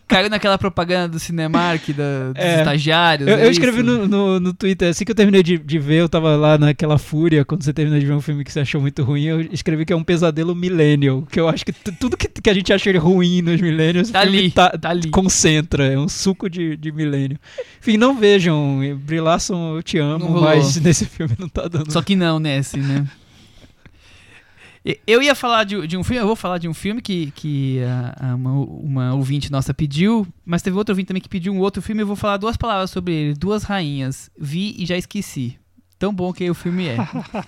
[0.07, 2.59] Caiu naquela propaganda do Cinemark, da, dos É.
[2.59, 3.27] estagiários.
[3.30, 6.01] Eu, é eu escrevi no, no, no Twitter, assim que eu terminei de, de ver,
[6.01, 8.80] eu tava lá naquela fúria, quando você termina de ver um filme que você achou
[8.80, 12.15] muito ruim, eu escrevi que é um pesadelo millennial, que eu acho que tu- tudo
[12.17, 15.09] que, que a gente acha ruim nos millennials, Tá ali, tá, tá ali.
[15.09, 17.38] concentra, é um suco de, de milênio.
[17.81, 21.91] Enfim, não vejam, Brie Larson, eu te amo, mas nesse filme não tá dando.
[21.91, 23.05] Só que não nesse, né?
[25.07, 27.80] Eu ia falar de, de um filme, eu vou falar de um filme que, que
[27.84, 31.60] a- a uma, uma ouvinte nossa pediu, mas teve outro ouvinte também que pediu um
[31.60, 32.03] outro filme.
[32.03, 34.30] Eu vou falar duas palavras sobre ele, duas rainhas.
[34.40, 35.57] Vi e já esqueci.
[35.98, 36.98] Tão bom que o filme é.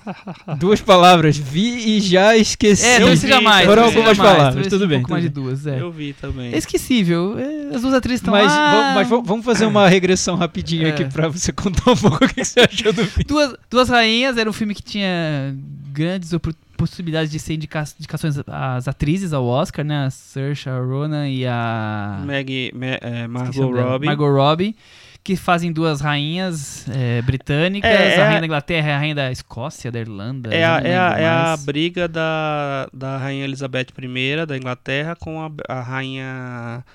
[0.57, 2.85] Duas palavras, vi e já esqueci.
[2.85, 3.65] É, vi, seja mais.
[3.67, 5.81] foram algumas mais, palavras, tudo bem, Um pouco tudo mais de duas, é.
[5.81, 6.53] Eu vi também.
[6.53, 7.37] É esquecível.
[7.37, 8.71] é, As duas atrizes estão Mas, lá.
[8.71, 10.89] vamos, mas vamos- fazer uma regressão rapidinha É.
[10.91, 13.25] aqui pra você contar um pouco o que você achou do filme.
[13.25, 15.53] Duas, Duas Rainhas era um filme que tinha
[15.91, 20.05] grandes opor- possibilidades de ser indica indicações às atrizes ao Oscar, né?
[20.05, 22.21] A Saoirse Ronan e a...
[22.25, 23.71] Maggie, Ma- é, Margot.
[23.71, 24.05] Robbie.
[24.05, 24.75] Margot Robbie,
[25.23, 27.89] que fazem duas rainhas é, britânicas.
[27.89, 30.53] É, é a rainha da Inglaterra e a rainha da Escócia, da Irlanda.
[30.53, 35.41] É a, é, a, é a briga da, da Rainha Elizabeth I da Inglaterra com
[35.41, 36.85] a, a Rainha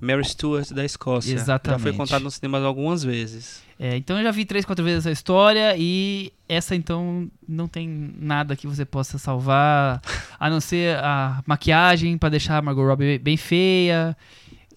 [0.00, 1.36] Mary Stuart da Escócia.
[1.36, 1.82] Já Exatamente.
[1.82, 3.62] foi contado nos cinemas algumas vezes.
[3.84, 8.14] É, então eu já vi três, quatro vezes essa história e essa então não tem
[8.16, 10.00] nada que você possa salvar,
[10.38, 14.16] a não ser a maquiagem pra deixar a Margot Robbie bem feia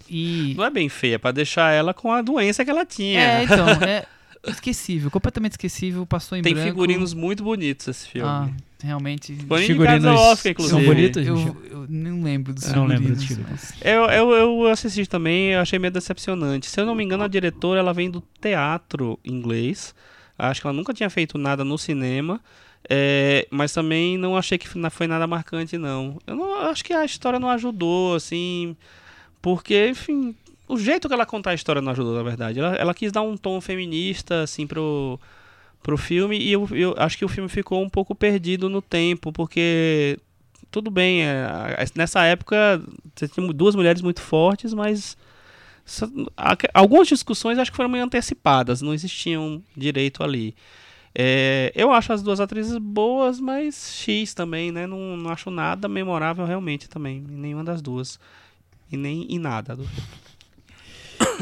[0.10, 3.20] e Não é bem feia, pra deixar ela com a doença que ela tinha.
[3.22, 4.08] é então é
[4.48, 6.68] esquecível, completamente esquecível, passou em Tem branco.
[6.68, 8.28] figurinos muito bonitos esse filme.
[8.28, 8.50] Ah,
[8.82, 9.36] realmente.
[9.48, 10.78] Foram indicados ao Oscar, inclusive.
[10.78, 11.38] são bonitos, Eu,
[11.72, 13.74] eu não lembro dos Eu não lembro figurinos, dos figurinos.
[13.74, 16.68] mas- Eu, eu, eu assisti também, eu achei meio decepcionante.
[16.70, 19.94] Se eu não me engano, a diretora ela vem do teatro inglês.
[20.38, 22.40] Acho que ela nunca tinha feito nada no cinema.
[22.90, 26.20] é, mas também não achei que foi nada marcante, não.
[26.28, 28.76] Eu não acho que a história não ajudou, assim.
[29.42, 30.36] Porque, enfim,
[30.68, 32.60] o jeito que ela contar a história não ajudou, na verdade.
[32.60, 35.20] Ela, ela quis dar um tom feminista, assim, pro,
[35.86, 36.36] pro filme.
[36.40, 40.18] E eu, eu acho que o filme ficou um pouco perdido no tempo, porque
[40.72, 42.82] tudo bem, é, nessa época
[43.16, 45.16] você tinha duas mulheres muito fortes, mas
[46.74, 50.56] algumas discussões acho que foram meio antecipadas, não existiam direito ali.
[51.14, 54.88] É, eu acho as duas atrizes boas, mas X também, né?
[54.88, 58.20] Não, não acho nada memorável realmente também, em nenhuma das duas.
[58.92, 59.76] E nem em nada.
[59.76, 59.88] do-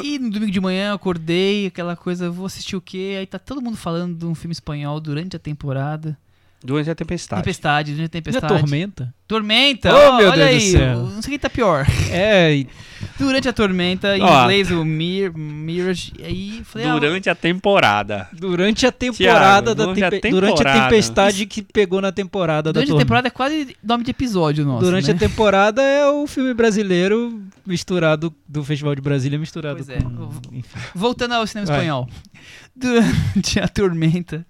[0.01, 3.17] E no domingo de manhã eu acordei, aquela coisa, vou assistir o quê?
[3.19, 6.17] Aí tá todo mundo falando de um filme espanhol durante a temporada.
[6.63, 7.41] Durante a tempestade.
[7.41, 8.53] Tempestade, durante a é tempestade.
[8.59, 9.13] tormenta?
[9.27, 9.93] Tormenta!
[9.93, 10.97] Oh, ó, meu olha Deus do aí, céu.
[10.99, 11.85] não sei quem tá pior.
[12.11, 12.67] É, e
[13.19, 14.41] Durante a tormenta, em Ó.
[14.43, 18.29] inglês o Mir, Mirage, e aí falei, ah, Durante a temporada.
[18.33, 22.79] durante a temporada Thiago, da durante a durante a tempestade que pegou na temporada da
[22.79, 25.13] durante a temporada é quase nome de episódio nosso, Durante né?
[25.15, 29.97] a temporada é o filme brasileiro misturado do Festival de Brasília misturado Pois é.
[30.51, 30.79] enfim.
[30.95, 31.77] Voltando ao cinema Vai.
[31.77, 32.07] espanhol.
[32.75, 34.45] Durante a tormenta.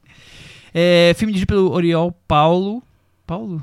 [0.73, 2.81] É, filme dirigido pelo Oriol Paulo.
[3.27, 3.61] Paulo?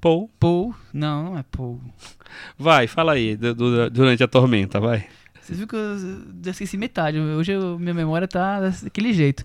[0.00, 0.74] Paul, Paul?
[0.92, 1.80] Não, não é Paul.
[2.58, 5.06] vai, fala aí, du- du- durante a tormenta, vai.
[5.40, 7.18] Vocês viram que eu esqueci metade.
[7.18, 9.44] Hoje eu- minha memória tá daquele jeito.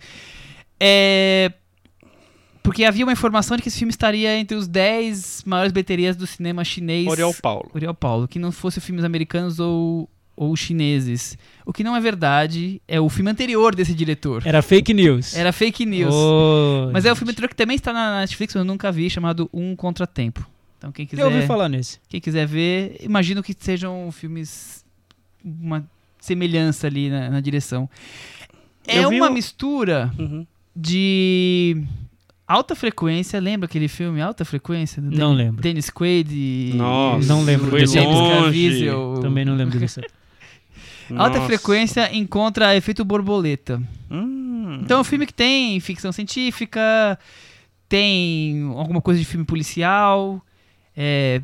[0.79, 1.51] É.
[2.63, 6.27] Porque havia uma informação de que esse filme estaria entre os 10 maiores bilheterias do
[6.27, 7.07] cinema chinês.
[7.07, 7.71] Oriol Paulo.
[7.73, 11.37] Oriol Paulo, que não fosse filmes americanos ou, ou chineses.
[11.65, 14.41] O que não é verdade é o filme anterior desse diretor.
[14.45, 15.35] Era fake news.
[15.35, 16.13] Era fake news.
[16.13, 17.19] Oh, Mas é o gente.
[17.19, 20.47] filme anterior que também está na Netflix, mas eu nunca vi, chamado Um Contratempo.
[20.77, 21.99] Então quem quiser, Eu ouvi falar nesse.
[22.09, 24.83] quem quiser ver, imagino que sejam filmes
[25.45, 25.85] uma
[26.19, 27.87] semelhança ali na, na direção.
[28.87, 30.45] É uma o- mistura Uhum.
[30.75, 31.83] de
[32.47, 35.01] alta frequência, lembra aquele filme Alta Frequência?
[35.01, 35.61] Não Den- lembro.
[35.61, 38.87] Dennis Quaid e Nossa, Não lembro James longe.
[39.21, 39.77] Também não lembro
[41.17, 43.81] Alta frequência encontra efeito borboleta.
[44.09, 44.79] Hum.
[44.83, 47.17] Então é um filme que tem ficção científica,
[47.87, 50.41] tem alguma coisa de filme policial,
[50.95, 51.41] é,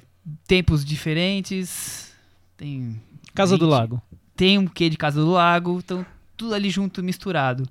[0.48, 2.14] tempos diferentes,
[2.56, 3.02] tem
[3.34, 3.72] Casa do Gente.
[3.72, 4.02] Lago.
[4.36, 7.68] tem um quê de Casa do Lago, então tudo ali junto, misturado.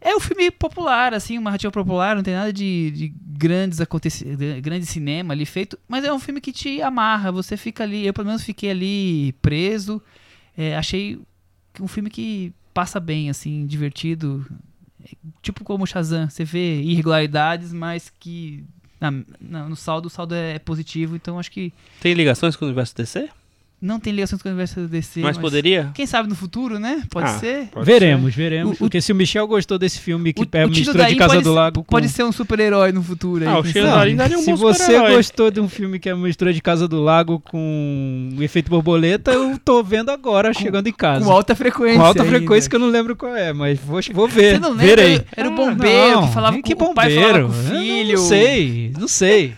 [0.00, 4.60] É um filme popular, assim, uma narrativa popular, não tem nada de, de grandes acontecimentos,
[4.60, 8.12] grande cinema ali feito, mas é um filme que te amarra, você fica ali, eu
[8.14, 10.02] pelo menos fiquei ali preso,
[10.56, 11.18] é, achei
[11.80, 14.46] um filme que passa bem, assim, divertido,
[15.42, 18.64] tipo como Shazam, você vê irregularidades, mas que
[19.00, 19.10] na-
[19.40, 22.94] na- no saldo, o saldo é positivo, então acho que Tem ligações com o universo
[22.96, 23.28] DC?
[23.80, 25.90] Não tem ligações com o universo DC, mas poderia?
[25.94, 27.02] quem sabe no futuro, né?
[27.10, 27.68] Pode Ah, ser.
[27.72, 28.72] pode veremos, veremos.
[28.72, 31.16] O- o- porque se o Michel gostou desse filme que O- é o mistura de
[31.16, 31.90] Casa do ser- Lago com...
[31.90, 33.42] Pode ser um super-herói no futuro.
[33.48, 36.08] aí, Ah, o Cheiro da Linda daria um se você gostou de um filme que
[36.08, 40.52] é uma mistura de Casa do Lago com o efeito borboleta, eu tô vendo agora,
[40.52, 41.24] chegando em casa.
[41.24, 41.98] Com alta frequência.
[41.98, 42.36] Com alta ainda.
[42.36, 44.54] frequência que eu não lembro qual é, mas vou, vou ver.
[44.54, 44.86] Você não lembra?
[44.86, 45.22] Verei.
[45.36, 47.48] Era o Ah, bombeiro Não, que falava que com o pai falava bombeiro.
[47.48, 48.18] com o Eu filho.
[48.18, 49.54] Não sei, não sei.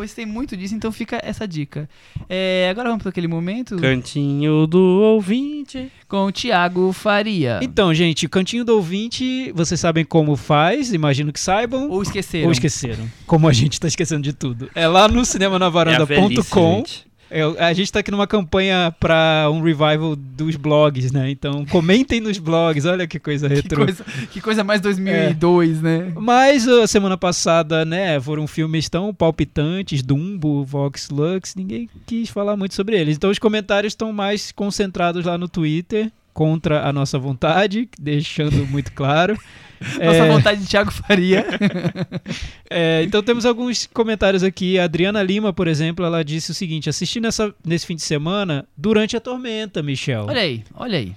[0.00, 1.86] Pois tem muito disso, então fica essa dica.
[2.26, 5.92] É, agora vamos para aquele momento Cantinho do ouvinte.
[6.08, 7.60] com o Thiago Faria.
[7.60, 11.90] Então, gente, Cantinho do Ouvinte, vocês sabem como faz, imagino que saibam.
[11.90, 12.46] Ou esqueceram.
[12.46, 13.10] Ou esqueceram.
[13.26, 14.70] Como a gente tá esquecendo de tudo.
[14.74, 16.76] É lá no É cinemanavaranda.com.
[16.78, 17.09] gente.
[17.30, 21.30] É, a gente tá aqui numa campanha pra um revival dos blogs, né?
[21.30, 23.84] Então, comentem nos blogs, olha que coisa Que retrô.
[23.84, 26.12] coisa, que coisa mais 2002, né?
[26.16, 32.56] Mas a semana passada, né, foram filmes tão palpitantes, Dumbo, Vox Lux, ninguém quis falar
[32.56, 33.16] muito sobre eles.
[33.16, 38.92] Então os comentários estão mais concentrados lá no Twitter, contra a nossa vontade, deixando muito
[38.92, 39.36] claro.
[39.80, 41.44] Nossa É, vontade de Thiago Faria.
[42.68, 44.78] é, então temos alguns comentários aqui.
[44.78, 48.66] A Adriana Lima, por exemplo, ela disse o seguinte: assisti nessa, nesse fim de semana
[48.76, 50.26] durante a tormenta, Michel.
[50.26, 51.14] olha aí, olha aí.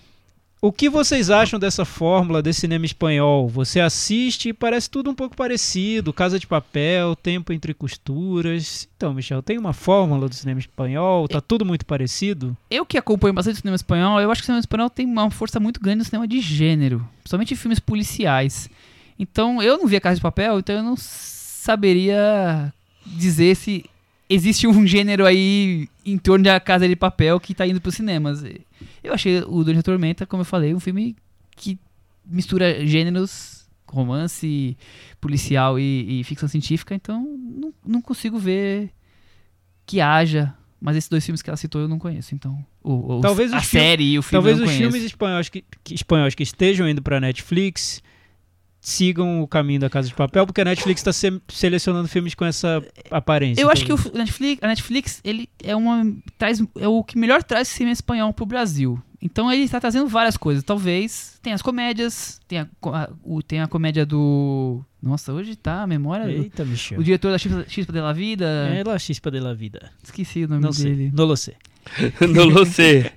[0.64, 3.50] O que vocês acham dessa fórmula desse cinema espanhol?
[3.50, 8.88] Você assiste e parece tudo um pouco parecido, Casa de Papel, Tempo entre Costuras.
[8.96, 11.28] Então, Michel, tem uma fórmula do cinema espanhol?
[11.28, 12.56] Tá tudo muito parecido?
[12.72, 15.30] Eu que acompanho bastante o cinema espanhol, eu acho que o cinema espanhol tem uma
[15.30, 18.70] força muito grande no cinema de gênero, principalmente em filmes policiais.
[19.20, 22.74] Então, eu não via Casa de Papel, então eu não saberia
[23.06, 23.84] dizer se
[24.34, 28.44] existe um gênero aí em torno da Casa de Papel que tá indo pros cinemas.
[29.04, 31.16] Eu achei o Durante a Tormenta, como eu falei, um filme
[31.56, 31.78] que
[32.26, 34.76] mistura gêneros romance
[35.22, 38.90] policial e, e ficção científica, então não, não consigo ver
[39.86, 40.54] que haja.
[40.82, 42.58] Mas esses dois filmes que ela citou eu não conheço, então.
[43.22, 44.82] Talvez a série e o filme Talvez os conheço.
[44.82, 48.02] filmes espanhóis que, que- espanhóis que estejam indo pra Netflix
[48.86, 51.14] sigam o caminho da Casa de Papel, porque a Netflix está
[51.48, 53.62] selecionando filmes com essa aparência.
[53.62, 54.14] Eu acho que o talvez.
[54.14, 56.06] Netflix, a Netflix ele é uma
[56.38, 59.02] traz é o que melhor traz cinema espanhol pro Brasil.
[59.22, 60.66] Então ele está trazendo várias coisas.
[60.66, 65.84] Talvez tem as comédias, tem a, a- o, tem a comédia do Nossa, hoje tá
[65.84, 66.30] a memória.
[66.30, 67.00] Eita, Michel.
[67.00, 68.46] O diretor da Chispa, Chispa de la Vida.
[68.46, 69.92] É la chispa de la vida.
[70.04, 70.92] Esqueci o nome Não sei.
[70.94, 71.12] dele.
[71.16, 71.56] Não lo sei.
[72.36, 73.10] Não lo sei.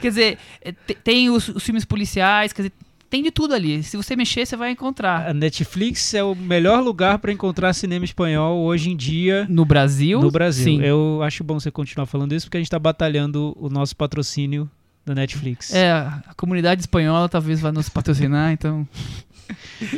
[0.00, 2.72] Quer dizer, é, te- tem os, os filmes policiais, quer dizer,
[3.12, 3.82] tem de tudo ali.
[3.82, 5.28] Se você mexer, você vai encontrar.
[5.28, 10.18] A Netflix é o melhor lugar para encontrar cinema espanhol hoje em dia No Brasil?
[10.18, 10.64] no Brasil.
[10.64, 10.82] Sim.
[10.82, 14.66] Eu acho bom você continuar falando isso porque a gente está batalhando o nosso patrocínio
[15.04, 15.74] da Netflix.
[15.74, 18.88] É, a comunidade espanhola talvez vá nos patrocinar, então.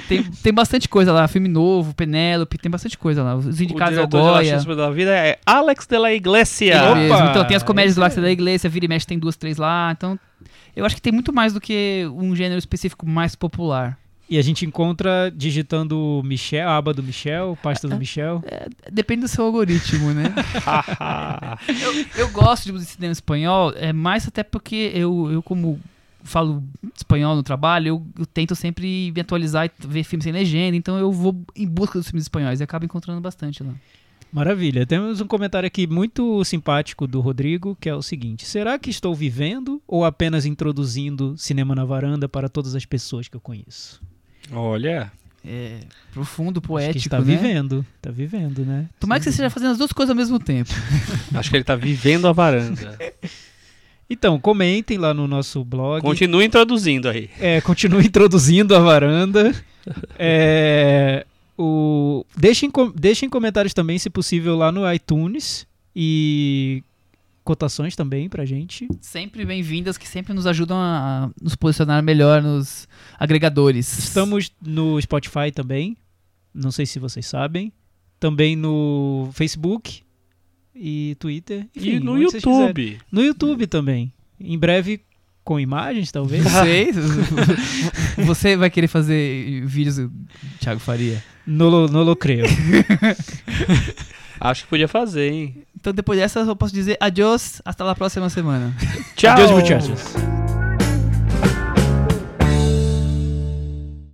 [0.09, 3.36] tem, tem bastante coisa lá, filme novo, Penélope, tem bastante coisa lá.
[3.36, 4.57] Os O indicados ao de La Goya.
[4.57, 6.82] Chispa da Vida é Alex de la Iglesia.
[6.82, 6.95] Opa!
[6.97, 7.27] mesmo.
[7.28, 9.57] Então tem as comédias do Isso Lax da Igreja, vira e mexe tem duas, três
[9.57, 9.93] lá.
[9.97, 10.19] Então
[10.75, 13.99] eu acho que tem muito mais do que um gênero específico mais popular.
[14.29, 18.43] E a gente encontra digitando Michel, a aba do Michel, pasta do Michel.
[18.91, 20.35] Depende do seu algoritmo, né?
[21.69, 25.79] eu, eu gosto de cinema espanhol, é mais até porque eu, eu como
[26.23, 26.65] falo
[26.97, 30.99] espanhol no trabalho, eu, eu tento sempre me atualizar e ver filmes sem legenda, então
[30.99, 33.75] eu vou em busca dos filmes espanhóis e acabo encontrando bastante lá.
[34.35, 34.85] Maravilha.
[34.85, 39.15] Temos um comentário aqui muito simpático do Rodrigo, que é o seguinte: Será que estou
[39.15, 44.02] vivendo ou apenas introduzindo cinema na varanda para todas as pessoas que eu conheço?
[44.51, 45.12] Olha.
[45.47, 45.81] É
[46.12, 47.24] profundo, Acho que poético, está né?
[47.24, 47.86] vivendo.
[47.97, 48.89] Está vivendo, né?
[48.98, 50.70] Tomara que você esteja fazendo as duas coisas ao mesmo tempo.
[51.32, 52.98] Acho que ele tá vivendo a varanda.
[54.09, 56.02] Então, comentem lá no nosso blog.
[56.02, 57.31] Continue introduzindo aí.
[57.40, 59.55] É, continue introduzindo a varanda.
[60.19, 61.24] É,
[61.56, 65.66] o, deixem, com- deixem comentários também, se possível, lá no iTunes.
[65.97, 66.82] E
[67.44, 68.89] cotações também pra gente.
[69.01, 73.98] Sempre bem-vindas, que sempre nos ajudam a nos posicionar melhor nos agregadores.
[73.98, 75.97] Estamos no Spotify também.
[76.52, 77.72] Não sei se vocês sabem.
[78.18, 80.02] Também no Facebook
[80.74, 81.68] e Twitter.
[81.76, 82.18] Enfim, e no.
[82.20, 82.98] YouTube.
[83.12, 84.12] No YouTube também.
[84.40, 85.01] Em breve
[85.45, 86.43] com imagens, talvez.
[86.45, 86.91] Não sei.
[88.25, 90.09] Você vai querer fazer vídeos,
[90.61, 91.23] Thiago Faria?
[91.47, 92.47] No, lo- no lo creio.
[94.41, 95.62] Acho que podia fazer, hein?
[95.79, 98.75] Então depois dessa eu posso dizer adiós, hasta la próxima semana.
[99.16, 99.33] Tchau.
[99.33, 100.01] Adeus, muchachos.